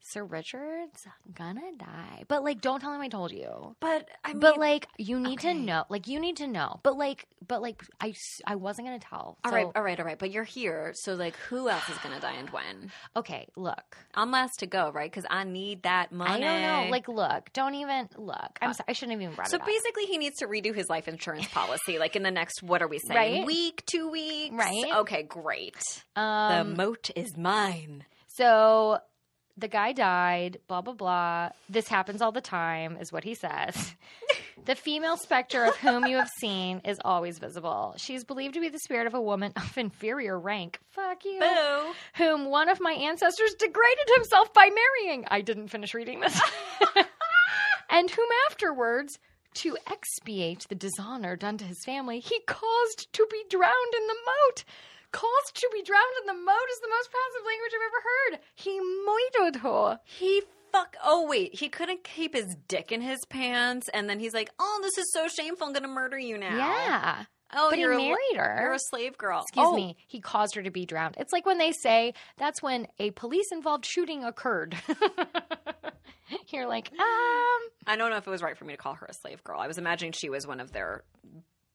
Sir 0.05 0.25
Richard's 0.25 1.07
gonna 1.33 1.71
die. 1.77 2.23
But 2.27 2.43
like, 2.43 2.59
don't 2.59 2.81
tell 2.81 2.93
him 2.93 2.99
I 2.99 3.07
told 3.07 3.31
you. 3.31 3.73
But 3.79 4.09
I 4.25 4.29
mean, 4.33 4.39
But 4.41 4.57
like, 4.57 4.87
you 4.97 5.17
need 5.17 5.39
okay. 5.39 5.53
to 5.53 5.59
know. 5.59 5.85
Like, 5.87 6.07
you 6.09 6.19
need 6.19 6.35
to 6.37 6.47
know. 6.47 6.81
But 6.83 6.97
like, 6.97 7.25
but 7.47 7.61
like, 7.61 7.81
I 8.01 8.13
I 8.45 8.55
wasn't 8.55 8.87
gonna 8.87 8.99
tell. 8.99 9.37
all 9.43 9.51
So- 9.51 9.55
right, 9.55 9.67
all 9.73 9.81
right, 9.81 9.97
all 9.97 10.05
right. 10.05 10.19
But 10.19 10.31
you're 10.31 10.43
here, 10.43 10.91
so 10.93 11.13
like, 11.15 11.35
who 11.47 11.69
else 11.69 11.87
is 11.87 11.97
gonna 11.99 12.19
die 12.19 12.33
and 12.33 12.49
when? 12.49 12.91
Okay, 13.15 13.47
look. 13.55 13.95
I'm 14.13 14.29
last 14.29 14.59
to 14.59 14.67
go, 14.67 14.91
right? 14.91 15.09
Because 15.09 15.25
I 15.29 15.45
need 15.45 15.83
that 15.83 16.11
money. 16.11 16.31
I 16.31 16.39
don't 16.39 16.61
know. 16.85 16.91
Like, 16.91 17.07
look. 17.07 17.53
Don't 17.53 17.75
even 17.75 18.09
look. 18.17 18.59
I'm 18.61 18.73
sorry. 18.73 18.85
I 18.89 18.93
shouldn't 18.93 19.13
have 19.13 19.21
even 19.21 19.35
brought 19.35 19.49
So 19.49 19.55
it 19.55 19.61
up. 19.61 19.67
basically, 19.67 20.05
he 20.05 20.17
needs 20.17 20.35
to 20.39 20.47
redo 20.47 20.75
his 20.75 20.89
life 20.89 21.07
insurance 21.07 21.47
policy, 21.47 21.97
like 22.03 22.17
in 22.17 22.23
the 22.23 22.31
next. 22.31 22.61
What 22.61 22.81
are 22.81 22.87
we 22.89 22.99
saying? 22.99 23.37
Right. 23.37 23.45
Week, 23.45 23.83
two 23.85 24.09
weeks, 24.09 24.53
Right. 24.53 24.83
Okay, 24.97 25.23
great. 25.23 25.77
Um, 26.17 26.71
the 26.71 26.75
moat 26.75 27.09
is 27.15 27.37
mine. 27.37 28.03
So 28.27 28.99
the 29.57 29.67
guy 29.67 29.93
died, 29.93 30.57
blah, 30.67 30.81
blah, 30.81 30.93
blah. 30.93 31.49
This 31.69 31.87
happens 31.87 32.21
all 32.21 32.31
the 32.31 32.41
time, 32.41 32.97
is 32.97 33.11
what 33.11 33.23
he 33.23 33.35
says. 33.35 33.95
the 34.65 34.75
female 34.75 35.17
specter 35.17 35.65
of 35.65 35.75
whom 35.77 36.05
you 36.05 36.17
have 36.17 36.29
seen 36.39 36.81
is 36.83 36.99
always 37.05 37.37
visible. 37.37 37.93
She's 37.97 38.23
believed 38.23 38.55
to 38.55 38.61
be 38.61 38.69
the 38.69 38.79
spirit 38.79 39.05
of 39.05 39.13
a 39.13 39.21
woman 39.21 39.53
of 39.55 39.77
inferior 39.77 40.39
rank. 40.39 40.79
Fuck 40.89 41.23
you. 41.25 41.39
Boo. 41.39 41.93
Whom 42.15 42.45
one 42.45 42.67
of 42.69 42.79
my 42.79 42.93
ancestors 42.93 43.53
degraded 43.53 44.09
himself 44.15 44.53
by 44.53 44.69
marrying. 44.69 45.25
I 45.29 45.41
didn't 45.41 45.67
finish 45.67 45.93
reading 45.93 46.19
this. 46.19 46.39
and 47.89 48.09
whom 48.09 48.27
afterwards. 48.49 49.19
To 49.57 49.77
expiate 49.85 50.65
the 50.67 50.73
dishonor 50.73 51.35
done 51.35 51.59
to 51.59 51.63
his 51.63 51.77
family, 51.85 52.19
he 52.19 52.39
caused 52.47 53.13
to 53.13 53.27
be 53.29 53.43
drowned 53.51 53.93
in 53.95 54.07
the 54.07 54.15
moat. 54.25 54.63
Caused 55.13 55.55
to 55.55 55.69
be 55.71 55.81
drowned 55.83 56.03
in 56.21 56.27
the 56.27 56.33
moat 56.43 56.67
is 56.73 56.79
the 56.79 56.89
most 56.89 57.09
passive 57.09 57.45
language 57.47 57.71
I've 57.73 57.87
ever 57.87 58.03
heard. 58.09 58.39
He 58.55 58.79
murdered 59.05 59.61
her. 59.61 59.99
He 60.03 60.41
fuck. 60.73 60.97
Oh 61.03 61.25
wait, 61.27 61.55
he 61.55 61.69
couldn't 61.69 62.03
keep 62.03 62.33
his 62.35 62.55
dick 62.67 62.91
in 62.91 62.99
his 63.01 63.23
pants, 63.29 63.89
and 63.93 64.09
then 64.09 64.19
he's 64.19 64.33
like, 64.33 64.49
"Oh, 64.59 64.79
this 64.81 64.97
is 64.97 65.11
so 65.13 65.27
shameful. 65.27 65.67
I'm 65.67 65.73
gonna 65.73 65.87
murder 65.87 66.17
you 66.19 66.37
now." 66.37 66.57
Yeah. 66.57 67.25
Oh, 67.55 67.69
but 67.69 67.75
he 67.75 67.81
you're 67.83 67.91
a, 67.93 67.97
married 67.97 68.35
her. 68.35 68.57
You're 68.61 68.73
a 68.73 68.79
slave 68.79 69.15
girl. 69.15 69.41
Excuse 69.41 69.67
Oh, 69.69 69.75
me. 69.75 69.95
He 70.07 70.19
caused 70.19 70.55
her 70.55 70.63
to 70.63 70.71
be 70.71 70.87
drowned. 70.87 71.13
It's 71.19 71.31
like 71.31 71.45
when 71.45 71.59
they 71.59 71.71
say 71.71 72.15
that's 72.37 72.63
when 72.63 72.87
a 72.97 73.11
police 73.11 73.51
involved 73.51 73.85
shooting 73.85 74.23
occurred. 74.23 74.75
You're 76.47 76.67
like, 76.67 76.91
um, 76.93 76.99
I 77.85 77.95
don't 77.95 78.09
know 78.09 78.17
if 78.17 78.25
it 78.25 78.29
was 78.31 78.41
right 78.41 78.57
for 78.57 78.65
me 78.65 78.73
to 78.73 78.77
call 78.77 78.95
her 78.95 79.05
a 79.05 79.13
slave 79.13 79.43
girl. 79.43 79.59
I 79.59 79.67
was 79.67 79.77
imagining 79.77 80.13
she 80.13 80.29
was 80.29 80.47
one 80.47 80.59
of 80.59 80.71
their 80.71 81.03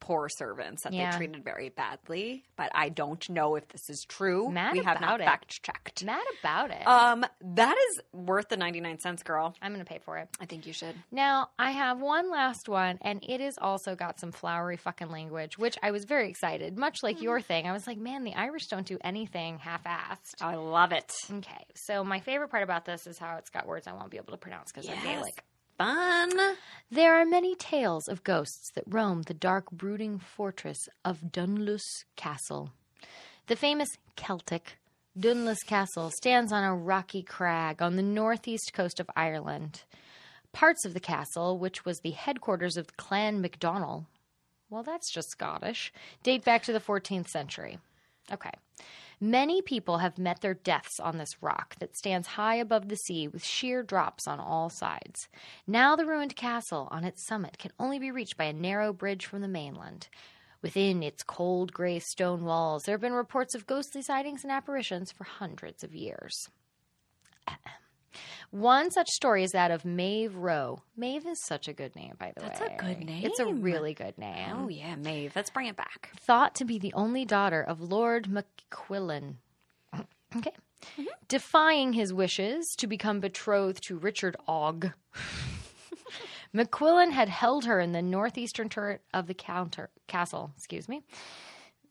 poor 0.08 0.30
servants 0.30 0.84
that 0.84 0.94
Yeah. 0.94 1.10
they 1.10 1.16
treated 1.18 1.44
very 1.44 1.68
badly, 1.68 2.42
but 2.56 2.70
I 2.74 2.88
don't 2.88 3.28
know 3.28 3.56
if 3.56 3.68
this 3.68 3.90
is 3.90 4.06
true. 4.08 4.50
Mad 4.50 4.72
we 4.72 4.82
have 4.82 5.02
not 5.02 5.20
it. 5.20 5.24
fact 5.24 5.62
checked. 5.62 6.02
mad 6.02 6.24
about 6.40 6.70
it. 6.70 6.86
Um, 6.86 7.26
that 7.42 7.76
is 7.90 8.00
worth 8.14 8.48
the 8.48 8.56
99 8.56 9.00
cents, 9.00 9.22
girl. 9.22 9.54
I'm 9.60 9.74
going 9.74 9.84
to 9.84 9.88
pay 9.88 9.98
for 9.98 10.16
it. 10.16 10.30
I 10.40 10.46
think 10.46 10.66
you 10.66 10.72
should. 10.72 10.94
Now, 11.12 11.50
I 11.58 11.72
have 11.72 12.00
one 12.00 12.30
last 12.30 12.70
one, 12.70 12.98
and 13.02 13.22
it 13.22 13.42
has 13.42 13.58
also 13.58 13.94
got 13.94 14.18
some 14.18 14.32
flowery 14.32 14.78
fucking 14.78 15.10
language, 15.10 15.58
which 15.58 15.76
I 15.82 15.90
was 15.90 16.04
very 16.06 16.30
excited. 16.30 16.78
Much 16.78 17.02
like 17.02 17.20
your 17.20 17.42
thing, 17.42 17.66
I 17.66 17.72
was 17.72 17.86
like, 17.86 17.98
man, 17.98 18.24
the 18.24 18.34
Irish 18.34 18.68
don't 18.68 18.86
do 18.86 18.96
anything 19.04 19.58
half 19.58 19.84
assed. 19.84 20.40
I 20.40 20.54
love 20.54 20.92
it. 20.92 21.12
Okay, 21.30 21.64
so 21.74 22.02
my 22.02 22.20
favorite 22.20 22.48
part 22.48 22.62
about 22.62 22.86
this 22.86 23.06
is 23.06 23.18
how 23.18 23.36
it's 23.36 23.50
got 23.50 23.66
words 23.66 23.86
I 23.86 23.92
won't 23.92 24.10
be 24.10 24.16
able 24.16 24.32
to 24.32 24.38
pronounce 24.38 24.72
because 24.72 24.86
they're 24.86 24.96
Yes. 24.96 25.04
Gaelic. 25.04 25.44
Fun. 25.78 26.32
There 26.90 27.14
are 27.14 27.24
many 27.24 27.54
tales 27.54 28.08
of 28.08 28.24
ghosts 28.24 28.72
that 28.74 28.82
roam 28.88 29.22
the 29.22 29.32
dark, 29.32 29.70
brooding 29.70 30.18
fortress 30.18 30.88
of 31.04 31.30
Dunluce 31.30 32.04
Castle. 32.16 32.72
The 33.46 33.54
famous 33.54 33.88
Celtic 34.16 34.78
Dunluce 35.16 35.62
Castle 35.62 36.10
stands 36.10 36.52
on 36.52 36.64
a 36.64 36.74
rocky 36.74 37.22
crag 37.22 37.80
on 37.80 37.94
the 37.94 38.02
northeast 38.02 38.72
coast 38.72 38.98
of 38.98 39.08
Ireland. 39.14 39.84
Parts 40.52 40.84
of 40.84 40.94
the 40.94 41.00
castle, 41.00 41.58
which 41.58 41.84
was 41.84 42.00
the 42.00 42.10
headquarters 42.10 42.76
of 42.76 42.96
Clan 42.96 43.40
MacDonald, 43.40 44.06
well, 44.70 44.82
that's 44.82 45.12
just 45.12 45.30
Scottish, 45.30 45.92
date 46.24 46.44
back 46.44 46.64
to 46.64 46.72
the 46.72 46.80
14th 46.80 47.28
century. 47.28 47.78
Okay. 48.32 48.50
Many 49.20 49.62
people 49.62 49.98
have 49.98 50.18
met 50.18 50.40
their 50.40 50.54
deaths 50.54 51.00
on 51.00 51.18
this 51.18 51.42
rock 51.42 51.76
that 51.80 51.96
stands 51.96 52.28
high 52.28 52.54
above 52.54 52.88
the 52.88 52.96
sea 52.96 53.26
with 53.26 53.44
sheer 53.44 53.82
drops 53.82 54.28
on 54.28 54.38
all 54.38 54.70
sides. 54.70 55.28
Now, 55.66 55.96
the 55.96 56.06
ruined 56.06 56.36
castle 56.36 56.88
on 56.90 57.04
its 57.04 57.22
summit 57.22 57.58
can 57.58 57.72
only 57.78 57.98
be 57.98 58.12
reached 58.12 58.36
by 58.36 58.44
a 58.44 58.52
narrow 58.52 58.92
bridge 58.92 59.26
from 59.26 59.40
the 59.40 59.48
mainland. 59.48 60.08
Within 60.62 61.02
its 61.02 61.22
cold 61.22 61.72
gray 61.72 61.98
stone 61.98 62.44
walls, 62.44 62.84
there 62.84 62.94
have 62.94 63.00
been 63.00 63.12
reports 63.12 63.54
of 63.54 63.66
ghostly 63.66 64.02
sightings 64.02 64.42
and 64.44 64.52
apparitions 64.52 65.12
for 65.12 65.24
hundreds 65.24 65.82
of 65.82 65.94
years. 65.94 66.48
One 68.50 68.90
such 68.90 69.08
story 69.08 69.44
is 69.44 69.52
that 69.52 69.70
of 69.70 69.84
Maeve 69.84 70.34
Roe. 70.34 70.82
Maeve 70.96 71.26
is 71.26 71.42
such 71.44 71.68
a 71.68 71.72
good 71.72 71.94
name, 71.94 72.14
by 72.18 72.32
the 72.34 72.42
way. 72.42 72.48
That's 72.48 72.60
a 72.60 72.76
good 72.78 73.04
name. 73.04 73.24
It's 73.24 73.38
a 73.38 73.46
really 73.46 73.92
good 73.94 74.16
name 74.16 74.48
Oh 74.56 74.68
yeah, 74.68 74.96
Maeve. 74.96 75.32
Let's 75.36 75.50
bring 75.50 75.66
it 75.66 75.76
back. 75.76 76.10
thought 76.20 76.54
to 76.56 76.64
be 76.64 76.78
the 76.78 76.92
only 76.94 77.24
daughter 77.24 77.62
of 77.62 77.80
Lord 77.80 78.28
McQuillan. 78.28 79.34
Okay. 80.36 80.52
Mm-hmm. 80.98 81.04
Defying 81.28 81.94
his 81.94 82.12
wishes 82.12 82.74
to 82.76 82.86
become 82.86 83.18
betrothed 83.18 83.82
to 83.84 83.96
Richard 83.96 84.36
Oge, 84.46 84.92
McQuillan 86.54 87.12
had 87.12 87.30
held 87.30 87.64
her 87.64 87.80
in 87.80 87.92
the 87.92 88.02
northeastern 88.02 88.68
turret 88.68 89.00
of 89.14 89.26
the 89.26 89.32
counter 89.32 89.88
castle. 90.06 90.50
Excuse 90.56 90.86
me. 90.86 91.02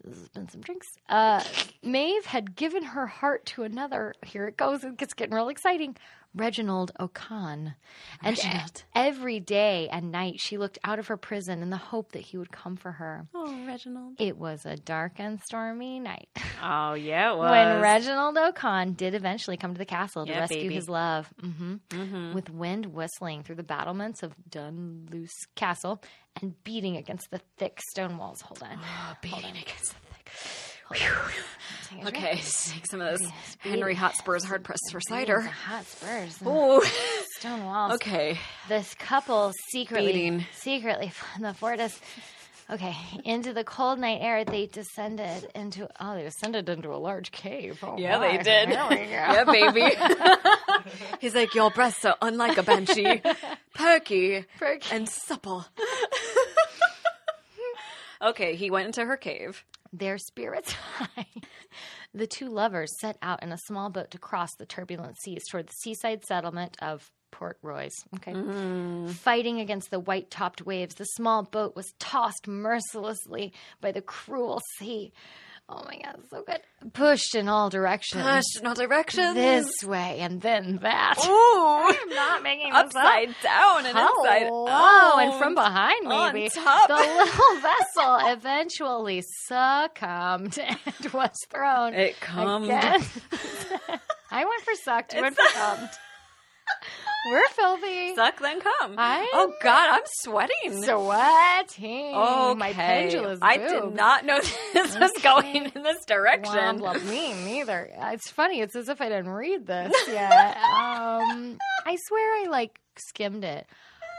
There's 0.07 0.29
been 0.29 0.49
some 0.49 0.61
drinks. 0.61 0.97
Uh, 1.09 1.43
Maeve 1.83 2.25
had 2.25 2.55
given 2.55 2.83
her 2.83 3.07
heart 3.07 3.45
to 3.47 3.63
another. 3.63 4.13
Here 4.25 4.47
it 4.47 4.57
goes. 4.57 4.83
It 4.83 4.97
gets 4.97 5.13
getting 5.13 5.35
real 5.35 5.49
exciting. 5.49 5.95
Reginald 6.35 6.91
O'Con. 6.99 7.75
And 8.21 8.37
Reginald. 8.37 8.83
every 8.93 9.39
day 9.39 9.89
and 9.91 10.11
night 10.11 10.39
she 10.39 10.57
looked 10.57 10.77
out 10.83 10.99
of 10.99 11.07
her 11.07 11.17
prison 11.17 11.61
in 11.61 11.69
the 11.71 11.77
hope 11.77 12.11
that 12.11 12.21
he 12.21 12.37
would 12.37 12.51
come 12.51 12.75
for 12.75 12.91
her. 12.91 13.27
Oh, 13.33 13.57
Reginald. 13.65 14.15
It 14.19 14.37
was 14.37 14.65
a 14.65 14.75
dark 14.75 15.13
and 15.17 15.41
stormy 15.41 15.99
night 15.99 16.29
Oh 16.63 16.93
yeah, 16.93 17.33
it 17.33 17.37
was. 17.37 17.49
when 17.51 17.81
Reginald 17.81 18.37
O'Con 18.37 18.93
did 18.93 19.13
eventually 19.15 19.57
come 19.57 19.73
to 19.73 19.77
the 19.79 19.85
castle 19.85 20.25
to 20.25 20.31
Yeah, 20.31 20.39
rescue 20.41 20.61
baby. 20.63 20.75
his 20.75 20.89
love. 20.89 21.33
hmm 21.39 21.75
Mhm. 21.89 22.33
With 22.33 22.49
wind 22.49 22.87
whistling 22.87 23.43
through 23.43 23.55
the 23.55 23.63
battlements 23.63 24.21
of 24.23 24.33
Dunluce 24.49 25.47
Castle 25.55 26.01
and 26.41 26.61
beating 26.63 26.97
against 26.97 27.31
the 27.31 27.41
thick 27.57 27.79
stone 27.89 28.17
walls. 28.17 28.41
Hold 28.41 28.61
on. 28.61 28.77
Oh, 28.79 29.17
beating 29.21 29.51
against 29.57 29.89
the 29.93 30.13
thick. 30.13 30.31
Take 30.93 31.01
a 31.01 31.89
drink. 31.89 32.07
Okay, 32.07 32.35
take 32.35 32.85
some 32.89 33.01
of 33.01 33.17
those 33.19 33.29
Henry. 33.59 33.95
Hotspur's 33.95 34.43
hard 34.43 34.63
pressed 34.63 34.89
for 34.91 34.99
cider. 35.01 35.41
Hot 35.41 35.85
spurs. 35.85 36.39
and 36.41 36.49
Ooh. 36.49 36.81
Stone 37.37 37.65
walls. 37.65 37.93
okay. 37.95 38.37
This 38.69 38.93
couple 38.95 39.51
secretly, 39.71 40.13
Beating. 40.13 40.45
secretly 40.53 41.09
from 41.09 41.43
the 41.43 41.53
fortress. 41.53 41.99
Okay, 42.69 42.93
into 43.23 43.53
the 43.53 43.63
cold 43.63 43.97
night 43.97 44.19
air, 44.21 44.43
they 44.43 44.65
descended 44.65 45.49
into. 45.55 45.87
Oh, 46.01 46.15
they 46.15 46.23
descended 46.23 46.67
into 46.67 46.93
a 46.93 46.97
large 46.97 47.31
cave. 47.31 47.79
Oh, 47.81 47.97
Yeah, 47.97 48.17
my. 48.17 48.35
they 48.37 48.43
did. 48.43 48.69
There 48.69 48.87
we 48.89 48.95
go. 48.97 49.01
yeah, 49.11 49.43
baby. 49.45 49.95
He's 51.21 51.33
like, 51.33 51.55
your 51.55 51.71
breasts 51.71 52.03
are 52.03 52.17
unlike 52.21 52.57
a 52.57 52.63
banshee, 52.63 53.21
perky, 53.73 54.43
Perky. 54.59 54.87
and 54.91 55.07
supple. 55.07 55.65
okay, 58.21 58.55
he 58.55 58.69
went 58.69 58.87
into 58.87 59.05
her 59.05 59.17
cave. 59.17 59.63
Their 59.93 60.17
spirits 60.17 60.71
high. 60.97 61.27
The 62.13 62.27
two 62.27 62.49
lovers 62.49 62.91
set 62.99 63.17
out 63.21 63.43
in 63.43 63.51
a 63.51 63.57
small 63.65 63.89
boat 63.89 64.11
to 64.11 64.17
cross 64.17 64.49
the 64.57 64.65
turbulent 64.65 65.17
seas 65.21 65.43
toward 65.49 65.67
the 65.67 65.73
seaside 65.81 66.23
settlement 66.25 66.77
of 66.81 67.11
Port 67.31 67.57
Royce. 67.61 67.95
Okay. 68.15 68.33
Mm-hmm. 68.33 69.09
Fighting 69.09 69.59
against 69.59 69.91
the 69.91 69.99
white 69.99 70.31
topped 70.31 70.65
waves, 70.65 70.95
the 70.95 71.05
small 71.05 71.43
boat 71.43 71.75
was 71.75 71.93
tossed 71.99 72.47
mercilessly 72.47 73.53
by 73.81 73.91
the 73.91 74.01
cruel 74.01 74.61
sea. 74.77 75.11
Oh 75.69 75.83
my 75.85 75.97
God, 76.01 76.15
so 76.29 76.43
good. 76.47 76.61
Pushed 76.93 77.35
in 77.35 77.49
all 77.49 77.69
directions. 77.69 78.23
Pushed 78.23 78.61
in 78.61 78.67
all 78.67 78.73
directions. 78.73 79.35
This 79.35 79.69
way 79.83 80.19
and 80.21 80.39
then 80.41 80.77
that. 80.81 81.15
Ooh. 81.25 81.29
I'm 81.29 82.09
not 82.15 82.41
making 82.41 82.71
this 82.71 82.83
Upside 82.95 83.35
down 83.43 83.85
and 83.85 83.97
up. 83.97 84.09
inside 84.17 84.47
oh, 84.49 84.65
Hello, 84.69 85.19
out. 85.19 85.19
and 85.19 85.33
from 85.37 85.55
behind, 85.55 86.07
On 86.07 86.33
maybe. 86.33 86.49
top. 86.49 86.87
The 86.87 86.95
little 86.95 87.61
vessel 87.61 88.31
eventually 88.31 89.21
succumbed 89.45 90.57
and 91.05 91.13
was 91.13 91.31
thrown. 91.49 91.93
It 91.93 92.17
comes. 92.21 92.69
I 92.69 94.45
went 94.45 94.61
for 94.63 94.73
sucked. 94.83 95.13
You 95.15 95.21
went 95.21 95.35
for 95.35 95.53
cummed. 95.53 95.89
We're 97.29 97.47
filthy. 97.49 98.15
Suck, 98.15 98.39
then 98.39 98.59
come. 98.61 98.95
I- 98.97 99.29
oh, 99.33 99.53
God, 99.61 99.89
I'm 99.91 100.03
sweating. 100.21 100.83
Sweating. 100.83 102.11
Oh, 102.15 102.55
My 102.55 102.73
pendulous 102.73 103.39
I 103.41 103.57
did 103.57 103.93
not 103.95 104.25
know 104.25 104.39
this 104.73 104.97
was 104.97 105.11
going 105.21 105.55
in 105.73 105.83
this 105.83 106.05
direction. 106.05 106.53
Womp, 106.53 106.79
womp, 106.81 107.05
me 107.09 107.33
neither. 107.45 107.89
It's 108.13 108.29
funny. 108.31 108.61
It's 108.61 108.75
as 108.75 108.89
if 108.89 109.01
I 109.01 109.09
didn't 109.09 109.29
read 109.29 109.65
this 109.67 109.93
yet. 110.07 110.57
um, 110.57 111.57
I 111.85 111.97
swear 112.07 112.43
I 112.43 112.47
like 112.49 112.79
skimmed 112.97 113.43
it. 113.43 113.67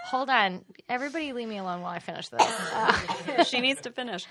Hold 0.06 0.30
on, 0.30 0.64
everybody, 0.88 1.32
leave 1.34 1.48
me 1.48 1.58
alone 1.58 1.82
while 1.82 1.92
I 1.92 1.98
finish 1.98 2.28
this. 2.28 2.40
Uh, 2.40 3.44
she 3.44 3.60
needs 3.60 3.82
to 3.82 3.90
finish. 3.90 4.24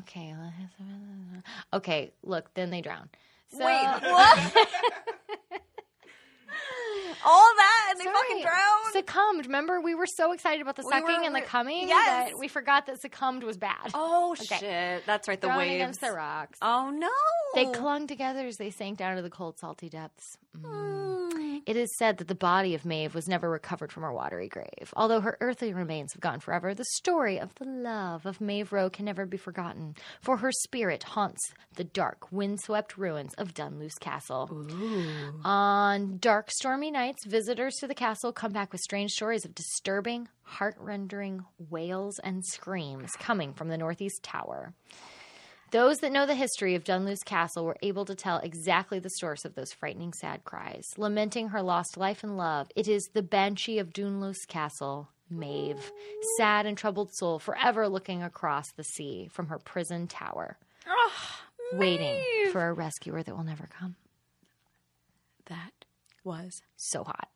okay. 0.00 0.34
Okay. 1.72 2.12
Look, 2.22 2.52
then 2.54 2.70
they 2.70 2.80
drown. 2.82 3.08
So, 3.50 3.64
Wait, 3.64 3.82
what? 4.02 4.68
All 7.24 7.52
that, 7.56 7.88
and 7.92 8.00
they 8.00 8.04
fucking 8.04 8.42
drowned. 8.42 8.92
Succumbed. 8.92 9.46
Remember, 9.46 9.80
we 9.80 9.94
were 9.94 10.06
so 10.06 10.32
excited 10.32 10.60
about 10.62 10.76
the 10.76 10.82
We 10.84 10.90
sucking 10.90 11.06
were 11.20 11.22
and 11.24 11.34
the 11.34 11.40
coming 11.40 11.88
Yes. 11.88 12.30
that 12.30 12.38
we 12.38 12.48
forgot 12.48 12.86
that 12.86 13.00
succumbed 13.00 13.42
was 13.44 13.56
bad. 13.56 13.90
oh 13.94 14.32
Okay. 14.32 14.56
shit! 14.58 15.06
That's 15.06 15.28
right. 15.28 15.40
The 15.40 15.48
waves. 15.48 15.74
against 15.74 16.00
the 16.00 16.12
rocks. 16.12 16.58
Oh 16.62 16.90
no! 16.90 17.08
They 17.54 17.66
clung 17.72 18.06
together 18.06 18.46
as 18.46 18.56
they 18.56 18.70
sank 18.70 18.98
down 18.98 19.16
to 19.16 19.22
the 19.22 19.30
cold, 19.30 19.58
salty 19.58 19.88
depths. 19.88 20.38
Mm. 20.60 21.37
It 21.66 21.76
is 21.76 21.96
said 21.96 22.18
that 22.18 22.28
the 22.28 22.34
body 22.34 22.74
of 22.74 22.84
Maeve 22.84 23.14
was 23.14 23.28
never 23.28 23.50
recovered 23.50 23.92
from 23.92 24.02
her 24.02 24.12
watery 24.12 24.48
grave. 24.48 24.92
Although 24.96 25.20
her 25.20 25.36
earthly 25.40 25.72
remains 25.72 26.12
have 26.12 26.20
gone 26.20 26.40
forever, 26.40 26.74
the 26.74 26.84
story 26.84 27.38
of 27.38 27.54
the 27.56 27.64
love 27.64 28.26
of 28.26 28.40
Maeve 28.40 28.72
Roe 28.72 28.90
can 28.90 29.04
never 29.04 29.26
be 29.26 29.36
forgotten, 29.36 29.94
for 30.20 30.38
her 30.38 30.52
spirit 30.52 31.02
haunts 31.02 31.52
the 31.76 31.84
dark, 31.84 32.32
windswept 32.32 32.96
ruins 32.96 33.34
of 33.34 33.54
Dunluce 33.54 33.98
Castle. 33.98 34.66
On 35.44 36.18
dark, 36.18 36.50
stormy 36.50 36.90
nights, 36.90 37.26
visitors 37.26 37.76
to 37.76 37.86
the 37.86 37.94
castle 37.94 38.32
come 38.32 38.52
back 38.52 38.72
with 38.72 38.80
strange 38.80 39.12
stories 39.12 39.44
of 39.44 39.54
disturbing, 39.54 40.28
heart-rending 40.42 41.44
wails 41.58 42.18
and 42.20 42.44
screams 42.44 43.12
coming 43.12 43.52
from 43.52 43.68
the 43.68 43.78
northeast 43.78 44.22
tower. 44.22 44.74
Those 45.70 45.98
that 45.98 46.12
know 46.12 46.24
the 46.24 46.34
history 46.34 46.74
of 46.76 46.84
Dunluce 46.84 47.22
Castle 47.22 47.64
were 47.66 47.76
able 47.82 48.06
to 48.06 48.14
tell 48.14 48.38
exactly 48.38 48.98
the 49.00 49.10
source 49.10 49.44
of 49.44 49.54
those 49.54 49.72
frightening, 49.72 50.14
sad 50.14 50.42
cries. 50.44 50.86
Lamenting 50.96 51.48
her 51.48 51.60
lost 51.60 51.98
life 51.98 52.22
and 52.24 52.38
love, 52.38 52.68
it 52.74 52.88
is 52.88 53.10
the 53.12 53.22
Banshee 53.22 53.78
of 53.78 53.92
Dunluce 53.92 54.46
Castle, 54.46 55.10
Maeve, 55.28 55.92
sad 56.38 56.64
and 56.64 56.78
troubled 56.78 57.12
soul, 57.12 57.38
forever 57.38 57.86
looking 57.86 58.22
across 58.22 58.72
the 58.72 58.84
sea 58.84 59.28
from 59.30 59.48
her 59.48 59.58
prison 59.58 60.06
tower, 60.06 60.56
waiting 61.74 62.16
for 62.50 62.66
a 62.66 62.72
rescuer 62.72 63.22
that 63.22 63.36
will 63.36 63.44
never 63.44 63.68
come. 63.78 63.96
That 65.46 65.84
was 66.24 66.62
So 66.76 67.04
hot. 67.04 67.28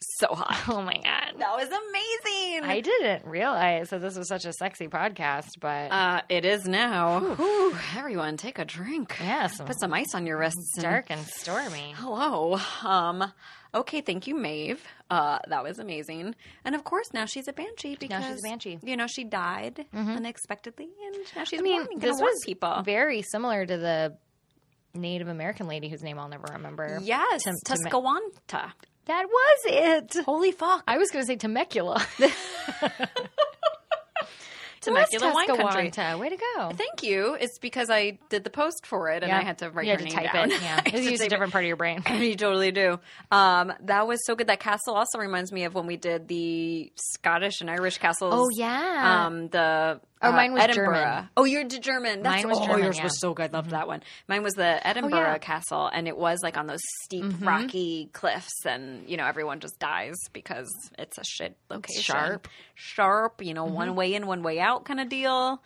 So 0.00 0.28
hot. 0.34 0.62
Oh 0.68 0.82
my 0.82 0.94
God. 0.94 1.34
That 1.38 1.56
was 1.56 1.68
amazing. 1.68 2.64
I 2.64 2.80
didn't 2.80 3.24
realize 3.24 3.90
that 3.90 4.00
this 4.00 4.16
was 4.16 4.28
such 4.28 4.44
a 4.44 4.52
sexy 4.52 4.88
podcast, 4.88 5.48
but 5.60 5.90
uh, 5.92 6.22
it 6.28 6.44
is 6.44 6.64
now. 6.66 7.20
Whew. 7.20 7.76
Everyone, 7.96 8.36
take 8.36 8.58
a 8.58 8.64
drink. 8.64 9.16
yes, 9.20 9.58
Put 9.60 9.78
some 9.80 9.92
ice 9.94 10.14
on 10.14 10.26
your 10.26 10.38
wrists. 10.38 10.58
it's 10.58 10.76
and- 10.78 10.82
dark 10.92 11.06
and 11.10 11.24
stormy. 11.26 11.94
Hello. 11.96 12.58
Um. 12.84 13.32
Okay. 13.74 14.00
Thank 14.00 14.26
you, 14.26 14.34
Maeve. 14.34 14.82
Uh, 15.10 15.38
that 15.48 15.62
was 15.62 15.78
amazing. 15.78 16.34
And 16.64 16.74
of 16.74 16.84
course, 16.84 17.06
now 17.12 17.26
she's 17.26 17.48
a 17.48 17.52
banshee 17.52 17.96
because 17.98 18.20
Now 18.22 18.30
she's 18.30 18.40
a 18.44 18.48
banshee. 18.48 18.78
You 18.82 18.96
know, 18.96 19.06
she 19.06 19.24
died 19.24 19.84
unexpectedly, 19.92 20.88
and 21.06 21.16
now 21.36 21.44
she's 21.44 21.60
I 21.60 21.62
mean, 21.62 21.76
warming, 21.82 21.98
this 21.98 22.18
was 22.20 22.40
people. 22.44 22.82
very 22.84 23.22
similar 23.22 23.64
to 23.66 23.76
the 23.76 24.16
Native 24.94 25.28
American 25.28 25.66
lady 25.68 25.88
whose 25.88 26.02
name 26.02 26.18
I'll 26.18 26.28
never 26.28 26.48
remember. 26.54 26.98
yes, 27.02 27.42
Tem- 27.44 27.54
Tem- 27.64 27.76
Tuscawanta. 27.78 28.72
That 29.08 29.26
was 29.26 29.58
it. 29.64 30.24
Holy 30.24 30.52
fuck! 30.52 30.84
I 30.86 30.98
was 30.98 31.10
going 31.10 31.24
to 31.24 31.26
say 31.26 31.36
Temecula. 31.36 32.04
Temecula 34.80 35.34
wine 35.34 35.46
country. 35.46 35.90
Way 36.18 36.28
to 36.28 36.36
go. 36.36 36.70
Thank 36.74 37.02
you. 37.02 37.36
It's 37.40 37.58
because 37.58 37.90
I 37.90 38.18
did 38.28 38.44
the 38.44 38.50
post 38.50 38.86
for 38.86 39.10
it, 39.10 39.22
and 39.22 39.32
I 39.32 39.42
had 39.42 39.58
to 39.58 39.70
write 39.70 39.86
you 39.86 39.96
to 39.96 40.04
name 40.04 40.12
type 40.12 40.32
down. 40.32 40.50
it. 40.50 40.62
Yeah, 40.62 40.80
it 40.86 40.90
to 40.92 41.02
used 41.02 41.22
a 41.22 41.28
different 41.28 41.52
part 41.52 41.64
of 41.64 41.68
your 41.68 41.76
brain. 41.76 42.02
you 42.06 42.36
totally 42.36 42.70
do. 42.70 43.00
Um, 43.30 43.72
that 43.84 44.06
was 44.06 44.24
so 44.24 44.34
good. 44.34 44.48
That 44.48 44.60
castle 44.60 44.94
also 44.94 45.18
reminds 45.18 45.52
me 45.52 45.64
of 45.64 45.74
when 45.74 45.86
we 45.86 45.96
did 45.96 46.28
the 46.28 46.92
Scottish 46.94 47.60
and 47.60 47.70
Irish 47.70 47.98
castles. 47.98 48.34
Oh 48.36 48.48
yeah. 48.52 49.26
Um, 49.26 49.48
the 49.48 50.00
Oh, 50.20 50.30
uh, 50.30 50.32
mine 50.32 50.52
was 50.52 50.62
Edinburgh. 50.62 50.94
German. 50.94 51.28
Oh, 51.36 51.44
you're 51.44 51.64
German. 51.64 52.22
That's, 52.22 52.42
Mine 52.42 52.48
was 52.48 52.58
oh, 52.58 52.66
German, 52.66 52.82
Yours 52.84 52.96
yeah. 52.96 53.00
Mm-hmm. 53.00 53.04
Oh, 53.04 53.04
was 53.04 53.20
so 53.20 53.34
good. 53.34 53.50
I 53.54 53.56
loved 53.56 53.70
that 53.70 53.86
one. 53.86 54.02
Mine 54.26 54.42
was 54.42 54.54
the 54.54 54.84
Edinburgh 54.86 55.18
yeah. 55.18 55.38
castle, 55.38 55.86
and 55.86 56.08
it 56.08 56.16
was 56.16 56.40
like 56.42 56.56
on 56.56 56.66
those 56.66 56.80
steep, 57.04 57.24
Mm-hmm. 57.24 57.46
rocky 57.46 58.10
cliffs, 58.12 58.64
and 58.66 59.08
you 59.08 59.16
know 59.16 59.24
everyone 59.26 59.60
just 59.60 59.78
dies 59.78 60.16
because 60.32 60.70
it's 60.98 61.18
a 61.18 61.24
shit 61.24 61.56
location. 61.70 62.02
sharp. 62.02 62.48
sharp. 62.74 63.42
You 63.44 63.54
know, 63.54 63.66
Mm-hmm. 63.66 63.74
one 63.74 63.94
way 63.96 64.14
in, 64.14 64.26
one 64.26 64.42
way 64.42 64.58
out 64.60 64.84
kind 64.84 65.00
of 65.00 65.08
deal. 65.08 65.62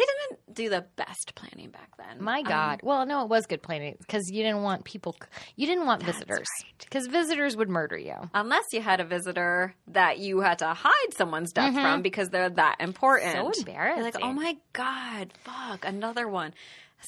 They 0.00 0.06
didn't 0.06 0.54
do 0.54 0.68
the 0.70 0.86
best 0.96 1.34
planning 1.34 1.70
back 1.70 1.90
then. 1.98 2.22
My 2.22 2.42
God. 2.42 2.80
well, 2.82 3.04
no, 3.06 3.22
it 3.22 3.28
was 3.28 3.46
good 3.46 3.62
planning 3.62 3.96
because 3.98 4.30
you 4.30 4.42
didn't 4.42 4.62
want 4.62 4.84
people. 4.84 5.14
You 5.56 5.66
didn't 5.66 5.86
want 5.86 6.02
visitors 6.02 6.48
right. 6.62 6.74
because 6.78 7.06
visitors 7.06 7.56
would 7.56 7.68
murder 7.68 7.98
you. 7.98 8.14
unless 8.34 8.64
you 8.72 8.80
had 8.80 9.00
a 9.00 9.04
visitor 9.04 9.74
that 9.88 10.18
you 10.18 10.40
had 10.40 10.58
to 10.60 10.68
hide 10.72 11.14
someone's 11.16 11.52
death 11.52 11.74
from 11.74 12.02
because 12.02 12.28
they're 12.30 12.50
that 12.50 12.76
important. 12.80 13.36
Mm-hmm. 13.36 13.52
So 13.52 13.72
You're 13.72 14.02
like, 14.02 14.16
oh 14.22 14.32
my 14.32 14.56
god, 14.72 15.32
fuck, 15.44 15.84
another 15.84 16.28
one. 16.28 16.54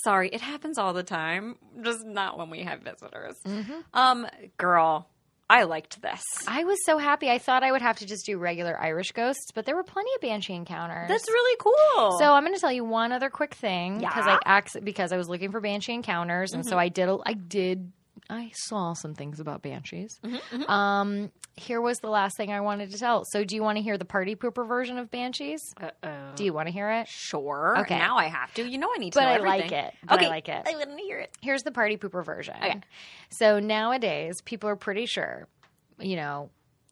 Sorry, 0.04 0.28
it 0.30 0.40
happens 0.40 0.78
all 0.78 0.94
the 0.94 1.02
time, 1.02 1.56
just 1.82 2.04
not 2.06 2.38
when 2.38 2.48
we 2.48 2.60
have 2.60 2.80
visitors. 2.80 3.36
Mm-hmm. 3.46 3.80
Um, 3.92 4.26
girl, 4.56 5.08
I 5.50 5.64
liked 5.64 6.00
this. 6.00 6.22
I 6.48 6.64
was 6.64 6.78
so 6.86 6.96
happy. 6.96 7.28
I 7.28 7.38
thought 7.38 7.62
I 7.62 7.72
would 7.72 7.82
have 7.82 7.98
to 7.98 8.06
just 8.06 8.24
do 8.24 8.38
regular 8.38 8.78
Irish 8.80 9.12
ghosts, 9.12 9.52
but 9.54 9.66
there 9.66 9.76
were 9.76 9.82
plenty 9.82 10.10
of 10.14 10.22
banshee 10.22 10.54
encounters. 10.54 11.08
That's 11.08 11.28
really 11.28 11.56
cool. 11.58 12.18
So 12.18 12.32
I'm 12.32 12.42
going 12.42 12.54
to 12.54 12.60
tell 12.60 12.72
you 12.72 12.84
one 12.84 13.12
other 13.12 13.28
quick 13.28 13.54
thing 13.54 13.98
because 13.98 14.24
Yeah. 14.26 14.38
I 14.46 14.58
acc- 14.58 14.82
because 14.82 15.12
I 15.12 15.18
was 15.18 15.28
looking 15.28 15.50
for 15.52 15.60
banshee 15.60 15.92
encounters, 15.92 16.52
and 16.52 16.64
so 16.64 16.70
mm-hmm. 16.70 16.78
I 16.78 16.88
did. 16.88 17.08
A, 17.08 17.18
I 17.26 17.32
did. 17.34 17.92
I 18.30 18.50
saw 18.54 18.94
some 18.94 19.14
things 19.14 19.40
about 19.40 19.60
banshees. 19.62 20.18
Um, 20.68 21.30
here 21.56 21.80
was 21.82 21.98
the 21.98 22.08
last 22.08 22.36
thing 22.36 22.50
I 22.50 22.60
wanted 22.60 22.90
to 22.92 22.98
tell. 22.98 23.24
So, 23.26 23.44
do 23.44 23.54
you 23.54 23.62
want 23.62 23.76
to 23.76 23.82
hear 23.82 23.98
the 23.98 24.04
party 24.06 24.36
pooper 24.36 24.66
version 24.66 24.96
of 24.96 25.10
banshees? 25.10 25.60
Uh-oh. 25.78 26.32
Do 26.34 26.44
you 26.44 26.52
want 26.54 26.68
to 26.68 26.72
hear 26.72 26.90
it? 26.90 27.08
Sure. 27.08 27.76
Okay. 27.80 27.98
Now 27.98 28.16
I 28.16 28.24
have 28.28 28.54
to. 28.54 28.66
You 28.66 28.78
know 28.78 28.88
I 28.94 28.98
need 28.98 29.12
to 29.12 29.18
But 29.18 29.28
I 29.28 29.34
everything. 29.34 29.60
like 29.60 29.72
it. 29.72 29.94
But 30.08 30.22
I 30.22 30.28
like 30.28 30.48
it. 30.48 30.62
I 30.66 30.74
wouldn't 30.76 30.98
hear 31.00 31.18
it. 31.18 31.30
Here's 31.42 31.62
the 31.62 31.72
party 31.72 31.96
pooper 31.98 32.24
version. 32.24 32.54
Okay. 32.56 32.80
So 33.30 33.60
nowadays, 33.60 34.40
people 34.42 34.70
are 34.70 34.76
pretty 34.76 35.04
sure, 35.06 35.46
you 35.98 36.16
know, 36.16 36.48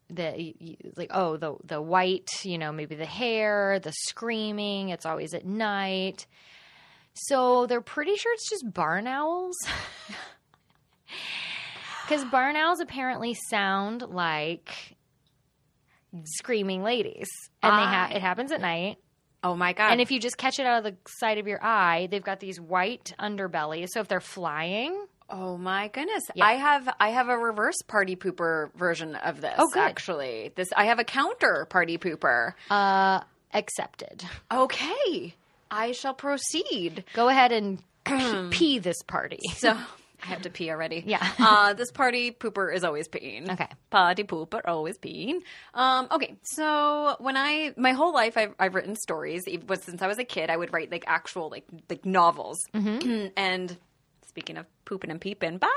the 0.09 0.53
y- 0.61 0.77
like 0.95 1.09
oh 1.13 1.37
the 1.37 1.55
the 1.63 1.81
white, 1.81 2.29
you 2.43 2.57
know, 2.59 2.71
maybe 2.71 2.95
the 2.95 3.05
hair, 3.05 3.79
the 3.79 3.93
screaming. 4.09 4.89
It's 4.89 5.05
always 5.07 5.33
at 5.33 5.45
night. 5.45 6.27
So 7.13 7.65
they're 7.65 7.81
pretty 7.81 8.15
sure 8.15 8.31
it's 8.33 8.49
just 8.49 8.71
barn 8.73 9.07
owls. 9.07 9.55
Because 12.07 12.25
barn 12.25 12.55
owls 12.55 12.79
apparently 12.79 13.33
sound 13.49 14.01
like 14.01 14.95
screaming 16.25 16.83
ladies, 16.83 17.27
and 17.63 17.71
they 17.71 17.83
ha- 17.83 18.09
it 18.13 18.21
happens 18.21 18.51
at 18.51 18.61
night. 18.61 18.97
Oh 19.43 19.55
my 19.55 19.73
god. 19.73 19.91
And 19.91 20.01
if 20.01 20.11
you 20.11 20.19
just 20.19 20.37
catch 20.37 20.59
it 20.59 20.65
out 20.65 20.79
of 20.79 20.83
the 20.83 20.95
side 21.19 21.37
of 21.37 21.47
your 21.47 21.63
eye, 21.63 22.07
they've 22.11 22.23
got 22.23 22.39
these 22.39 22.59
white 22.59 23.13
underbellies. 23.19 23.87
So 23.91 23.99
if 24.01 24.07
they're 24.07 24.19
flying, 24.19 25.05
Oh 25.33 25.57
my 25.57 25.87
goodness! 25.87 26.23
Yeah. 26.35 26.43
I 26.45 26.53
have 26.55 26.89
I 26.99 27.09
have 27.11 27.29
a 27.29 27.37
reverse 27.37 27.81
party 27.87 28.17
pooper 28.17 28.69
version 28.75 29.15
of 29.15 29.39
this. 29.39 29.55
Oh, 29.57 29.69
good. 29.73 29.79
Actually, 29.79 30.51
this 30.55 30.67
I 30.75 30.85
have 30.85 30.99
a 30.99 31.05
counter 31.05 31.65
party 31.69 31.97
pooper. 31.97 32.53
uh, 32.69 33.21
accepted. 33.53 34.25
Okay, 34.51 35.33
I 35.71 35.93
shall 35.93 36.13
proceed. 36.13 37.05
Go 37.13 37.29
ahead 37.29 37.53
and 37.53 37.79
pee, 38.03 38.47
pee 38.51 38.79
this 38.79 39.01
party. 39.03 39.39
So 39.55 39.77
I 40.23 40.27
have 40.27 40.41
to 40.43 40.49
pee 40.49 40.69
already. 40.69 41.03
Yeah. 41.05 41.27
uh, 41.39 41.73
this 41.73 41.91
party 41.91 42.31
pooper 42.31 42.73
is 42.73 42.83
always 42.83 43.07
peeing. 43.07 43.49
Okay. 43.51 43.67
Party 43.89 44.23
pooper 44.23 44.61
always 44.65 44.97
peeing. 44.97 45.39
Um, 45.73 46.07
okay. 46.11 46.35
So 46.43 47.15
when 47.19 47.37
I 47.37 47.73
my 47.77 47.91
whole 47.93 48.13
life 48.13 48.37
I've, 48.37 48.53
I've 48.59 48.75
written 48.75 48.95
stories. 48.95 49.43
Even 49.47 49.81
since 49.81 50.01
I 50.01 50.07
was 50.07 50.19
a 50.19 50.23
kid, 50.23 50.49
I 50.49 50.57
would 50.57 50.71
write 50.73 50.91
like 50.91 51.03
actual 51.07 51.49
like 51.49 51.65
like 51.89 52.05
novels. 52.05 52.59
Mm-hmm. 52.73 53.27
and 53.37 53.75
speaking 54.27 54.57
of 54.57 54.65
pooping 54.85 55.11
and 55.11 55.19
peeping, 55.19 55.57
bye. 55.57 55.67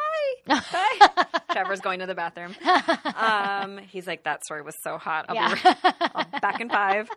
Bye. 0.47 1.27
Trevor's 1.53 1.81
going 1.81 2.01
to 2.01 2.07
the 2.07 2.15
bathroom. 2.15 2.55
Um, 3.17 3.79
he's 3.79 4.07
like, 4.07 4.25
that 4.25 4.45
story 4.45 4.61
was 4.63 4.75
so 4.83 4.99
hot. 4.99 5.27
I'll 5.29 5.35
be 5.35 5.41
Yeah. 5.65 5.71
right- 5.85 5.95
I'll 6.15 6.41
back 6.41 6.61
in 6.61 6.69
five. 6.69 7.09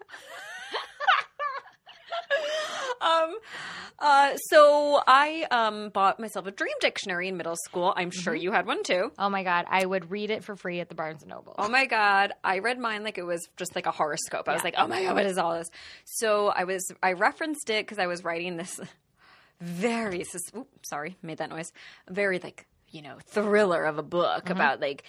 um, 3.01 3.35
uh, 3.99 4.35
so 4.49 5.01
I 5.07 5.45
um 5.51 5.89
bought 5.89 6.19
myself 6.19 6.45
a 6.47 6.51
dream 6.51 6.73
dictionary 6.81 7.27
in 7.27 7.37
middle 7.37 7.55
school. 7.65 7.93
I'm 7.95 8.11
sure 8.11 8.33
Mm-hmm. 8.33 8.41
you 8.43 8.51
had 8.51 8.65
one 8.67 8.83
too. 8.83 9.11
oh 9.17 9.29
my 9.29 9.43
god, 9.43 9.65
I 9.69 9.85
would 9.85 10.11
read 10.11 10.29
it 10.29 10.43
for 10.43 10.55
free 10.55 10.79
at 10.79 10.89
the 10.89 10.95
Barnes 10.95 11.23
and 11.23 11.29
Noble. 11.31 11.55
Oh 11.57 11.69
my 11.69 11.85
god, 11.85 12.33
I 12.43 12.59
read 12.59 12.79
mine 12.79 13.03
like 13.03 13.17
it 13.17 13.23
was 13.25 13.47
just 13.57 13.75
like 13.75 13.85
a 13.85 13.91
horoscope. 13.91 14.47
I 14.47 14.53
was 14.53 14.63
like, 14.63 14.75
"Oh 14.77 14.87
my 14.87 15.03
god, 15.03 15.15
what 15.15 15.25
is 15.25 15.37
all 15.37 15.53
this?" 15.57 15.69
So 16.05 16.47
I 16.47 16.63
was 16.65 16.91
I 17.01 17.13
referenced 17.13 17.69
it 17.69 17.87
cuz 17.87 17.97
I 17.99 18.07
was 18.07 18.23
writing 18.23 18.57
this 18.57 18.79
very 19.61 20.23
sus- 20.23 20.51
oop, 20.55 20.67
sorry, 20.83 21.17
made 21.21 21.39
that 21.39 21.49
noise. 21.49 21.71
Very 22.09 22.39
like, 22.39 22.65
you 22.89 23.01
know, 23.01 23.17
thriller 23.25 23.83
of 23.85 23.97
a 23.97 24.03
book 24.03 24.43
Mm-hmm. 24.45 24.51
about 24.51 24.79
like 24.81 25.03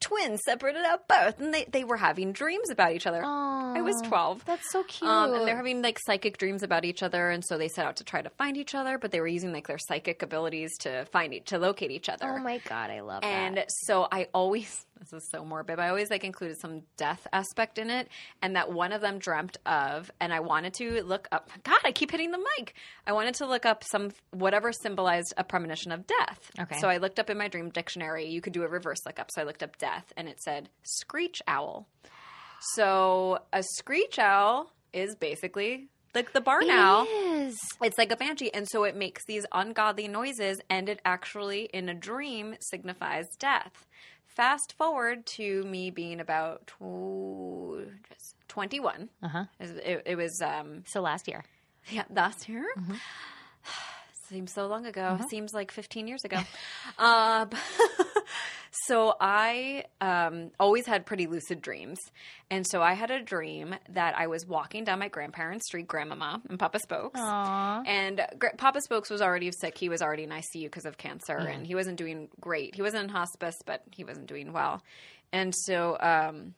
twins 0.00 0.40
separated 0.44 0.82
at 0.84 1.06
birth 1.08 1.40
and 1.40 1.52
they 1.54 1.64
they 1.70 1.84
were 1.84 1.96
having 1.96 2.32
dreams 2.32 2.70
about 2.70 2.92
each 2.92 3.06
other. 3.06 3.22
Aw, 3.24 3.74
I 3.76 3.80
was 3.80 4.00
12. 4.02 4.44
That's 4.44 4.70
so 4.70 4.82
cute. 4.84 5.10
Um, 5.10 5.32
and 5.34 5.46
they're 5.46 5.56
having 5.56 5.82
like 5.82 5.98
psychic 6.04 6.38
dreams 6.38 6.62
about 6.62 6.84
each 6.84 7.02
other, 7.02 7.30
and 7.30 7.44
so 7.44 7.56
they 7.58 7.68
set 7.68 7.86
out 7.86 7.96
to 7.96 8.04
try 8.04 8.22
to 8.22 8.30
find 8.30 8.56
each 8.56 8.74
other, 8.74 8.98
but 8.98 9.10
they 9.12 9.20
were 9.20 9.26
using 9.28 9.52
like 9.52 9.66
their 9.68 9.78
psychic 9.78 10.22
abilities 10.22 10.76
to 10.80 11.04
find 11.06 11.32
each 11.34 11.46
to 11.46 11.58
locate 11.58 11.90
each 11.90 12.08
other. 12.08 12.26
oh 12.26 12.38
my 12.42 12.58
god, 12.68 12.90
I 12.90 13.00
love 13.00 13.22
And 13.24 13.56
that. 13.56 13.60
And 13.62 13.70
so 13.70 14.06
I 14.10 14.28
always, 14.34 14.86
this 15.00 15.12
is 15.12 15.28
so 15.30 15.44
morbid, 15.44 15.78
I 15.78 15.88
always 15.88 16.10
like 16.10 16.24
included 16.24 16.58
some 16.60 16.82
death 16.96 17.26
aspect 17.32 17.78
in 17.78 17.90
it. 17.90 18.08
And 18.40 18.56
that 18.56 18.72
one 18.72 18.92
of 18.92 19.00
them 19.00 19.18
dreamt 19.18 19.56
of, 19.66 20.10
and 20.20 20.32
I 20.32 20.40
wanted 20.40 20.74
to 20.74 21.02
look 21.04 21.28
up, 21.32 21.50
God, 21.64 21.78
I 21.84 21.92
keep 21.92 22.10
hitting 22.10 22.30
the 22.30 22.44
mic. 22.58 22.74
I 23.06 23.12
wanted 23.12 23.34
to 23.36 23.46
look 23.46 23.64
up 23.66 23.84
some, 23.84 24.10
whatever 24.30 24.72
symbolized 24.72 25.34
a 25.36 25.44
premonition 25.44 25.92
of 25.92 26.06
death. 26.06 26.50
Okay. 26.60 26.78
So 26.78 26.88
I 26.88 26.98
looked 26.98 27.18
up 27.18 27.30
in 27.30 27.38
my 27.38 27.48
dream 27.48 27.70
dictionary, 27.70 28.26
you 28.26 28.40
could 28.40 28.52
do 28.52 28.62
a 28.62 28.68
reverse 28.68 29.04
lookup. 29.06 29.30
So 29.30 29.40
I 29.42 29.44
looked 29.44 29.61
looked 29.62 29.74
up 29.74 29.78
death 29.78 30.12
and 30.16 30.28
it 30.28 30.40
said 30.40 30.68
screech 30.82 31.40
owl. 31.46 31.86
So 32.74 33.38
a 33.52 33.62
screech 33.62 34.18
owl 34.18 34.72
is 34.92 35.14
basically 35.16 35.88
like 36.14 36.32
the 36.32 36.40
barn 36.40 36.68
owl. 36.70 37.06
is. 37.10 37.58
It's 37.82 37.96
like 37.98 38.12
a 38.12 38.16
banshee, 38.16 38.52
and 38.52 38.68
so 38.68 38.84
it 38.84 38.94
makes 38.96 39.24
these 39.24 39.46
ungodly 39.50 40.08
noises, 40.08 40.60
and 40.68 40.88
it 40.90 41.00
actually, 41.06 41.70
in 41.72 41.88
a 41.88 41.94
dream, 41.94 42.54
signifies 42.60 43.24
death. 43.38 43.86
Fast 44.26 44.74
forward 44.76 45.24
to 45.38 45.64
me 45.64 45.90
being 45.90 46.20
about 46.20 46.66
tw- 46.66 47.88
21. 48.48 49.08
Uh 49.22 49.28
huh. 49.28 49.44
It, 49.58 50.02
it 50.04 50.16
was, 50.16 50.40
um, 50.42 50.84
So 50.86 51.00
last 51.00 51.28
year. 51.28 51.44
yeah, 51.90 52.04
last 52.10 52.46
year. 52.48 52.66
Mm-hmm. 52.78 52.94
Seems 54.28 54.52
so 54.52 54.66
long 54.66 54.84
ago. 54.86 55.18
Seems 55.30 55.52
like 55.54 55.70
15 55.70 56.06
years 56.08 56.24
ago. 56.24 56.38
uh, 56.98 57.46
so 58.86 59.14
I 59.20 59.84
um, 60.00 60.50
always 60.58 60.86
had 60.86 61.04
pretty 61.06 61.26
lucid 61.26 61.60
dreams. 61.60 61.98
And 62.50 62.66
so 62.66 62.82
I 62.82 62.94
had 62.94 63.10
a 63.10 63.22
dream 63.22 63.74
that 63.90 64.16
I 64.16 64.26
was 64.26 64.46
walking 64.46 64.84
down 64.84 64.98
my 64.98 65.08
grandparents' 65.08 65.66
street, 65.66 65.86
Grandmama 65.86 66.40
and 66.48 66.58
Papa 66.58 66.78
Spokes. 66.78 67.20
Aww. 67.20 67.86
And 67.86 68.26
Gr- 68.38 68.56
Papa 68.56 68.80
Spokes 68.80 69.10
was 69.10 69.20
already 69.22 69.50
sick. 69.52 69.76
He 69.76 69.88
was 69.88 70.02
already 70.02 70.24
in 70.24 70.30
ICU 70.30 70.64
because 70.64 70.86
of 70.86 70.96
cancer, 70.98 71.36
and 71.36 71.66
he 71.66 71.74
wasn't 71.74 71.98
doing 71.98 72.28
great. 72.40 72.74
He 72.74 72.82
wasn't 72.82 73.04
in 73.04 73.08
hospice, 73.10 73.56
but 73.66 73.82
he 73.90 74.04
wasn't 74.04 74.26
doing 74.26 74.52
well. 74.52 74.82
And 75.32 75.54
so 75.54 75.96
um, 76.00 76.54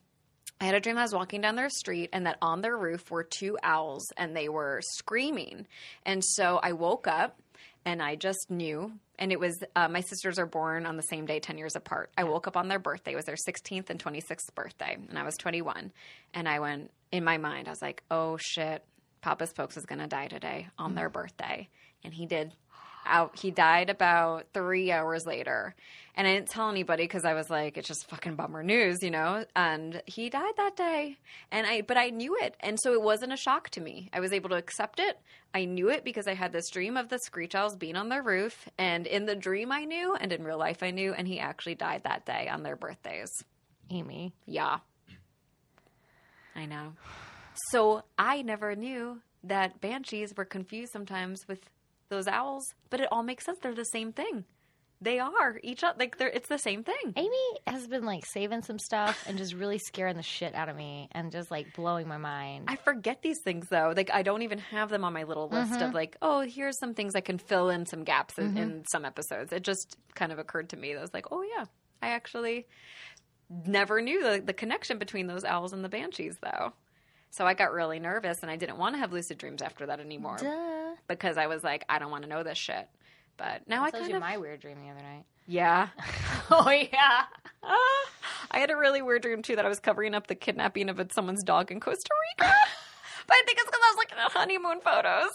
I 0.61 0.65
had 0.67 0.75
a 0.75 0.81
dream 0.81 0.99
I 0.99 1.03
was 1.03 1.13
walking 1.15 1.41
down 1.41 1.57
their 1.57 1.69
street, 1.69 2.11
and 2.13 2.27
that 2.27 2.39
on 2.41 2.61
their 2.61 2.77
roof 2.77 3.11
were 3.11 3.25
two 3.25 3.59
owls, 3.63 4.07
and 4.17 4.37
they 4.37 4.49
were 4.49 4.81
screaming. 4.83 5.67
And 6.07 6.25
so 6.25 6.61
I 6.63 6.73
woke 6.73 7.07
up, 7.07 7.41
and 7.85 8.01
I 8.03 8.17
just 8.17 8.51
knew. 8.51 8.93
And 9.19 9.31
it 9.31 9.39
was 9.39 9.63
uh, 9.77 9.89
my 9.89 10.01
sisters 10.01 10.39
are 10.39 10.47
born 10.47 10.87
on 10.87 10.97
the 10.97 11.03
same 11.03 11.27
day, 11.27 11.39
ten 11.39 11.57
years 11.57 11.77
apart. 11.77 12.11
I 12.19 12.25
woke 12.25 12.47
up 12.49 12.57
on 12.57 12.69
their 12.69 12.79
birthday. 12.79 13.13
It 13.13 13.17
was 13.17 13.27
their 13.27 13.37
16th 13.37 13.91
and 13.91 14.03
26th 14.03 14.55
birthday, 14.55 14.97
and 15.09 15.19
I 15.19 15.23
was 15.23 15.37
21. 15.37 15.93
And 16.35 16.49
I 16.49 16.59
went 16.59 16.91
in 17.13 17.23
my 17.25 17.39
mind, 17.39 17.69
I 17.69 17.71
was 17.71 17.83
like, 17.83 18.03
"Oh 18.11 18.37
shit, 18.39 18.85
Papa 19.21 19.47
Spokes 19.47 19.77
is 19.77 19.87
gonna 19.87 20.09
die 20.09 20.27
today 20.27 20.69
on 20.79 20.95
their 20.95 21.09
birthday," 21.09 21.69
and 22.03 22.13
he 22.13 22.27
did. 22.27 22.55
Out, 23.07 23.39
he 23.39 23.51
died 23.51 23.91
about 23.91 24.47
three 24.53 24.91
hours 24.91 25.27
later, 25.27 25.75
and 26.15 26.27
I 26.27 26.35
didn't 26.35 26.49
tell 26.49 26.71
anybody 26.71 27.05
because 27.05 27.25
I 27.25 27.35
was 27.35 27.51
like, 27.51 27.77
"It's 27.77 27.89
just 27.89 28.09
fucking 28.09 28.37
bummer 28.37 28.63
news," 28.63 29.03
you 29.03 29.11
know. 29.11 29.45
And 29.55 30.03
he 30.07 30.31
died 30.31 30.55
that 30.57 30.77
day, 30.77 31.19
and 31.51 31.67
I, 31.67 31.83
but 31.83 31.97
I 31.97 32.11
knew 32.11 32.37
it, 32.41 32.57
and 32.61 32.79
so 32.81 32.93
it 32.93 33.03
wasn't 33.03 33.33
a 33.33 33.37
shock 33.37 33.71
to 33.71 33.81
me. 33.81 34.09
I 34.13 34.21
was 34.21 34.33
able 34.33 34.51
to 34.51 34.57
accept 34.57 35.01
it. 35.01 35.19
I 35.53 35.65
knew 35.67 35.91
it 35.91 36.05
because 36.05 36.27
I 36.27 36.35
had 36.35 36.53
this 36.53 36.71
dream 36.71 36.97
of 36.97 37.09
the 37.09 37.19
screech 37.19 37.55
owls 37.55 37.77
being 37.77 37.97
on 37.97 38.09
their 38.09 38.23
roof, 38.23 38.69
and 38.79 39.07
in 39.07 39.27
the 39.27 39.37
dream 39.37 39.71
I 39.71 39.85
knew, 39.85 40.15
and 40.15 40.33
in 40.33 40.45
real 40.45 40.59
life 40.59 40.83
I 40.83 40.91
knew, 40.91 41.13
and 41.13 41.29
he 41.29 41.39
actually 41.39 41.75
died 41.75 42.03
that 42.05 42.25
day 42.25 42.49
on 42.49 42.63
their 42.63 42.77
birthdays. 42.77 43.31
Amy. 43.91 44.33
Yeah. 44.47 44.79
I 46.57 46.67
know. 46.67 46.95
So 47.71 48.03
I 48.19 48.43
never 48.43 48.75
knew 48.75 49.21
that 49.43 49.81
banshees 49.81 50.35
were 50.37 50.45
confused 50.45 50.93
sometimes 50.93 51.47
with 51.47 51.71
those 52.09 52.27
owls, 52.27 52.75
but 52.91 53.01
it 53.01 53.09
all 53.11 53.23
makes 53.23 53.45
sense. 53.45 53.59
They're 53.61 53.75
the 53.75 53.85
same 53.85 54.13
thing. 54.13 54.45
They 55.01 55.19
are 55.19 55.61
each 55.63 55.85
other. 55.85 55.97
Like 55.99 56.17
they're 56.17 56.29
it's 56.29 56.49
the 56.49 56.59
same 56.59 56.83
thing. 56.83 57.13
Amy 57.17 57.59
has 57.67 57.87
been 57.87 58.05
like 58.05 58.25
saving 58.25 58.63
some 58.63 58.79
stuff 58.79 59.25
and 59.27 59.37
just 59.37 59.53
really 59.53 59.79
scaring 59.79 60.17
the 60.17 60.23
shit 60.23 60.55
out 60.55 60.71
of 60.71 60.77
me 60.77 61.09
and 61.13 61.31
just 61.31 61.51
like 61.51 61.75
blowing 61.75 62.09
my 62.09 62.17
mind. 62.17 62.67
I 62.69 62.77
forget 62.77 63.21
these 63.21 63.41
things 63.41 63.69
though. 63.69 63.93
Like 63.95 64.11
I 64.13 64.23
don't 64.23 64.43
even 64.43 64.59
have 64.59 64.89
them 64.89 65.05
on 65.05 65.13
my 65.13 65.25
little 65.25 65.49
list 65.49 65.75
of 65.75 65.79
mm-hmm. 65.79 65.95
like, 65.95 66.17
oh, 66.23 66.41
here's 66.41 66.79
some 66.79 66.95
things 66.95 67.15
I 67.15 67.21
can 67.21 67.37
fill 67.39 67.69
in 67.69 67.85
some 67.85 68.05
gaps 68.05 68.39
in, 68.39 68.57
in 68.57 68.71
mm-hmm. 68.71 68.81
some 68.91 69.05
episodes. 69.05 69.53
It 69.53 69.63
just 69.63 69.99
kind 70.15 70.33
of 70.33 70.39
occurred 70.39 70.71
to 70.71 70.77
me. 70.77 70.95
that 70.95 71.01
I 71.01 71.03
was 71.03 71.13
like, 71.13 71.27
oh 71.31 71.43
yeah, 71.43 71.65
I 72.01 72.09
actually 72.11 72.67
never 73.67 74.01
knew 74.01 74.23
the, 74.23 74.41
the 74.41 74.55
connection 74.55 74.99
between 74.99 75.27
those 75.27 75.45
owls 75.45 75.73
and 75.75 75.85
the 75.85 75.91
banshees 75.91 76.37
though. 76.41 76.73
So 77.35 77.45
I 77.45 77.55
got 77.55 77.73
really 77.73 77.99
nervous 77.99 78.43
and 78.43 78.51
I 78.51 78.55
didn't 78.55 78.79
want 78.79 78.95
to 78.95 79.01
have 79.01 79.13
lucid 79.13 79.39
dreams 79.39 79.61
after 79.61 79.87
that 79.87 79.99
anymore 79.99 80.37
Duh. 80.39 80.95
because 81.09 81.37
I 81.37 81.49
was 81.49 81.65
like, 81.65 81.85
I 81.89 81.99
don't 81.99 82.13
want 82.13 82.23
to 82.23 82.29
know 82.29 82.45
this 82.45 82.57
shit. 82.57 82.89
But 83.37 83.67
now 83.67 83.83
I, 83.83 83.87
I 83.87 83.91
told 83.91 84.03
kind 84.03 84.11
you 84.11 84.17
of 84.19 84.23
my 84.23 84.37
weird 84.37 84.61
dream 84.61 84.79
the 84.81 84.89
other 84.89 85.03
night. 85.03 85.25
yeah. 85.49 85.89
Oh 86.51 86.71
yeah. 86.71 87.25
Ah, 87.63 88.11
I 88.53 88.59
had 88.59 88.71
a 88.71 88.77
really 88.77 89.03
weird 89.03 89.23
dream 89.23 89.43
too 89.43 89.57
that 89.57 89.65
I 89.65 89.69
was 89.69 89.81
covering 89.81 90.15
up 90.15 90.29
the 90.29 90.37
kidnapping 90.37 90.89
of 90.89 91.05
someone's 91.11 91.43
dog 91.43 91.73
in 91.73 91.81
Costa 91.81 92.11
Rica. 92.39 92.53
but 93.27 93.35
I 93.35 93.43
think 93.47 93.59
it's 93.59 93.67
because 93.67 93.81
I 93.83 93.91
was 93.91 93.97
looking 93.97 94.19
at 94.19 94.31
honeymoon 94.31 94.81
photos. 94.81 95.31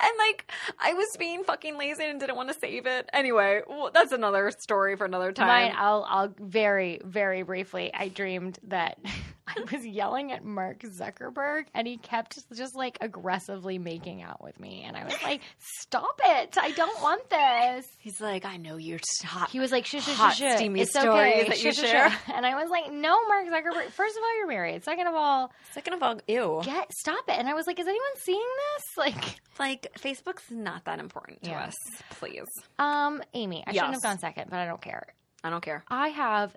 and 0.00 0.10
like 0.18 0.52
I 0.78 0.92
was 0.92 1.16
being 1.16 1.44
fucking 1.44 1.78
lazy 1.78 2.04
and 2.04 2.20
didn't 2.20 2.36
want 2.36 2.52
to 2.52 2.58
save 2.58 2.86
it. 2.86 3.08
Anyway, 3.14 3.62
well, 3.66 3.90
that's 3.94 4.12
another 4.12 4.50
story 4.50 4.96
for 4.96 5.06
another 5.06 5.32
time. 5.32 5.46
Mine, 5.46 5.72
I'll, 5.74 6.04
I'll 6.06 6.34
very, 6.38 7.00
very 7.04 7.42
briefly. 7.42 7.90
I 7.94 8.08
dreamed 8.08 8.58
that 8.64 8.98
I 9.56 9.74
was 9.76 9.86
yelling 9.86 10.32
at 10.32 10.44
Mark 10.44 10.80
Zuckerberg, 10.82 11.64
and 11.74 11.86
he 11.86 11.96
kept 11.96 12.38
just 12.54 12.74
like 12.76 12.98
aggressively 13.00 13.78
making 13.78 14.22
out 14.22 14.42
with 14.42 14.58
me, 14.60 14.84
and 14.86 14.96
I 14.96 15.04
was 15.04 15.14
like, 15.22 15.40
"Stop 15.80 16.20
it! 16.24 16.56
I 16.60 16.70
don't 16.72 17.00
want 17.02 17.28
this." 17.30 17.86
He's 17.98 18.20
like, 18.20 18.44
I 18.44 18.56
know 18.56 18.76
you're 18.76 19.00
hot. 19.24 19.50
He 19.50 19.58
was 19.60 19.72
like, 19.72 19.86
"Shush, 19.86 20.04
shush, 20.04 20.14
Hot, 20.16 20.34
shush, 20.34 20.56
steamy 20.56 20.82
it's 20.82 20.90
stories 20.90 21.34
okay. 21.34 21.48
that 21.48 21.62
you 21.64 21.72
Shush, 21.72 21.88
share." 21.90 22.10
shush." 22.10 22.20
And 22.34 22.44
I 22.46 22.54
was 22.60 22.70
like, 22.70 22.92
"No, 22.92 23.16
Mark 23.26 23.46
Zuckerberg. 23.46 23.90
First 23.90 24.16
of 24.16 24.22
all, 24.22 24.36
you're 24.38 24.48
married. 24.48 24.84
Second 24.84 25.06
of 25.06 25.14
all, 25.14 25.52
Second 25.72 25.94
of 25.94 26.02
all, 26.02 26.20
ew. 26.28 26.60
get 26.64 26.92
stop 26.92 27.24
it." 27.28 27.38
And 27.38 27.48
I 27.48 27.54
was 27.54 27.66
like, 27.66 27.78
"Is 27.80 27.86
anyone 27.86 28.16
seeing 28.16 28.38
this?" 28.40 28.84
Like, 28.98 29.40
Like 29.58 29.92
Facebook's 29.98 30.50
not 30.50 30.84
that 30.84 30.98
important 31.00 31.42
to 31.44 31.50
Yeah. 31.50 31.64
us. 31.64 31.74
Please, 32.10 32.44
um, 32.78 33.22
Amy, 33.34 33.64
I 33.66 33.72
shouldn't 33.72 33.94
have 33.94 34.02
gone 34.02 34.18
second, 34.18 34.50
but 34.50 34.58
I 34.58 34.66
don't 34.66 34.80
care. 34.82 35.06
I 35.44 35.50
don't 35.50 35.62
care. 35.62 35.84
I 35.88 36.08
have 36.08 36.54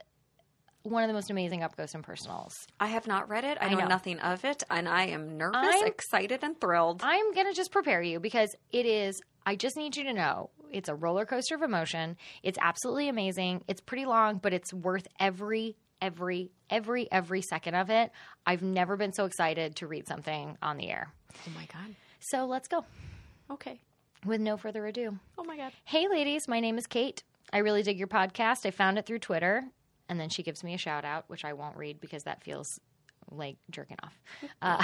one 0.84 1.04
of 1.04 1.08
the 1.08 1.14
most 1.14 1.30
amazing 1.30 1.64
up 1.64 1.76
close 1.76 1.94
and 1.94 2.04
personals. 2.04 2.56
I 2.80 2.88
have 2.88 3.08
not 3.08 3.30
read 3.30 3.44
it. 3.44 3.58
I, 3.62 3.68
I 3.68 3.70
know, 3.74 3.80
know. 3.80 3.88
nothing 3.88 4.20
of 4.20 4.44
it, 4.46 4.64
and 4.70 4.88
I 4.90 5.06
am 5.08 5.38
nervous, 5.38 5.60
I'm- 5.76 5.86
excited, 5.88 6.40
and 6.44 6.60
thrilled. 6.60 7.02
I'm 7.04 7.34
going 7.34 7.48
to 7.48 7.54
just 7.54 7.72
prepare 7.72 8.02
you 8.02 8.20
because 8.20 8.56
it 8.72 8.86
is, 8.86 9.22
I 9.46 9.56
just 9.56 9.78
need 9.78 9.96
you 9.96 10.04
to 10.06 10.14
know 10.14 10.50
it's 10.72 10.90
a 10.90 10.96
roller 10.96 11.26
coaster 11.26 11.56
of 11.56 11.62
emotion. 11.62 12.18
It's 12.44 12.58
absolutely 12.62 13.10
amazing. 13.10 13.64
It's 13.68 13.82
pretty 13.82 14.06
long, 14.06 14.38
but 14.38 14.54
it's 14.54 14.74
worth 14.74 15.08
every, 15.20 15.76
every, 16.02 16.50
every, 16.70 17.12
every 17.12 17.42
second 17.42 17.76
of 17.76 17.90
it. 17.90 18.12
I've 18.46 18.62
never 18.64 18.96
been 18.98 19.14
so 19.14 19.26
excited 19.26 19.76
to 19.78 19.88
read 19.88 20.08
something 20.08 20.58
on 20.62 20.78
the 20.78 20.90
air. 20.90 21.12
oh 21.36 21.52
my 21.56 21.66
god. 21.74 21.96
So 22.20 22.46
let's 22.46 22.68
go 22.68 22.86
Okay. 23.52 23.80
with 24.26 24.40
no 24.42 24.56
further 24.58 24.86
ado. 24.88 25.20
Oh 25.38 25.44
my 25.44 25.58
god. 25.58 25.74
Hey, 25.84 26.08
ladies, 26.08 26.48
my 26.48 26.60
name 26.60 26.78
is 26.78 26.88
Kate. 26.88 27.22
I 27.52 27.58
really 27.58 27.84
dig 27.84 28.00
your 28.00 28.08
podcast. 28.08 28.66
I 28.66 28.72
found 28.72 28.98
it 28.98 29.06
through 29.06 29.20
Twitter. 29.20 29.64
And 30.12 30.20
then 30.20 30.28
she 30.28 30.44
gives 30.44 30.62
me 30.62 30.74
a 30.74 30.78
shout 30.78 31.06
out, 31.06 31.24
which 31.28 31.46
I 31.46 31.54
won't 31.54 31.78
read 31.78 32.02
because 32.02 32.24
that 32.24 32.44
feels 32.44 32.68
like 33.32 33.56
jerking 33.72 33.96
off. 34.04 34.20
Uh, 34.62 34.84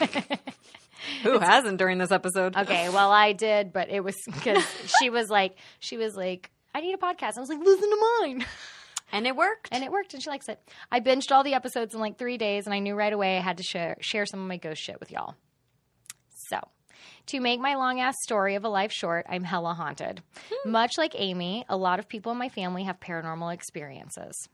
Who 1.22 1.38
hasn't 1.38 1.76
during 1.76 1.98
this 1.98 2.10
episode? 2.10 2.56
Okay, 2.56 2.88
well, 2.88 3.12
I 3.12 3.34
did, 3.34 3.74
but 3.74 3.90
it 3.90 4.02
was 4.02 4.16
because 4.24 4.64
she 4.98 5.10
was 5.10 5.28
like, 5.28 5.56
she 5.80 5.98
was 5.98 6.16
like, 6.16 6.50
I 6.74 6.80
need 6.80 6.94
a 6.94 6.96
podcast. 6.96 7.36
I 7.36 7.40
was 7.40 7.50
like, 7.50 7.58
listen 7.58 7.90
to 7.90 8.18
mine. 8.20 8.46
And 9.12 9.26
it 9.26 9.36
worked. 9.36 9.68
And 9.70 9.84
it 9.84 9.92
worked, 9.92 10.14
and 10.14 10.22
she 10.22 10.30
likes 10.30 10.48
it. 10.48 10.58
I 10.90 11.00
binged 11.00 11.30
all 11.30 11.44
the 11.44 11.52
episodes 11.52 11.92
in 11.92 12.00
like 12.00 12.16
three 12.16 12.38
days, 12.38 12.64
and 12.64 12.74
I 12.74 12.78
knew 12.78 12.94
right 12.94 13.12
away 13.12 13.36
I 13.36 13.40
had 13.40 13.58
to 13.58 13.62
share, 13.62 13.98
share 14.00 14.24
some 14.24 14.40
of 14.40 14.48
my 14.48 14.56
ghost 14.56 14.80
shit 14.82 14.98
with 14.98 15.12
y'all. 15.12 15.34
So, 16.48 16.58
to 17.26 17.40
make 17.40 17.60
my 17.60 17.74
long 17.74 18.00
ass 18.00 18.14
story 18.22 18.54
of 18.54 18.64
a 18.64 18.68
life 18.68 18.92
short, 18.92 19.26
I'm 19.28 19.44
hella 19.44 19.74
haunted. 19.74 20.22
Much 20.64 20.92
like 20.98 21.14
Amy, 21.16 21.64
a 21.68 21.76
lot 21.76 21.98
of 21.98 22.08
people 22.08 22.32
in 22.32 22.38
my 22.38 22.48
family 22.48 22.84
have 22.84 23.00
paranormal 23.00 23.52
experiences. 23.52 24.48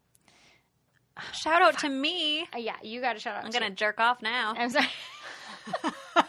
Shout 1.32 1.62
out 1.62 1.78
to 1.78 1.88
me. 1.88 2.42
Uh, 2.54 2.58
yeah, 2.58 2.76
you 2.82 3.00
got 3.00 3.14
to 3.14 3.20
shout 3.20 3.36
out. 3.36 3.44
I'm 3.44 3.50
gonna 3.50 3.70
jerk 3.70 4.00
off 4.00 4.22
now. 4.22 4.54
I'm 4.56 4.70
sorry. 4.70 4.86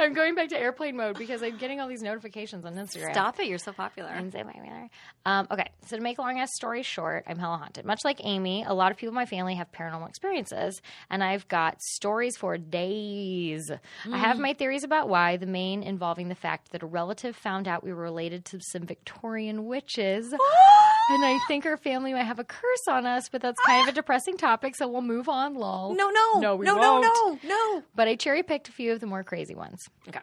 I'm 0.00 0.12
going 0.14 0.34
back 0.34 0.48
to 0.50 0.58
airplane 0.58 0.96
mode 0.96 1.18
because 1.18 1.42
I'm 1.42 1.56
getting 1.58 1.80
all 1.80 1.88
these 1.88 2.02
notifications 2.02 2.64
on 2.64 2.74
Instagram. 2.74 3.12
Stop 3.12 3.38
it! 3.40 3.46
You're 3.46 3.58
so 3.58 3.72
popular. 3.72 4.08
I'm 4.10 4.30
so 4.30 4.42
popular. 4.42 4.88
Um, 5.24 5.46
okay, 5.50 5.70
so 5.86 5.96
to 5.96 6.02
make 6.02 6.18
a 6.18 6.22
long 6.22 6.38
ass 6.38 6.50
story 6.54 6.82
short, 6.82 7.24
I'm 7.26 7.38
hella 7.38 7.56
haunted. 7.58 7.84
Much 7.84 8.00
like 8.04 8.20
Amy, 8.24 8.64
a 8.66 8.74
lot 8.74 8.90
of 8.90 8.96
people 8.98 9.10
in 9.10 9.14
my 9.14 9.26
family 9.26 9.54
have 9.54 9.70
paranormal 9.72 10.08
experiences, 10.08 10.82
and 11.10 11.22
I've 11.22 11.46
got 11.48 11.80
stories 11.82 12.36
for 12.36 12.58
days. 12.58 13.70
I 14.10 14.18
have 14.18 14.38
my 14.38 14.54
theories 14.54 14.84
about 14.84 15.08
why. 15.08 15.36
The 15.36 15.46
main 15.46 15.82
involving 15.82 16.28
the 16.28 16.34
fact 16.34 16.72
that 16.72 16.82
a 16.82 16.86
relative 16.86 17.36
found 17.36 17.68
out 17.68 17.84
we 17.84 17.92
were 17.92 18.02
related 18.02 18.44
to 18.46 18.60
some 18.60 18.82
Victorian 18.86 19.66
witches. 19.66 20.32
And 21.10 21.24
I 21.24 21.36
think 21.48 21.66
our 21.66 21.76
family 21.76 22.12
might 22.14 22.22
have 22.22 22.38
a 22.38 22.44
curse 22.44 22.86
on 22.88 23.06
us, 23.06 23.28
but 23.28 23.42
that's 23.42 23.60
kind 23.66 23.82
of 23.88 23.92
a 23.92 23.94
depressing 24.00 24.36
topic, 24.36 24.76
so 24.76 24.86
we'll 24.86 25.02
move 25.02 25.28
on, 25.28 25.54
lol. 25.54 25.94
no, 25.96 26.10
no, 26.10 26.38
No, 26.38 26.54
we 26.56 26.64
no, 26.64 26.76
no, 26.76 27.00
won't. 27.00 27.42
no, 27.42 27.48
no. 27.48 27.82
But 27.94 28.06
I 28.06 28.14
cherry 28.14 28.44
picked 28.44 28.68
a 28.68 28.72
few 28.72 28.92
of 28.92 29.00
the 29.00 29.06
more 29.08 29.24
crazy 29.24 29.56
ones. 29.56 29.81
Okay. 30.08 30.20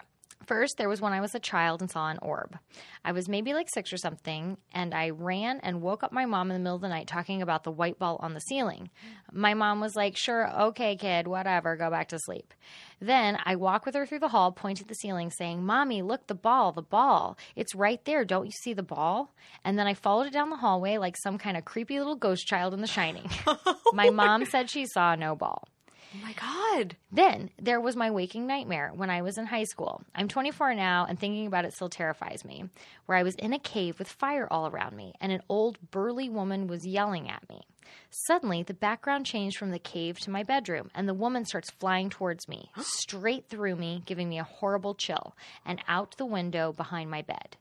First, 0.49 0.78
there 0.78 0.89
was 0.89 0.99
when 0.99 1.14
I 1.14 1.22
was 1.22 1.36
a 1.36 1.39
child 1.39 1.82
and 1.82 1.91
saw 1.91 2.10
an 2.10 2.18
orb. 2.24 2.57
I 3.05 3.12
was 3.12 3.30
maybe 3.30 3.53
like 3.53 3.70
six 3.70 3.93
or 3.93 3.97
something, 3.97 4.57
and 4.72 4.95
I 4.95 5.12
ran 5.12 5.60
and 5.60 5.82
woke 5.82 6.01
up 6.01 6.12
my 6.12 6.26
mom 6.26 6.49
in 6.49 6.55
the 6.55 6.60
middle 6.60 6.78
of 6.78 6.82
the 6.82 6.89
night 6.89 7.05
talking 7.05 7.43
about 7.43 7.64
the 7.64 7.72
white 7.72 7.99
ball 7.99 8.18
on 8.22 8.34
the 8.34 8.39
ceiling. 8.39 8.89
My 9.32 9.53
mom 9.53 9.80
was 9.80 9.95
like, 9.95 10.18
Sure, 10.18 10.49
okay, 10.62 10.95
kid, 10.95 11.28
whatever, 11.28 11.76
go 11.76 11.91
back 11.91 12.07
to 12.10 12.20
sleep. 12.20 12.53
Then 12.99 13.38
I 13.45 13.57
walk 13.57 13.86
with 13.86 13.93
her 13.93 14.05
through 14.05 14.20
the 14.20 14.30
hall, 14.30 14.51
pointing 14.51 14.86
at 14.86 14.88
the 14.88 14.95
ceiling, 14.95 15.30
saying, 15.30 15.64
Mommy, 15.64 16.01
look, 16.01 16.26
the 16.26 16.34
ball, 16.36 16.72
the 16.72 16.82
ball. 16.82 17.38
It's 17.55 17.76
right 17.76 18.03
there. 18.05 18.26
Don't 18.26 18.45
you 18.45 18.51
see 18.51 18.74
the 18.74 18.82
ball? 18.82 19.36
And 19.64 19.78
then 19.78 19.86
I 19.86 19.93
followed 19.93 20.28
it 20.28 20.34
down 20.34 20.49
the 20.49 20.55
hallway 20.55 20.97
like 20.97 21.16
some 21.16 21.38
kind 21.38 21.57
of 21.57 21.66
creepy 21.66 21.99
little 21.99 22.16
ghost 22.16 22.47
child 22.47 22.74
in 22.74 22.82
The 22.82 22.88
Shining. 22.88 23.30
my 23.93 24.10
mom 24.10 24.45
said 24.45 24.70
she 24.70 24.88
saw 24.88 25.14
no 25.14 25.36
ball. 25.36 25.68
Oh 26.12 26.18
my 26.24 26.34
god. 26.34 26.95
Then 27.12 27.51
there 27.60 27.80
was 27.80 27.95
my 27.95 28.10
waking 28.10 28.47
nightmare 28.47 28.91
when 28.95 29.12
I 29.12 29.22
was 29.22 29.38
in 29.38 29.45
high 29.45 29.66
school. 29.66 30.01
I'm 30.16 30.28
24 30.28 30.74
now, 30.74 31.05
and 31.07 31.20
thinking 31.20 31.45
about 31.45 31.66
it 31.66 31.74
still 31.74 31.89
terrifies 31.89 32.43
me. 32.43 32.66
Where 33.05 33.18
I 33.18 33.24
was 33.24 33.36
in 33.36 33.53
a 33.53 33.60
cave 33.60 33.99
with 33.99 34.07
fire 34.07 34.47
all 34.49 34.68
around 34.68 34.95
me, 34.95 35.14
and 35.22 35.32
an 35.32 35.43
old 35.49 35.78
burly 35.91 36.28
woman 36.28 36.66
was 36.66 36.88
yelling 36.88 37.30
at 37.30 37.47
me. 37.47 37.62
Suddenly, 38.10 38.64
the 38.64 38.74
background 38.74 39.28
changed 39.28 39.57
from 39.57 39.70
the 39.70 39.78
cave 39.78 40.20
to 40.22 40.32
my 40.32 40.41
bedroom, 40.41 40.89
and 40.95 41.07
the 41.07 41.14
woman 41.14 41.45
starts 41.45 41.70
flying 41.70 42.10
towards 42.10 42.47
me, 42.47 42.72
straight 42.82 43.47
through 43.47 43.76
me, 43.76 44.01
giving 44.05 44.30
me 44.30 44.39
a 44.39 44.43
horrible 44.43 44.95
chill, 44.95 45.36
and 45.64 45.80
out 45.88 46.18
the 46.18 46.26
window 46.26 46.74
behind 46.74 47.12
my 47.12 47.22
bed. 47.22 47.57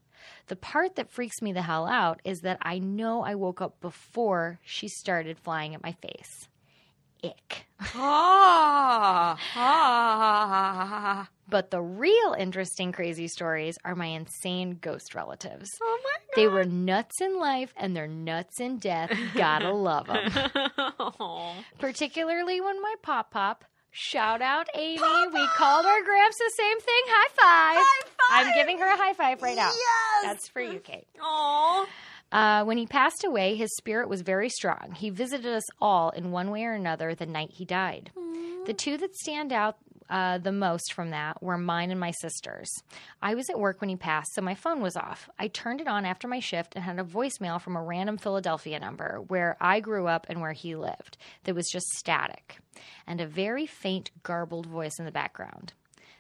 The 0.47 0.57
part 0.57 0.97
that 0.97 1.11
freaks 1.11 1.43
me 1.43 1.53
the 1.53 1.63
hell 1.63 1.87
out 1.87 2.21
is 2.25 2.41
that 2.41 2.59
I 2.63 2.79
know 2.79 3.23
I 3.23 3.35
woke 3.35 3.61
up 3.61 3.81
before 3.81 4.59
she 4.65 4.89
started 4.89 5.39
flying 5.39 5.75
at 5.75 5.83
my 5.83 5.93
face. 5.93 6.49
Ick. 7.23 7.68
Ah. 7.81 9.39
ah. 9.57 11.29
But 11.51 11.71
the 11.71 11.81
real 11.81 12.35
interesting 12.39 12.93
crazy 12.93 13.27
stories 13.29 13.79
are 13.85 13.95
my 13.95 14.07
insane 14.07 14.79
ghost 14.81 15.15
relatives. 15.15 15.71
Oh 15.81 16.01
my 16.05 16.11
god. 16.19 16.37
They 16.37 16.47
were 16.47 16.65
nuts 16.65 17.21
in 17.23 17.39
life 17.39 17.73
and 17.77 17.97
they're 17.97 18.07
nuts 18.07 18.61
in 18.61 18.79
death. 18.79 19.11
Gotta 19.35 19.73
love 19.75 20.07
them. 20.09 20.31
Oh. 20.99 21.55
Particularly 21.79 22.61
when 22.61 22.83
my 22.83 22.95
pop 23.03 23.31
pop, 23.31 23.65
shout 23.91 24.43
out 24.43 24.69
Amy, 24.75 24.99
we 25.33 25.47
called 25.57 25.87
our 25.87 26.03
gramps 26.03 26.37
the 26.37 26.53
same 26.55 26.81
thing. 26.81 27.03
High 27.07 27.29
five. 27.31 27.83
High 27.83 28.03
five. 28.05 28.47
I'm 28.49 28.55
giving 28.55 28.79
her 28.79 28.87
a 28.93 28.97
high 28.97 29.15
five 29.15 29.41
right 29.41 29.57
now. 29.57 29.71
Yes. 29.73 30.25
That's 30.25 30.49
for 30.49 30.61
you, 30.61 30.81
Kate. 30.81 31.07
Aw. 31.23 31.87
Uh, 32.31 32.65
when 32.65 32.77
he 32.77 32.87
passed 32.87 33.25
away, 33.25 33.55
his 33.55 33.75
spirit 33.77 34.09
was 34.09 34.21
very 34.21 34.49
strong. 34.49 34.95
He 34.97 35.11
visited 35.11 35.53
us 35.53 35.65
all 35.81 36.11
in 36.11 36.31
one 36.31 36.51
way 36.51 36.65
or 36.65 36.73
another 36.73 37.15
the 37.15 37.27
night 37.27 37.51
he 37.53 37.65
died. 37.65 38.11
The 38.67 38.75
two 38.75 38.99
that 38.99 39.15
stand 39.17 39.53
out 39.53 39.79
uh, 40.11 40.39
the 40.39 40.53
most 40.53 40.93
from 40.93 41.11
that 41.11 41.43
were 41.43 41.59
mine 41.59 41.91
and 41.91 42.01
my 42.01 42.11
sister's. 42.11 42.71
I 43.21 43.35
was 43.35 43.51
at 43.51 43.59
work 43.59 43.81
when 43.81 43.91
he 43.91 43.97
passed, 43.97 44.35
so 44.35 44.43
my 44.43 44.55
phone 44.55 44.81
was 44.81 44.97
off. 44.97 45.29
I 45.39 45.49
turned 45.49 45.81
it 45.81 45.89
on 45.89 46.05
after 46.05 46.29
my 46.29 46.41
shift 46.41 46.75
and 46.75 46.85
had 46.85 46.99
a 46.99 47.05
voicemail 47.05 47.61
from 47.61 47.77
a 47.77 47.83
random 47.83 48.17
Philadelphia 48.17 48.81
number 48.81 49.21
where 49.29 49.57
I 49.61 49.81
grew 49.81 50.07
up 50.07 50.27
and 50.29 50.41
where 50.41 50.53
he 50.53 50.75
lived 50.75 51.19
that 51.45 51.55
was 51.55 51.69
just 51.69 51.89
static 51.91 52.59
and 53.07 53.21
a 53.21 53.27
very 53.27 53.67
faint, 53.67 54.11
garbled 54.23 54.67
voice 54.67 54.99
in 54.99 55.05
the 55.05 55.13
background. 55.13 55.73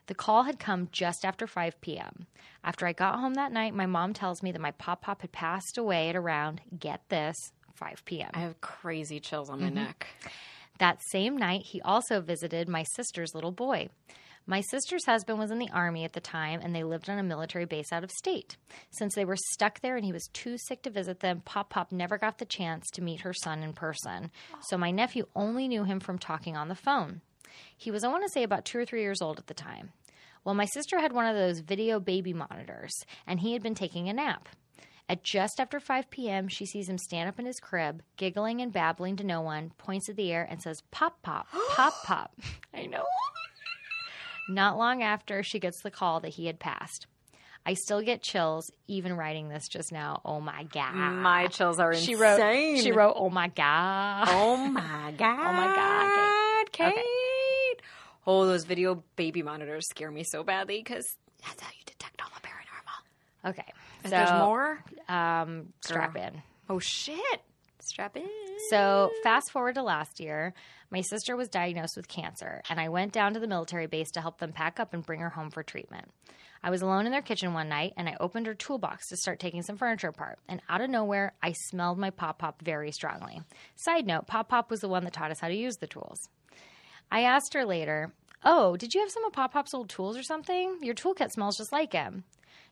The 0.09 0.15
call 0.15 0.45
had 0.45 0.59
come 0.59 0.89
just 0.91 1.25
after 1.25 1.47
5 1.47 1.81
p.m. 1.83 2.27
After 2.65 2.87
I 2.87 2.93
got 2.93 3.21
home 3.21 3.35
that 3.35 3.53
night, 3.53 3.75
my 3.75 3.87
mom 3.87 4.15
tells 4.15 4.43
me 4.43 4.51
that 4.53 4.61
my 4.61 4.73
pop 4.73 5.03
pop 5.03 5.21
had 5.21 5.33
passed 5.33 5.77
away 5.77 6.09
at 6.09 6.17
around, 6.17 6.63
get 6.79 7.03
this, 7.11 7.37
5 7.75 8.05
p.m. 8.07 8.31
I 8.33 8.41
have 8.41 8.61
crazy 8.63 9.21
chills 9.21 9.51
on 9.51 9.61
my 9.61 9.67
mm-hmm. 9.67 9.77
neck. 9.77 10.07
That 10.79 11.01
same 11.11 11.37
night, 11.37 11.63
he 11.67 11.83
also 11.83 12.23
visited 12.23 12.69
my 12.69 12.85
sister's 12.95 13.35
little 13.35 13.53
boy. 13.53 13.91
My 14.47 14.63
sister's 14.63 15.05
husband 15.05 15.39
was 15.39 15.51
in 15.51 15.59
the 15.59 15.69
army 15.75 16.05
at 16.05 16.15
the 16.15 16.21
time, 16.21 16.61
and 16.63 16.75
they 16.75 16.85
lived 16.85 17.11
on 17.11 17.19
a 17.19 17.23
military 17.23 17.67
base 17.67 17.93
out 17.93 18.03
of 18.03 18.11
state. 18.11 18.57
Since 18.91 19.15
they 19.15 19.27
were 19.27 19.37
stuck 19.53 19.81
there 19.81 19.97
and 19.97 20.07
he 20.07 20.13
was 20.13 20.31
too 20.33 20.57
sick 20.57 20.81
to 20.85 20.91
visit 20.91 21.21
them, 21.21 21.43
Pop 21.45 21.69
Pop 21.69 21.93
never 21.93 22.17
got 22.17 22.39
the 22.39 22.47
chance 22.47 22.89
to 22.95 23.03
meet 23.03 23.21
her 23.21 23.35
son 23.35 23.63
in 23.63 23.75
person. 23.75 24.31
So 24.63 24.79
my 24.79 24.91
nephew 24.91 25.27
only 25.37 25.69
knew 25.69 25.85
him 25.85 26.01
from 26.01 26.19
talking 26.19 26.57
on 26.57 26.69
the 26.69 26.75
phone. 26.75 27.21
He 27.77 27.91
was, 27.91 28.05
I 28.05 28.09
want 28.09 28.25
to 28.25 28.31
say, 28.31 28.43
about 28.43 28.65
two 28.65 28.79
or 28.79 28.85
three 28.85 29.03
years 29.03 29.23
old 29.23 29.39
at 29.39 29.47
the 29.47 29.55
time. 29.55 29.91
Well, 30.45 30.55
my 30.55 30.67
sister 30.67 30.99
had 30.99 31.13
one 31.13 31.27
of 31.27 31.37
those 31.37 31.61
video 31.61 32.01
baby 32.01 32.33
monitors, 32.33 33.05
and 33.27 33.41
he 33.41 33.53
had 33.53 33.63
been 33.63 33.75
taking 33.75 34.09
a 34.09 34.13
nap. 34.13 34.49
At 35.11 35.25
just 35.25 35.59
after 35.59 35.81
5 35.81 36.11
p.m., 36.11 36.49
she 36.49 36.67
sees 36.67 36.89
him 36.89 36.99
stand 36.99 37.29
up 37.29 37.39
in 37.39 37.47
his 37.47 37.61
crib, 37.61 38.03
giggling 38.17 38.61
and 38.61 38.73
babbling 38.73 39.17
to 39.17 39.25
no 39.25 39.41
one, 39.41 39.73
points 39.79 40.09
at 40.09 40.17
the 40.17 40.31
air, 40.33 40.47
and 40.49 40.61
says, 40.61 40.83
Pop, 40.91 41.23
pop, 41.23 41.47
pop, 41.71 41.95
pop. 42.05 42.35
I 42.75 42.87
know. 42.87 43.05
Not 44.49 44.77
long 44.79 45.03
after, 45.03 45.43
she 45.43 45.59
gets 45.59 45.83
the 45.83 45.91
call 45.91 46.21
that 46.21 46.35
he 46.35 46.47
had 46.47 46.59
passed. 46.59 47.07
I 47.67 47.75
still 47.75 48.01
get 48.01 48.23
chills 48.23 48.71
even 48.87 49.15
writing 49.15 49.49
this 49.51 49.69
just 49.69 49.93
now. 49.93 50.23
Oh 50.25 50.41
my 50.41 50.65
god. 50.65 50.95
My 50.95 51.49
chills 51.49 51.79
are 51.79 51.95
she 51.95 52.13
insane. 52.13 52.77
wrote 52.77 52.79
she 52.83 52.93
wrote 52.93 53.15
oh 53.17 53.29
my 53.29 53.49
god. 53.49 54.27
Oh 54.31 54.57
my 54.73 55.13
god. 55.19 55.39
Oh 55.39 55.53
my 55.53 55.75
God, 55.77 56.73
Kate. 56.73 56.87
Okay. 56.95 57.03
Oh, 58.31 58.47
those 58.47 58.64
video 58.64 59.03
baby 59.16 59.43
monitors 59.43 59.89
scare 59.89 60.11
me 60.11 60.22
so 60.22 60.45
badly 60.45 60.83
because 60.85 61.16
that's 61.43 61.62
how 61.62 61.70
you 61.70 61.83
detect 61.87 62.20
all 62.20 62.29
the 62.35 62.47
paranormal. 62.47 63.51
Okay. 63.51 63.72
If 64.05 64.11
so 64.11 64.16
there's 64.16 64.31
more, 64.43 64.85
um 65.09 65.72
strap 65.81 66.14
in. 66.14 66.43
oh 66.68 66.79
shit. 66.79 67.41
Strap 67.81 68.18
in. 68.18 68.29
So, 68.68 69.11
fast 69.22 69.51
forward 69.51 69.76
to 69.76 69.83
last 69.83 70.20
year, 70.20 70.53
my 70.91 71.01
sister 71.01 71.37
was 71.37 71.49
diagnosed 71.49 71.97
with 71.97 72.07
cancer, 72.07 72.61
and 72.68 72.79
I 72.79 72.91
went 72.91 73.12
down 73.12 73.33
to 73.33 73.41
the 73.41 73.47
military 73.47 73.87
base 73.87 74.11
to 74.11 74.20
help 74.20 74.41
them 74.41 74.53
pack 74.53 74.79
up 74.79 74.93
and 74.93 75.07
bring 75.07 75.20
her 75.20 75.31
home 75.31 75.51
for 75.51 75.62
treatment. 75.62 76.07
I 76.62 76.68
was 76.70 76.83
alone 76.83 77.07
in 77.07 77.12
their 77.12 77.22
kitchen 77.22 77.55
one 77.55 77.68
night, 77.70 77.95
and 77.97 78.09
I 78.09 78.16
opened 78.20 78.47
her 78.47 78.55
toolbox 78.55 79.09
to 79.09 79.16
start 79.16 79.39
taking 79.39 79.62
some 79.62 79.79
furniture 79.79 80.09
apart. 80.09 80.39
And 80.49 80.61
out 80.68 80.83
of 80.83 80.91
nowhere, 80.91 81.33
I 81.43 81.53
smelled 81.53 81.99
my 81.99 82.11
Pop 82.11 82.41
Pop 82.41 82.61
very 82.62 82.91
strongly. 82.91 83.41
Side 83.76 84.07
note 84.07 84.26
Pop 84.26 84.49
Pop 84.51 84.70
was 84.70 84.81
the 84.81 84.89
one 84.89 85.05
that 85.05 85.12
taught 85.14 85.31
us 85.31 85.41
how 85.41 85.49
to 85.49 85.55
use 85.55 85.76
the 85.76 85.87
tools. 85.87 86.29
I 87.11 87.22
asked 87.22 87.55
her 87.55 87.64
later, 87.64 88.12
Oh, 88.45 88.76
did 88.76 88.95
you 88.95 89.01
have 89.01 89.11
some 89.11 89.24
of 89.24 89.32
Pop 89.32 89.53
Pop's 89.53 89.74
old 89.74 89.89
tools 89.89 90.16
or 90.16 90.22
something? 90.22 90.78
Your 90.82 90.95
toolkit 90.95 91.32
smells 91.32 91.57
just 91.57 91.72
like 91.72 91.93
him. 91.93 92.24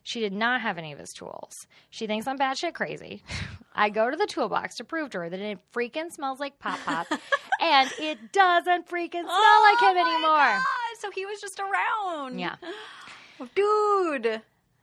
She 0.03 0.21
did 0.21 0.31
not 0.31 0.61
have 0.61 0.77
any 0.77 0.93
of 0.93 0.99
his 0.99 1.11
tools. 1.11 1.67
She 1.89 2.07
thinks 2.07 2.27
I'm 2.27 2.37
batshit 2.39 2.73
crazy. 2.73 3.23
I 3.75 3.89
go 3.89 4.09
to 4.09 4.15
the 4.15 4.25
toolbox 4.25 4.77
to 4.77 4.83
prove 4.83 5.09
to 5.11 5.19
her 5.19 5.29
that 5.29 5.39
it 5.39 5.59
freaking 5.73 6.11
smells 6.11 6.39
like 6.39 6.57
Pop 6.59 6.79
Pop, 6.85 7.07
and 7.61 7.91
it 7.99 8.31
doesn't 8.31 8.87
freaking 8.87 9.11
smell 9.23 9.61
like 9.63 9.79
him 9.81 9.97
Oh 9.97 10.07
anymore. 10.07 10.37
God, 10.37 10.63
so 10.99 11.11
he 11.11 11.25
was 11.25 11.39
just 11.41 11.59
around. 11.59 12.39
Yeah. 12.39 12.55
Dude. 13.55 14.41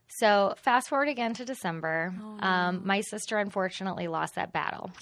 So 0.09 0.55
fast 0.59 0.89
forward 0.89 1.09
again 1.09 1.35
to 1.35 1.45
December. 1.45 2.15
Oh, 2.23 2.47
um, 2.47 2.83
my 2.85 3.01
sister 3.01 3.39
unfortunately 3.39 4.07
lost 4.07 4.37
that 4.37 4.53
battle. 4.53 4.93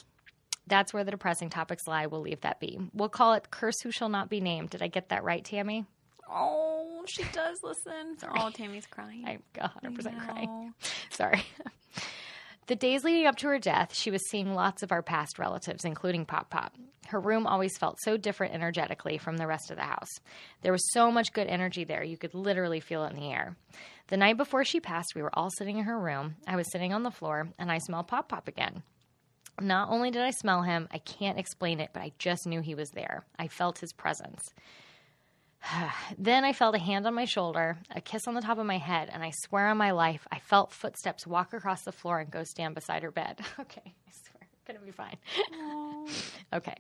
That's 0.67 0.95
where 0.95 1.05
the 1.05 1.11
depressing 1.11 1.51
topics 1.51 1.87
lie. 1.87 2.07
We'll 2.07 2.21
leave 2.21 2.43
that 2.43 2.61
be. 2.61 2.79
We'll 2.95 3.09
call 3.09 3.35
it 3.35 3.51
"Curse 3.51 3.81
Who 3.83 3.91
Shall 3.91 4.09
Not 4.09 4.31
Be 4.31 4.41
Named." 4.41 4.71
Did 4.71 4.83
I 4.83 4.89
get 4.89 5.09
that 5.09 5.25
right, 5.25 5.45
Tammy? 5.45 5.85
Oh, 6.31 7.05
she 7.07 7.25
does 7.33 7.59
listen. 7.63 8.17
Oh, 8.37 8.51
Tammy's 8.55 8.87
crying. 8.87 9.25
I'm 9.27 9.43
100 9.57 9.95
percent 9.95 10.19
crying. 10.21 10.75
Sorry. 11.11 11.45
The 12.69 12.77
days 12.77 13.03
leading 13.03 13.27
up 13.27 13.37
to 13.39 13.49
her 13.49 13.59
death, 13.59 13.93
she 13.93 14.13
was 14.13 14.23
seeing 14.31 14.55
lots 14.55 14.85
of 14.85 14.93
our 14.93 15.03
past 15.03 15.41
relatives, 15.41 15.85
including 15.85 16.25
Pop 16.25 16.49
Pop. 16.49 16.73
Her 17.09 17.19
room 17.19 17.45
always 17.45 17.77
felt 17.77 17.99
so 18.01 18.17
different 18.17 18.55
energetically 18.55 19.19
from 19.19 19.37
the 19.37 19.49
rest 19.49 19.73
of 19.73 19.77
the 19.77 19.83
house. 19.83 20.09
There 20.63 20.71
was 20.71 20.93
so 20.93 21.11
much 21.11 21.33
good 21.33 21.49
energy 21.49 21.83
there, 21.83 22.05
you 22.05 22.17
could 22.17 22.35
literally 22.35 22.79
feel 22.79 23.05
it 23.05 23.11
in 23.11 23.17
the 23.17 23.33
air. 23.33 23.57
The 24.07 24.17
night 24.17 24.37
before 24.37 24.65
she 24.65 24.79
passed, 24.79 25.15
we 25.17 25.23
were 25.23 25.37
all 25.37 25.51
sitting 25.51 25.79
in 25.79 25.85
her 25.85 25.99
room. 25.99 26.37
I 26.47 26.55
was 26.55 26.71
sitting 26.71 26.93
on 26.95 27.03
the 27.03 27.11
floor, 27.11 27.49
and 27.59 27.71
I 27.71 27.79
smelled 27.79 28.07
Pop 28.07 28.29
Pop 28.29 28.47
again. 28.47 28.85
Not 29.61 29.91
only 29.91 30.11
did 30.11 30.23
I 30.23 30.31
smell 30.31 30.63
him, 30.63 30.89
I 30.91 30.99
can't 30.99 31.39
explain 31.39 31.81
it, 31.81 31.91
but 31.93 32.03
I 32.03 32.13
just 32.19 32.47
knew 32.47 32.61
he 32.61 32.75
was 32.75 32.91
there. 32.91 33.25
I 33.39 33.49
felt 33.49 33.79
his 33.79 33.93
presence. 33.93 34.53
then 36.19 36.45
I 36.45 36.53
felt 36.53 36.75
a 36.75 36.79
hand 36.79 37.07
on 37.07 37.15
my 37.15 37.25
shoulder, 37.25 37.79
a 37.95 38.01
kiss 38.01 38.27
on 38.27 38.35
the 38.35 38.41
top 38.41 38.59
of 38.59 38.67
my 38.67 38.79
head, 38.79 39.09
and 39.13 39.23
I 39.23 39.31
swear 39.31 39.69
on 39.69 39.77
my 39.77 39.93
life, 39.93 40.27
I 40.31 40.39
felt 40.39 40.73
footsteps 40.73 41.27
walk 41.27 41.53
across 41.53 41.83
the 41.83 41.93
floor 41.93 42.19
and 42.21 42.31
go 42.31 42.45
stand 42.45 42.75
beside 42.75 43.03
her 43.03 43.11
bed. 43.11 43.41
Okay, 43.61 43.83
I 43.85 44.11
swear, 44.11 44.49
gonna 44.67 44.81
be 44.81 44.91
fine. 44.91 45.17
okay. 46.53 46.75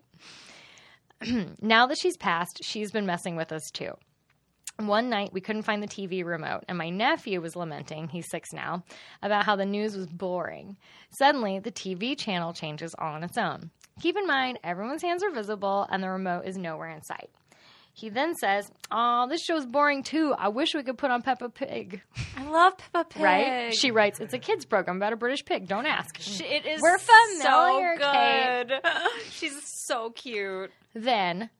now 1.62 1.86
that 1.86 1.98
she's 1.98 2.16
passed, 2.16 2.60
she's 2.64 2.90
been 2.90 3.06
messing 3.06 3.36
with 3.36 3.52
us 3.52 3.70
too. 3.70 3.92
One 4.86 5.08
night, 5.10 5.32
we 5.32 5.40
couldn't 5.40 5.62
find 5.62 5.82
the 5.82 5.86
TV 5.88 6.24
remote, 6.24 6.64
and 6.68 6.76
my 6.76 6.90
nephew 6.90 7.40
was 7.40 7.54
lamenting, 7.56 8.08
he's 8.08 8.28
six 8.28 8.52
now, 8.52 8.82
about 9.22 9.44
how 9.44 9.56
the 9.56 9.66
news 9.66 9.96
was 9.96 10.06
boring. 10.06 10.76
Suddenly, 11.10 11.58
the 11.60 11.70
TV 11.72 12.18
channel 12.18 12.52
changes 12.52 12.94
all 12.98 13.14
on 13.14 13.22
its 13.24 13.38
own. 13.38 13.70
Keep 14.00 14.16
in 14.16 14.26
mind, 14.26 14.58
everyone's 14.64 15.02
hands 15.02 15.22
are 15.22 15.30
visible, 15.30 15.86
and 15.90 16.02
the 16.02 16.08
remote 16.10 16.46
is 16.46 16.56
nowhere 16.56 16.88
in 16.90 17.02
sight. 17.02 17.30
He 17.94 18.08
then 18.08 18.34
says, 18.34 18.70
Oh, 18.90 19.26
this 19.28 19.44
show's 19.44 19.66
boring 19.66 20.02
too. 20.02 20.34
I 20.38 20.48
wish 20.48 20.74
we 20.74 20.82
could 20.82 20.96
put 20.96 21.10
on 21.10 21.20
Peppa 21.20 21.50
Pig. 21.50 22.00
I 22.38 22.48
love 22.48 22.78
Peppa 22.78 23.04
Pig. 23.10 23.22
Right? 23.22 23.74
She 23.74 23.90
writes, 23.90 24.18
It's 24.18 24.32
a 24.32 24.38
kid's 24.38 24.64
program 24.64 24.96
about 24.96 25.12
a 25.12 25.16
British 25.16 25.44
pig. 25.44 25.68
Don't 25.68 25.84
ask. 25.84 26.16
She- 26.18 26.42
it 26.44 26.64
is 26.64 26.80
We're 26.80 26.96
familiar, 26.98 27.96
so 28.00 28.12
good. 28.12 28.72
She's 29.30 29.60
so 29.86 30.08
cute. 30.08 30.70
Then, 30.94 31.50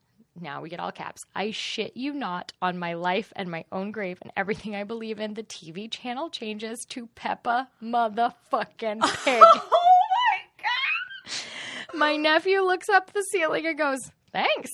now 0.40 0.62
we 0.62 0.68
get 0.68 0.80
all 0.80 0.92
caps. 0.92 1.22
I 1.34 1.50
shit 1.50 1.96
you 1.96 2.12
not 2.12 2.52
on 2.62 2.78
my 2.78 2.94
life 2.94 3.32
and 3.36 3.50
my 3.50 3.64
own 3.70 3.92
grave 3.92 4.18
and 4.22 4.32
everything 4.36 4.74
I 4.74 4.84
believe 4.84 5.20
in. 5.20 5.34
The 5.34 5.42
TV 5.42 5.90
channel 5.90 6.30
changes 6.30 6.84
to 6.90 7.08
Peppa 7.14 7.68
motherfucking 7.82 9.00
oh 9.02 9.16
Pig. 9.24 9.42
Oh 9.42 9.68
my 9.72 10.38
god! 10.58 11.94
my 11.94 12.16
nephew 12.16 12.60
looks 12.60 12.88
up 12.88 13.12
the 13.12 13.22
ceiling 13.30 13.66
and 13.66 13.78
goes, 13.78 14.00
Thanks. 14.32 14.70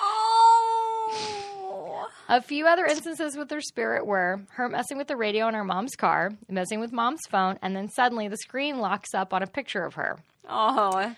Oh. 0.00 2.06
A 2.28 2.40
few 2.40 2.66
other 2.66 2.86
instances 2.86 3.36
with 3.36 3.50
her 3.50 3.60
spirit 3.60 4.06
were 4.06 4.40
her 4.52 4.68
messing 4.68 4.96
with 4.96 5.08
the 5.08 5.16
radio 5.16 5.46
in 5.48 5.54
her 5.54 5.64
mom's 5.64 5.94
car, 5.94 6.30
messing 6.48 6.80
with 6.80 6.92
mom's 6.92 7.20
phone, 7.28 7.58
and 7.60 7.76
then 7.76 7.88
suddenly 7.88 8.28
the 8.28 8.38
screen 8.38 8.78
locks 8.78 9.12
up 9.12 9.34
on 9.34 9.42
a 9.42 9.46
picture 9.46 9.84
of 9.84 9.94
her. 9.94 10.16
Oh. 10.48 11.14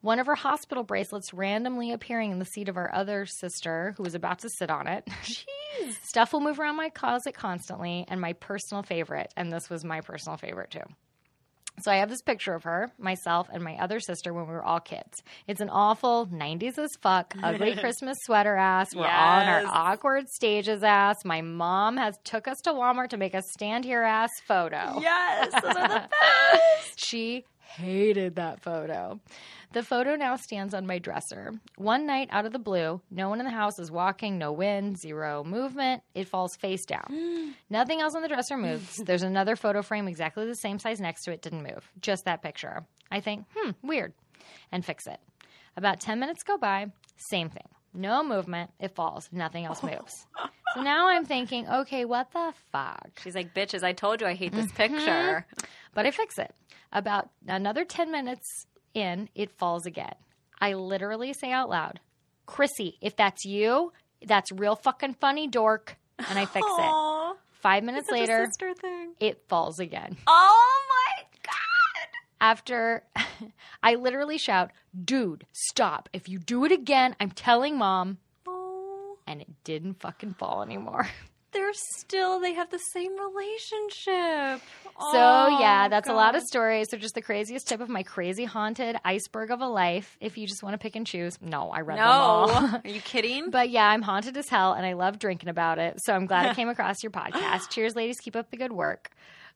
One 0.00 0.20
of 0.20 0.26
her 0.26 0.36
hospital 0.36 0.84
bracelets 0.84 1.34
randomly 1.34 1.92
appearing 1.92 2.30
in 2.30 2.38
the 2.38 2.44
seat 2.44 2.68
of 2.68 2.76
our 2.76 2.92
other 2.94 3.26
sister 3.26 3.94
who 3.96 4.04
was 4.04 4.14
about 4.14 4.38
to 4.40 4.48
sit 4.48 4.70
on 4.70 4.86
it. 4.86 5.04
Jeez. 5.24 5.94
Stuff 6.02 6.32
will 6.32 6.40
move 6.40 6.60
around 6.60 6.76
my 6.76 6.88
closet 6.88 7.34
constantly, 7.34 8.04
and 8.08 8.20
my 8.20 8.32
personal 8.34 8.82
favorite, 8.82 9.32
and 9.36 9.52
this 9.52 9.68
was 9.68 9.84
my 9.84 10.00
personal 10.00 10.36
favorite 10.36 10.70
too. 10.70 10.84
So 11.80 11.92
I 11.92 11.96
have 11.96 12.08
this 12.08 12.22
picture 12.22 12.54
of 12.54 12.64
her, 12.64 12.90
myself, 12.98 13.48
and 13.52 13.62
my 13.62 13.76
other 13.76 14.00
sister 14.00 14.32
when 14.32 14.46
we 14.48 14.52
were 14.52 14.64
all 14.64 14.80
kids. 14.80 15.22
It's 15.46 15.60
an 15.60 15.68
awful 15.70 16.26
90s 16.26 16.76
as 16.76 16.90
fuck, 17.00 17.34
ugly 17.40 17.76
Christmas 17.80 18.16
sweater 18.22 18.56
ass. 18.56 18.88
We're 18.96 19.06
all 19.06 19.40
in 19.40 19.48
our 19.48 19.62
awkward 19.66 20.28
stages 20.28 20.82
ass. 20.82 21.24
My 21.24 21.40
mom 21.40 21.96
has 21.96 22.18
took 22.24 22.48
us 22.48 22.58
to 22.64 22.72
Walmart 22.72 23.10
to 23.10 23.16
make 23.16 23.34
a 23.34 23.42
stand 23.42 23.84
here 23.84 24.02
ass 24.02 24.30
photo. 24.46 24.98
Yes, 25.00 25.52
those 25.52 25.76
are 25.76 25.88
the 25.88 26.08
best. 26.52 27.06
She 27.06 27.44
hated 27.68 28.36
that 28.36 28.60
photo. 28.60 29.20
The 29.72 29.82
photo 29.82 30.16
now 30.16 30.36
stands 30.36 30.72
on 30.72 30.86
my 30.86 30.98
dresser. 30.98 31.52
One 31.76 32.06
night 32.06 32.28
out 32.32 32.46
of 32.46 32.52
the 32.52 32.58
blue, 32.58 33.02
no 33.10 33.28
one 33.28 33.38
in 33.40 33.44
the 33.44 33.52
house 33.52 33.78
is 33.78 33.90
walking, 33.90 34.38
no 34.38 34.50
wind, 34.52 34.98
zero 34.98 35.44
movement. 35.44 36.02
It 36.14 36.28
falls 36.28 36.56
face 36.56 36.86
down. 36.86 37.54
Nothing 37.70 38.00
else 38.00 38.14
on 38.14 38.22
the 38.22 38.28
dresser 38.28 38.56
moves. 38.56 38.96
There's 38.96 39.22
another 39.22 39.54
photo 39.56 39.82
frame 39.82 40.08
exactly 40.08 40.46
the 40.46 40.54
same 40.54 40.78
size 40.78 41.00
next 41.00 41.24
to 41.24 41.32
it, 41.32 41.42
didn't 41.42 41.62
move. 41.62 41.90
Just 42.00 42.24
that 42.24 42.42
picture. 42.42 42.84
I 43.10 43.20
think, 43.20 43.44
hmm, 43.54 43.70
weird, 43.82 44.14
and 44.72 44.84
fix 44.84 45.06
it. 45.06 45.20
About 45.76 46.00
10 46.00 46.18
minutes 46.18 46.42
go 46.42 46.56
by, 46.56 46.90
same 47.16 47.50
thing. 47.50 47.68
No 47.94 48.24
movement, 48.24 48.70
it 48.80 48.94
falls, 48.94 49.28
nothing 49.32 49.64
else 49.66 49.82
moves. 49.82 50.26
So 50.74 50.82
now 50.82 51.08
I'm 51.08 51.24
thinking, 51.24 51.66
okay, 51.68 52.04
what 52.04 52.30
the 52.32 52.52
fuck? 52.72 53.18
She's 53.22 53.34
like, 53.34 53.54
bitches, 53.54 53.82
I 53.82 53.92
told 53.92 54.20
you 54.20 54.26
I 54.26 54.34
hate 54.34 54.52
this 54.54 54.66
Mm-hmm. 54.66 54.94
picture. 54.94 55.46
But 55.94 56.06
I 56.06 56.10
fix 56.10 56.38
it. 56.38 56.54
About 56.92 57.30
another 57.46 57.84
10 57.84 58.10
minutes 58.12 58.66
in, 58.94 59.28
it 59.34 59.50
falls 59.58 59.86
again. 59.86 60.14
I 60.60 60.74
literally 60.74 61.32
say 61.32 61.52
out 61.52 61.68
loud, 61.70 62.00
Chrissy, 62.46 62.98
if 63.00 63.16
that's 63.16 63.44
you, 63.44 63.92
that's 64.26 64.50
real 64.52 64.76
fucking 64.76 65.14
funny, 65.14 65.46
dork. 65.48 65.96
And 66.28 66.38
I 66.38 66.46
fix 66.46 66.66
it. 66.78 66.94
Five 67.50 67.82
minutes 67.84 68.10
later, 68.10 68.46
it 69.20 69.42
falls 69.48 69.78
again. 69.80 70.16
Oh 70.26 70.80
my 70.90 71.22
god! 71.42 72.08
After 72.40 73.04
I 73.82 73.94
literally 73.96 74.38
shout, 74.38 74.70
dude, 75.04 75.46
stop. 75.52 76.08
If 76.12 76.28
you 76.28 76.38
do 76.38 76.64
it 76.64 76.72
again, 76.72 77.16
I'm 77.20 77.30
telling 77.30 77.76
mom. 77.78 78.18
And 79.28 79.42
it 79.42 79.48
didn't 79.64 80.00
fucking 80.00 80.34
fall 80.34 80.62
anymore. 80.62 81.06
they're 81.52 81.72
still 81.72 82.40
they 82.40 82.52
have 82.54 82.70
the 82.70 82.78
same 82.92 83.12
relationship. 83.18 84.60
So 85.12 85.16
yeah, 85.60 85.84
Oh, 85.86 85.88
that's 85.90 86.08
a 86.08 86.12
lot 86.12 86.34
of 86.34 86.42
stories. 86.42 86.88
They're 86.88 87.00
just 87.00 87.14
the 87.14 87.22
craziest 87.22 87.68
tip 87.68 87.80
of 87.80 87.88
my 87.88 88.02
crazy 88.02 88.44
haunted 88.44 88.96
iceberg 89.04 89.50
of 89.50 89.60
a 89.60 89.66
life. 89.66 90.16
If 90.20 90.36
you 90.38 90.46
just 90.46 90.62
want 90.62 90.74
to 90.74 90.78
pick 90.78 90.96
and 90.96 91.06
choose, 91.06 91.38
no, 91.40 91.70
I 91.70 91.80
read 91.80 91.98
them 91.98 92.06
all. 92.06 92.50
Are 92.50 92.80
you 92.84 93.00
kidding? 93.00 93.50
But 93.50 93.70
yeah, 93.70 93.88
I'm 93.88 94.02
haunted 94.02 94.36
as 94.36 94.48
hell, 94.48 94.72
and 94.74 94.84
I 94.84 94.92
love 94.94 95.18
drinking 95.18 95.48
about 95.48 95.78
it. 95.78 95.98
So 96.04 96.12
I'm 96.14 96.26
glad 96.26 96.46
I 96.46 96.54
came 96.60 96.68
across 96.68 97.02
your 97.02 97.12
podcast. 97.12 97.70
Cheers, 97.70 97.94
ladies. 97.96 98.18
Keep 98.20 98.36
up 98.36 98.50
the 98.50 98.56
good 98.56 98.72
work. 98.72 99.10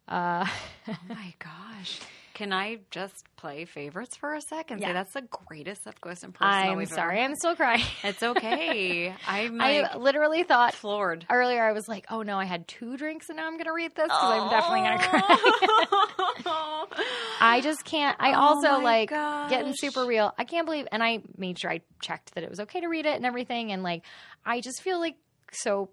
Uh, 0.09 0.47
oh 0.89 0.97
my 1.09 1.35
gosh. 1.39 2.01
Can 2.35 2.53
I 2.53 2.79
just 2.91 3.25
play 3.37 3.65
favorites 3.65 4.17
for 4.17 4.35
a 4.35 4.41
second? 4.41 4.81
Yeah. 4.81 4.89
Say 4.89 4.93
that's 4.95 5.13
the 5.13 5.23
greatest 5.23 5.87
up 5.87 6.01
close 6.01 6.23
and 6.23 6.35
personal. 6.35 6.73
I'm 6.73 6.81
ever 6.81 6.87
sorry, 6.87 7.21
had. 7.21 7.31
I'm 7.31 7.37
still 7.37 7.55
crying. 7.55 7.85
It's 8.03 8.23
okay. 8.23 9.15
I'm 9.27 9.59
like 9.59 9.85
I 9.85 9.97
literally 9.97 10.43
thought 10.43 10.75
floored. 10.75 11.27
earlier 11.31 11.63
I 11.63 11.73
was 11.73 11.89
like, 11.89 12.07
oh 12.11 12.23
no, 12.23 12.39
I 12.39 12.45
had 12.45 12.67
two 12.67 12.97
drinks, 12.97 13.29
and 13.29 13.37
now 13.37 13.47
I'm 13.47 13.59
gonna 13.59 13.73
read 13.73 13.95
this 13.95 14.05
because 14.05 14.41
I'm 14.41 14.51
definitely 14.51 14.81
gonna 14.81 15.03
cry. 15.03 16.87
I 17.41 17.61
just 17.63 17.85
can't. 17.85 18.17
I 18.21 18.33
Oh 18.33 18.41
also 18.41 18.81
my 18.81 19.07
like 19.07 19.11
getting 19.51 19.75
super 19.75 20.05
real. 20.07 20.33
I 20.39 20.45
can't 20.45 20.67
believe, 20.67 20.87
and 20.91 21.03
I 21.03 21.23
made 21.37 21.59
sure 21.59 21.71
I 21.71 21.81
checked 22.01 22.35
that 22.35 22.45
it 22.45 22.51
was 22.51 22.61
okay 22.61 22.81
to 22.81 22.89
read 22.89 23.07
it 23.07 23.17
and 23.17 23.27
everything. 23.27 23.73
And 23.73 23.83
like, 23.83 24.05
I 24.45 24.61
just 24.61 24.83
feel 24.83 24.99
like 24.99 25.17
so 25.53 25.91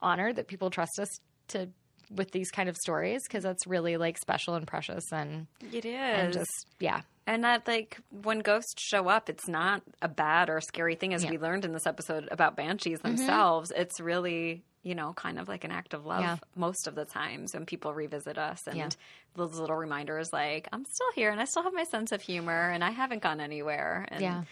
honored 0.00 0.36
that 0.36 0.46
people 0.46 0.70
trust 0.70 0.98
us 0.98 1.20
to 1.48 1.68
with 2.14 2.32
these 2.32 2.50
kind 2.50 2.68
of 2.68 2.76
stories 2.76 3.22
because 3.24 3.42
that's 3.44 3.66
really 3.66 3.96
like 3.96 4.18
special 4.18 4.54
and 4.54 4.66
precious 4.66 5.04
and 5.12 5.46
It 5.72 5.84
is. 5.84 5.94
and 5.94 6.32
just 6.32 6.66
yeah, 6.80 7.02
And 7.26 7.44
that, 7.44 7.68
like, 7.68 7.98
when 8.10 8.40
ghosts 8.40 8.82
show 8.82 9.08
up, 9.08 9.28
it's 9.30 9.46
not 9.46 9.82
a 10.02 10.08
bad 10.08 10.50
or 10.50 10.60
scary 10.60 10.96
thing, 10.96 11.14
as 11.14 11.22
Yeah. 11.22 11.30
Mm-hmm. 11.30 11.40
we 11.42 11.46
learned 11.48 11.64
in 11.64 11.72
this 11.72 11.86
episode 11.86 12.28
about 12.32 12.56
banshees 12.56 13.00
themselves. 13.00 13.70
It's 13.76 14.00
really, 14.00 14.64
you 14.82 14.96
know, 14.96 15.12
kind 15.12 15.38
of 15.38 15.46
like 15.46 15.62
an 15.62 15.70
act 15.70 15.94
of 15.94 16.04
love 16.06 16.22
Yeah. 16.22 16.36
most 16.56 16.88
of 16.88 16.96
the 16.96 17.04
times 17.04 17.54
when 17.54 17.66
people 17.66 17.94
revisit 17.94 18.36
us. 18.38 18.66
And 18.66 18.76
Yeah. 18.76 18.88
those 19.36 19.54
little 19.60 19.76
reminders, 19.76 20.32
like, 20.32 20.66
I'm 20.72 20.84
still 20.84 21.12
here 21.14 21.30
and 21.30 21.40
I 21.40 21.44
still 21.44 21.62
have 21.62 21.74
my 21.74 21.84
sense 21.84 22.10
of 22.10 22.20
humor 22.22 22.70
and 22.70 22.82
I 22.82 22.90
haven't 22.90 23.22
gone 23.22 23.40
anywhere. 23.40 24.06
And, 24.10 24.20
Yeah. 24.22 24.42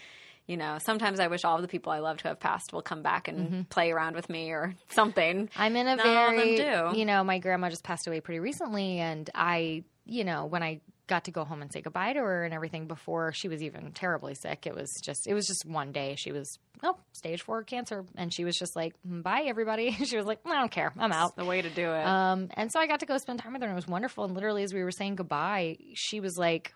You 0.49 0.57
know, 0.57 0.79
sometimes 0.81 1.21
I 1.21 1.29
wish 1.29 1.45
all 1.45 1.55
of 1.57 1.63
the 1.63 1.69
people 1.69 1.93
I 1.93 2.01
loved 2.01 2.23
who 2.23 2.29
have 2.29 2.41
passed 2.41 2.73
will 2.73 2.83
come 2.83 3.03
back 3.03 3.29
and 3.29 3.39
Mm-hmm. 3.39 3.61
play 3.71 3.93
around 3.93 4.17
with 4.17 4.29
me 4.29 4.51
or 4.51 4.75
something. 4.89 5.49
I'm 5.57 5.77
in 5.77 5.87
a 5.87 5.95
Not 5.97 6.03
very, 6.05 6.57
do. 6.57 6.97
you 6.99 7.05
know, 7.05 7.23
my 7.23 7.39
grandma 7.39 7.69
just 7.69 7.85
passed 7.85 8.07
away 8.09 8.21
pretty 8.21 8.41
recently, 8.41 8.99
and 8.99 9.29
I, 9.35 9.85
you 10.07 10.25
know, 10.25 10.47
when 10.47 10.63
I 10.65 10.81
got 11.07 11.25
to 11.25 11.31
go 11.31 11.45
home 11.45 11.63
and 11.63 11.73
say 11.73 11.81
goodbye 11.81 12.13
to 12.13 12.19
her 12.21 12.45
and 12.45 12.53
everything 12.53 12.87
before 12.87 13.33
she 13.33 13.49
was 13.49 13.63
even 13.63 13.93
terribly 13.93 14.35
sick, 14.35 14.67
it 14.67 14.75
was 14.75 14.93
just, 15.03 15.27
it 15.27 15.33
was 15.35 15.47
just 15.47 15.65
one 15.65 15.91
day. 15.93 16.17
She 16.19 16.33
was, 16.33 16.59
oh, 16.83 16.97
stage 17.13 17.41
four 17.43 17.63
cancer, 17.63 18.05
and 18.17 18.33
she 18.33 18.45
was 18.45 18.57
just 18.57 18.77
like, 18.77 18.95
"Mm, 19.09 19.23
bye, 19.23 19.45
everybody. 19.47 19.91
she 20.05 20.17
was 20.17 20.27
like, 20.27 20.41
I 20.47 20.55
don't 20.55 20.71
care, 20.71 20.93
I'm 20.99 21.13
out. 21.13 21.35
The 21.37 21.45
way 21.47 21.63
to 21.63 21.71
do 21.71 21.93
it. 21.93 22.05
Um, 22.05 22.49
and 22.55 22.71
so 22.73 22.79
I 22.81 22.87
got 22.87 23.01
to 23.01 23.07
go 23.07 23.17
spend 23.19 23.39
time 23.41 23.53
with 23.55 23.63
her, 23.63 23.69
and 23.69 23.73
it 23.73 23.77
was 23.77 23.89
wonderful. 23.89 24.25
And 24.25 24.35
literally, 24.35 24.63
as 24.65 24.73
we 24.75 24.83
were 24.83 24.91
saying 24.91 25.17
goodbye, 25.17 25.77
she 25.95 26.21
was 26.21 26.37
like, 26.39 26.73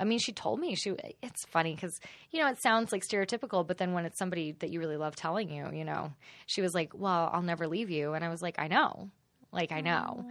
I 0.00 0.04
mean, 0.04 0.18
she 0.18 0.32
told 0.32 0.58
me 0.58 0.74
she. 0.74 0.94
It's 1.22 1.44
funny 1.46 1.74
because 1.74 2.00
you 2.30 2.40
know 2.40 2.48
it 2.48 2.60
sounds 2.62 2.90
like 2.90 3.04
stereotypical, 3.06 3.66
but 3.66 3.76
then 3.76 3.92
when 3.92 4.06
it's 4.06 4.18
somebody 4.18 4.52
that 4.60 4.70
you 4.70 4.80
really 4.80 4.96
love 4.96 5.14
telling 5.14 5.50
you, 5.50 5.70
you 5.72 5.84
know, 5.84 6.12
she 6.46 6.62
was 6.62 6.74
like, 6.74 6.92
"Well, 6.94 7.30
I'll 7.32 7.42
never 7.42 7.68
leave 7.68 7.90
you," 7.90 8.14
and 8.14 8.24
I 8.24 8.30
was 8.30 8.40
like, 8.40 8.56
"I 8.58 8.66
know, 8.68 9.10
like 9.52 9.70
I 9.72 9.82
know," 9.82 10.24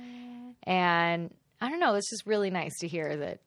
and 0.63 1.33
I 1.61 1.69
don't 1.69 1.79
know. 1.79 1.93
It's 1.93 2.09
just 2.09 2.25
really 2.25 2.49
nice 2.49 2.79
to 2.79 2.87
hear 2.87 3.15
that. 3.17 3.39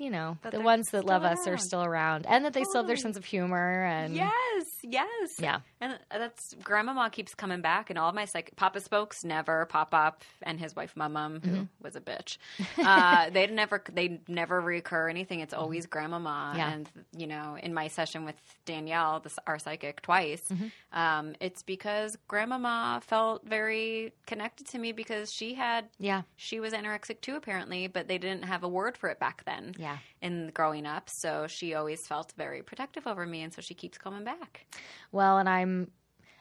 You 0.00 0.10
know, 0.10 0.38
That 0.42 0.52
the 0.52 0.60
ones 0.60 0.88
that 0.90 1.04
love 1.04 1.22
us 1.22 1.46
are 1.46 1.58
still 1.58 1.84
around, 1.84 2.26
and 2.26 2.44
that 2.44 2.54
they 2.54 2.64
still 2.64 2.80
have 2.80 2.86
their 2.88 2.96
sense 2.96 3.16
of 3.16 3.24
humor. 3.24 3.84
And 3.84 4.16
Yes, 4.16 4.64
yes. 4.82 5.38
yeah, 5.38 5.60
And 5.80 5.98
that's 6.10 6.54
grandmama 6.62 7.10
keeps 7.10 7.34
coming 7.34 7.60
back, 7.60 7.90
and 7.90 7.98
all 7.98 8.08
of 8.08 8.14
my 8.14 8.24
psych 8.24 8.52
Papa 8.56 8.80
Spokes 8.80 9.24
never 9.24 9.66
pop 9.66 9.94
up, 9.94 10.22
and 10.42 10.58
his 10.60 10.74
wife 10.76 10.96
Mum 10.96 11.12
Mum, 11.12 11.40
who 11.42 11.50
Mm-hmm. 11.50 11.62
was 11.82 11.96
a 11.96 12.00
bitch, 12.00 12.38
uh, 12.78 13.30
they 13.32 13.46
never 13.46 13.82
they 13.92 14.20
never 14.28 14.60
reoccur 14.62 15.08
anything. 15.10 15.40
It's 15.40 15.54
always 15.54 15.86
grandmama. 15.86 16.48
Mm-hmm. 16.50 16.58
Yeah. 16.58 16.72
And 16.72 16.88
you 17.16 17.26
know, 17.26 17.56
in 17.62 17.74
my 17.74 17.88
session 17.88 18.24
with 18.24 18.36
Danielle, 18.64 19.20
this 19.20 19.38
our 19.46 19.58
psychic 19.58 20.02
twice, 20.02 20.42
Mm-hmm. 20.50 20.98
um, 20.98 21.34
it's 21.40 21.62
because 21.62 22.16
grandmama 22.28 23.00
felt 23.04 23.46
very 23.46 24.12
connected 24.26 24.66
to 24.68 24.78
me 24.78 24.92
because 24.92 25.32
she 25.32 25.54
had 25.54 25.88
yeah, 25.98 26.22
she 26.36 26.60
was 26.60 26.72
anorexic 26.72 27.20
too 27.20 27.36
apparently, 27.36 27.86
but 27.86 28.08
they 28.08 28.18
didn't 28.18 28.44
have 28.44 28.62
a 28.64 28.68
word 28.68 28.96
for 28.96 29.08
it 29.08 29.18
back 29.18 29.44
then. 29.44 29.74
yeah. 29.78 29.98
In 30.20 30.50
growing 30.54 30.86
up, 30.86 31.10
so 31.10 31.48
she 31.48 31.74
always 31.74 32.06
felt 32.06 32.32
very 32.36 32.62
protective 32.62 33.08
over 33.08 33.26
me, 33.26 33.42
and 33.42 33.52
so 33.52 33.60
she 33.60 33.74
keeps 33.74 33.98
coming 33.98 34.22
back. 34.22 34.64
Well, 35.10 35.38
and 35.38 35.48
I'm 35.48 35.90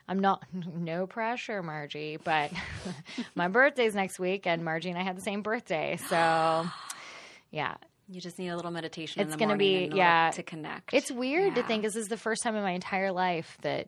I'm 0.08 0.20
not 0.20 0.44
no 0.76 1.08
pressure, 1.08 1.62
Margie, 1.64 2.18
but 2.24 2.52
my 3.36 3.48
birthday's 3.48 3.96
next 3.96 4.20
week 4.20 4.46
and 4.48 4.64
Margie 4.66 4.90
and 4.90 4.98
I 4.98 5.04
had 5.04 5.18
the 5.18 5.22
same 5.22 5.42
birthday. 5.42 5.98
So 6.10 6.66
yeah. 7.52 7.76
You 8.10 8.20
just 8.20 8.38
need 8.38 8.50
a 8.50 8.58
little 8.58 8.72
meditation. 8.72 9.22
in 9.22 9.28
It's 9.28 9.38
gonna 9.38 9.50
morning 9.54 9.92
be- 9.92 9.96
yeah. 9.96 10.32
to 10.32 10.44
connect. 10.44 10.94
It's 10.94 11.10
weird 11.10 11.56
to 11.56 11.64
think 11.64 11.84
this 11.84 11.96
is 11.96 12.10
the 12.10 12.18
first 12.18 12.44
time 12.44 12.58
in 12.58 12.62
my 12.64 12.72
entire 12.72 13.14
life 13.14 13.58
that 13.62 13.88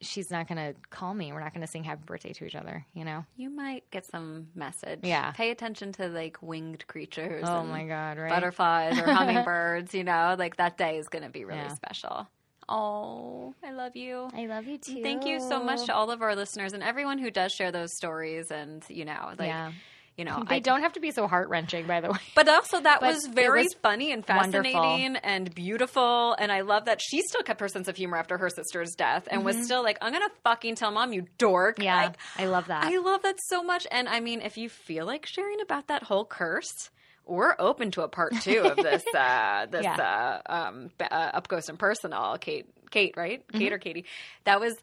she's 0.00 0.30
not 0.30 0.46
gonna 0.46 0.74
call 0.90 1.12
me. 1.12 1.32
We're 1.32 1.40
not 1.40 1.52
gonna 1.52 1.66
sing 1.66 1.82
happy 1.82 2.02
birthday 2.06 2.32
to 2.34 2.44
each 2.44 2.54
other, 2.54 2.86
you 2.94 3.04
know? 3.04 3.24
You 3.34 3.50
might 3.50 3.90
get 3.90 4.04
some 4.06 4.48
message. 4.54 5.00
Yeah. 5.02 5.32
Pay 5.32 5.50
attention 5.50 5.90
to 5.94 6.06
like 6.06 6.36
winged 6.42 6.86
creatures. 6.86 7.42
Oh 7.44 7.60
and 7.62 7.68
my 7.70 7.84
god, 7.86 8.18
right? 8.18 8.30
Butterflies 8.30 9.00
or 9.00 9.06
hummingbirds. 9.12 9.94
you 9.94 10.04
know, 10.04 10.36
like 10.38 10.58
that 10.58 10.76
day 10.78 10.98
is 10.98 11.08
going 11.08 11.24
to 11.24 11.30
be 11.30 11.44
really 11.44 11.58
Yeah. 11.58 11.74
special. 11.74 12.28
Oh, 12.68 13.54
I 13.64 13.72
love 13.72 13.94
you. 13.96 14.28
I 14.34 14.46
love 14.46 14.66
you 14.66 14.78
too. 14.78 15.02
Thank 15.02 15.24
you 15.24 15.38
so 15.40 15.62
much 15.62 15.86
to 15.86 15.94
all 15.94 16.10
of 16.10 16.22
our 16.22 16.34
listeners 16.34 16.72
and 16.72 16.82
everyone 16.82 17.18
who 17.18 17.30
does 17.30 17.52
share 17.52 17.70
those 17.72 17.94
stories. 17.96 18.50
And 18.50 18.84
you 18.88 19.04
know, 19.04 19.30
like 19.38 19.46
yeah. 19.48 19.70
you 20.16 20.24
know, 20.24 20.42
They 20.48 20.56
I 20.56 20.58
don't 20.58 20.80
have 20.80 20.94
to 20.94 21.00
be 21.00 21.10
so 21.12 21.28
heart 21.28 21.48
wrenching, 21.48 21.86
by 21.86 22.00
the 22.00 22.10
way. 22.10 22.18
But 22.34 22.48
also, 22.48 22.80
that 22.80 23.00
But 23.00 23.14
was 23.14 23.26
very 23.26 23.64
was 23.64 23.74
funny 23.82 24.10
and 24.12 24.24
wonderful. 24.28 24.72
fascinating 24.72 25.16
and 25.18 25.54
beautiful. 25.54 26.34
And 26.38 26.50
I 26.50 26.62
love 26.62 26.86
that 26.86 27.00
she 27.00 27.22
still 27.22 27.42
kept 27.42 27.60
her 27.60 27.68
sense 27.68 27.86
of 27.86 27.96
humor 27.96 28.16
after 28.16 28.36
her 28.38 28.48
sister's 28.50 28.94
death 28.96 29.28
and 29.30 29.44
was 29.44 29.62
still 29.64 29.82
like, 29.84 29.98
I'm 30.00 30.12
going 30.12 30.26
to 30.28 30.34
fucking 30.42 30.74
tell 30.74 30.90
mom, 30.90 31.12
you 31.12 31.26
dork. 31.38 31.76
Mm-hmm. 31.76 31.84
Yeah, 31.84 32.02
Like, 32.06 32.16
I 32.36 32.46
love 32.46 32.66
that. 32.66 32.84
I 32.84 32.98
love 32.98 33.22
that 33.22 33.36
so 33.46 33.62
much. 33.62 33.86
And 33.92 34.08
I 34.08 34.18
mean, 34.20 34.40
if 34.40 34.56
you 34.56 34.68
feel 34.68 35.06
like 35.06 35.24
sharing 35.26 35.60
about 35.60 35.86
that 35.88 36.02
whole 36.04 36.24
curse, 36.24 36.90
we're 37.26 37.54
open 37.58 37.90
to 37.92 38.02
a 38.02 38.08
part 38.08 38.32
two 38.40 38.60
of 38.60 38.76
this, 38.76 39.04
uh, 39.14 39.66
this, 39.66 39.86
uh, 39.86 40.40
um, 40.46 40.90
uh, 41.00 41.04
up 41.34 41.48
close 41.48 41.68
and 41.68 41.78
personal. 41.78 42.36
Kate, 42.38 42.66
Kate, 42.90 43.14
right? 43.16 43.46
Mm-hmm. 43.48 43.58
Kate 43.58 43.72
or 43.72 43.78
Katie. 43.78 44.04
That 44.44 44.60
was 44.60 44.74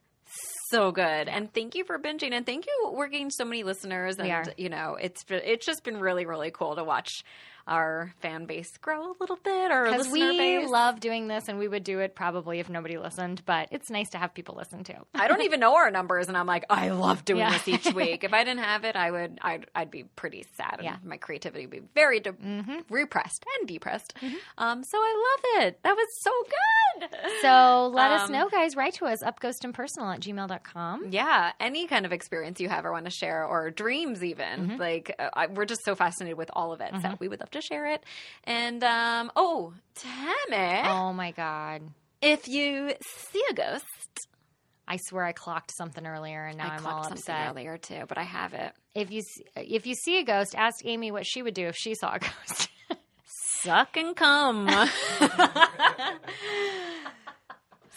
so 0.69 0.91
good. 0.91 1.27
And 1.27 1.53
thank 1.53 1.75
you 1.75 1.85
for 1.85 1.99
binging. 1.99 2.33
And 2.33 2.45
thank 2.45 2.65
you. 2.65 2.91
We're 2.93 3.07
getting 3.07 3.29
so 3.29 3.45
many 3.45 3.63
listeners. 3.63 4.17
And, 4.17 4.53
you 4.57 4.69
know, 4.69 4.97
it's, 4.99 5.23
it's 5.29 5.65
just 5.65 5.83
been 5.83 5.99
really, 5.99 6.25
really 6.25 6.51
cool 6.51 6.75
to 6.75 6.83
watch 6.83 7.23
our 7.67 8.13
fan 8.21 8.45
base 8.45 8.75
grow 8.77 9.11
a 9.11 9.15
little 9.19 9.37
bit, 9.37 9.71
or 9.71 9.85
Because 9.85 10.07
we 10.09 10.19
base. 10.37 10.69
love 10.69 10.99
doing 10.99 11.27
this, 11.27 11.47
and 11.47 11.57
we 11.59 11.67
would 11.67 11.83
do 11.83 11.99
it 11.99 12.15
probably 12.15 12.59
if 12.59 12.69
nobody 12.69 12.97
listened. 12.97 13.41
But 13.45 13.69
it's 13.71 13.89
nice 13.89 14.09
to 14.11 14.17
have 14.17 14.33
people 14.33 14.55
listen 14.57 14.83
too. 14.83 14.93
I 15.13 15.27
don't 15.27 15.41
even 15.43 15.59
know 15.59 15.75
our 15.75 15.91
numbers, 15.91 16.27
and 16.27 16.37
I'm 16.37 16.47
like, 16.47 16.65
I 16.69 16.89
love 16.89 17.25
doing 17.25 17.39
Yeah. 17.39 17.51
this 17.57 17.67
each 17.67 17.93
week. 17.93 18.23
If 18.23 18.33
I 18.33 18.43
didn't 18.43 18.63
have 18.63 18.83
it, 18.83 18.95
I 18.95 19.11
would, 19.11 19.39
I'd, 19.41 19.65
I'd 19.75 19.91
be 19.91 20.03
pretty 20.03 20.45
sad, 20.57 20.75
and 20.77 20.83
Yeah. 20.83 20.97
my 21.03 21.17
creativity 21.17 21.65
would 21.65 21.71
be 21.71 21.81
very 21.95 22.19
de- 22.19 22.35
repressed 22.89 23.45
and 23.59 23.67
depressed. 23.67 24.13
Um, 24.57 24.83
so 24.83 24.97
I 24.97 25.35
love 25.61 25.63
it. 25.65 25.79
That 25.83 25.95
was 25.95 26.07
so 26.21 26.31
good. 26.43 27.09
So 27.41 27.91
let 27.93 28.11
us 28.11 28.27
Um, 28.27 28.31
know, 28.33 28.49
guys. 28.49 28.75
Write 28.75 28.93
to 28.95 29.05
us, 29.05 29.23
upghostimpersonal 29.23 30.13
at 30.13 30.19
gmail.com. 30.21 31.07
Yeah, 31.09 31.51
any 31.59 31.87
kind 31.87 32.05
of 32.05 32.11
experience 32.13 32.59
you 32.59 32.69
have 32.69 32.85
or 32.85 32.91
want 32.91 33.05
to 33.05 33.11
share, 33.11 33.45
or 33.45 33.69
dreams, 33.71 34.23
even 34.23 34.77
like 34.77 35.13
uh, 35.19 35.29
I, 35.33 35.47
we're 35.47 35.65
just 35.65 35.83
so 35.85 35.95
fascinated 35.95 36.37
with 36.37 36.49
all 36.53 36.71
of 36.73 36.81
it. 36.81 36.91
So 37.01 37.15
we 37.19 37.27
would 37.27 37.39
love 37.39 37.51
to 37.53 37.61
share 37.61 37.87
it. 37.87 38.03
And 38.43 38.83
um, 38.83 39.31
oh, 39.35 39.73
Tammy, 39.95 40.81
Oh 40.87 41.13
my 41.13 41.31
God. 41.31 41.81
if 42.21 42.47
you 42.47 42.93
see 43.29 43.43
a 43.49 43.53
ghost, 43.53 43.85
I 44.87 44.97
swear 45.07 45.23
I 45.25 45.31
clocked 45.31 45.71
something 45.75 46.05
earlier 46.05 46.45
and 46.45 46.57
now 46.57 46.71
I 46.71 46.75
am 46.75 46.85
all 46.85 46.91
clocked 47.03 47.05
something 47.19 47.33
upset. 47.35 47.49
earlier 47.51 47.77
too, 47.77 48.03
but 48.07 48.17
I 48.17 48.23
have 48.23 48.53
it. 48.53 48.73
If 48.93 49.09
you 49.11 49.21
if 49.55 49.87
you 49.87 49.95
see 49.95 50.19
a 50.19 50.23
ghost, 50.23 50.53
ask 50.57 50.85
Amy 50.85 51.09
what 51.11 51.25
she 51.25 51.41
would 51.41 51.53
do 51.53 51.67
if 51.67 51.75
she 51.77 51.95
saw 51.95 52.15
a 52.15 52.19
ghost. 52.19 52.67
Suck 53.61 53.95
and 53.95 54.13
come. 54.15 54.67
Succumb. 54.67 54.87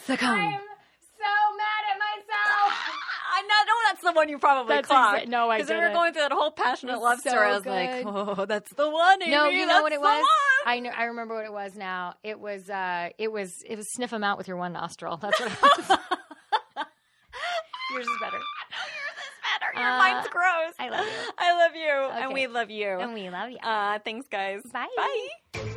so 0.07 1.33
mad 1.59 1.83
at 1.91 1.99
myself. 1.99 2.71
I 3.35 3.43
know, 3.43 3.61
no, 3.67 3.75
that's 3.89 3.96
the 4.07 4.13
one 4.13 4.29
you 4.29 4.39
probably 4.39 4.75
That's 4.77 4.89
clocked. 4.89 5.27
exa- 5.27 5.29
no, 5.29 5.51
I 5.51 5.59
Because 5.59 5.71
we 5.71 5.77
were 5.77 5.93
going 5.93 6.13
through 6.15 6.23
that 6.23 6.33
whole 6.33 6.51
passionate 6.51 7.01
love 7.01 7.21
so 7.21 7.31
story. 7.31 7.47
I 7.49 7.53
was 7.55 7.63
good. 7.63 7.71
like, 7.71 8.07
oh, 8.07 8.45
that's 8.47 8.73
the 8.73 8.89
one. 8.89 9.23
Amy. 9.23 9.31
No, 9.33 9.49
you 9.49 9.67
know 9.67 9.83
what 9.83 9.93
it 9.93 10.01
was. 10.01 10.21
one." 10.21 10.25
I 10.75 10.81
know. 10.81 10.91
I 10.91 11.05
remember 11.05 11.35
what 11.35 11.45
it 11.45 11.53
was. 11.53 11.77
Now 11.77 12.15
it 12.25 12.41
was. 12.41 12.71
uh 12.71 13.11
It 13.19 13.31
was. 13.31 13.63
It 13.69 13.77
was 13.77 13.93
sniff 13.93 14.11
them 14.11 14.25
out 14.25 14.39
with 14.39 14.49
your 14.49 14.57
one 14.57 14.73
nostril. 14.73 15.17
That's 15.19 15.39
what 15.39 15.53
it 15.53 15.63
was. 15.63 15.89
Yours 17.93 18.07
is 18.07 18.17
better. 18.21 18.37
Yours 18.37 19.17
is 19.21 19.31
better. 19.61 19.81
Your 19.81 19.91
Uh, 19.91 19.99
mine's 19.99 20.29
gross. 20.29 20.75
I 20.79 20.89
love 20.91 21.07
you. 21.07 21.33
I 21.39 21.53
love 21.67 21.75
you. 21.77 22.23
And 22.25 22.33
we 22.35 22.47
love 22.47 22.71
you. 22.71 22.89
And 22.89 23.15
we 23.15 23.31
love 23.31 23.51
you. 23.51 23.59
Uh, 23.63 23.99
thanks, 24.05 24.27
guys. 24.29 24.63
Bye. 24.73 24.87
Bye. 24.97 25.73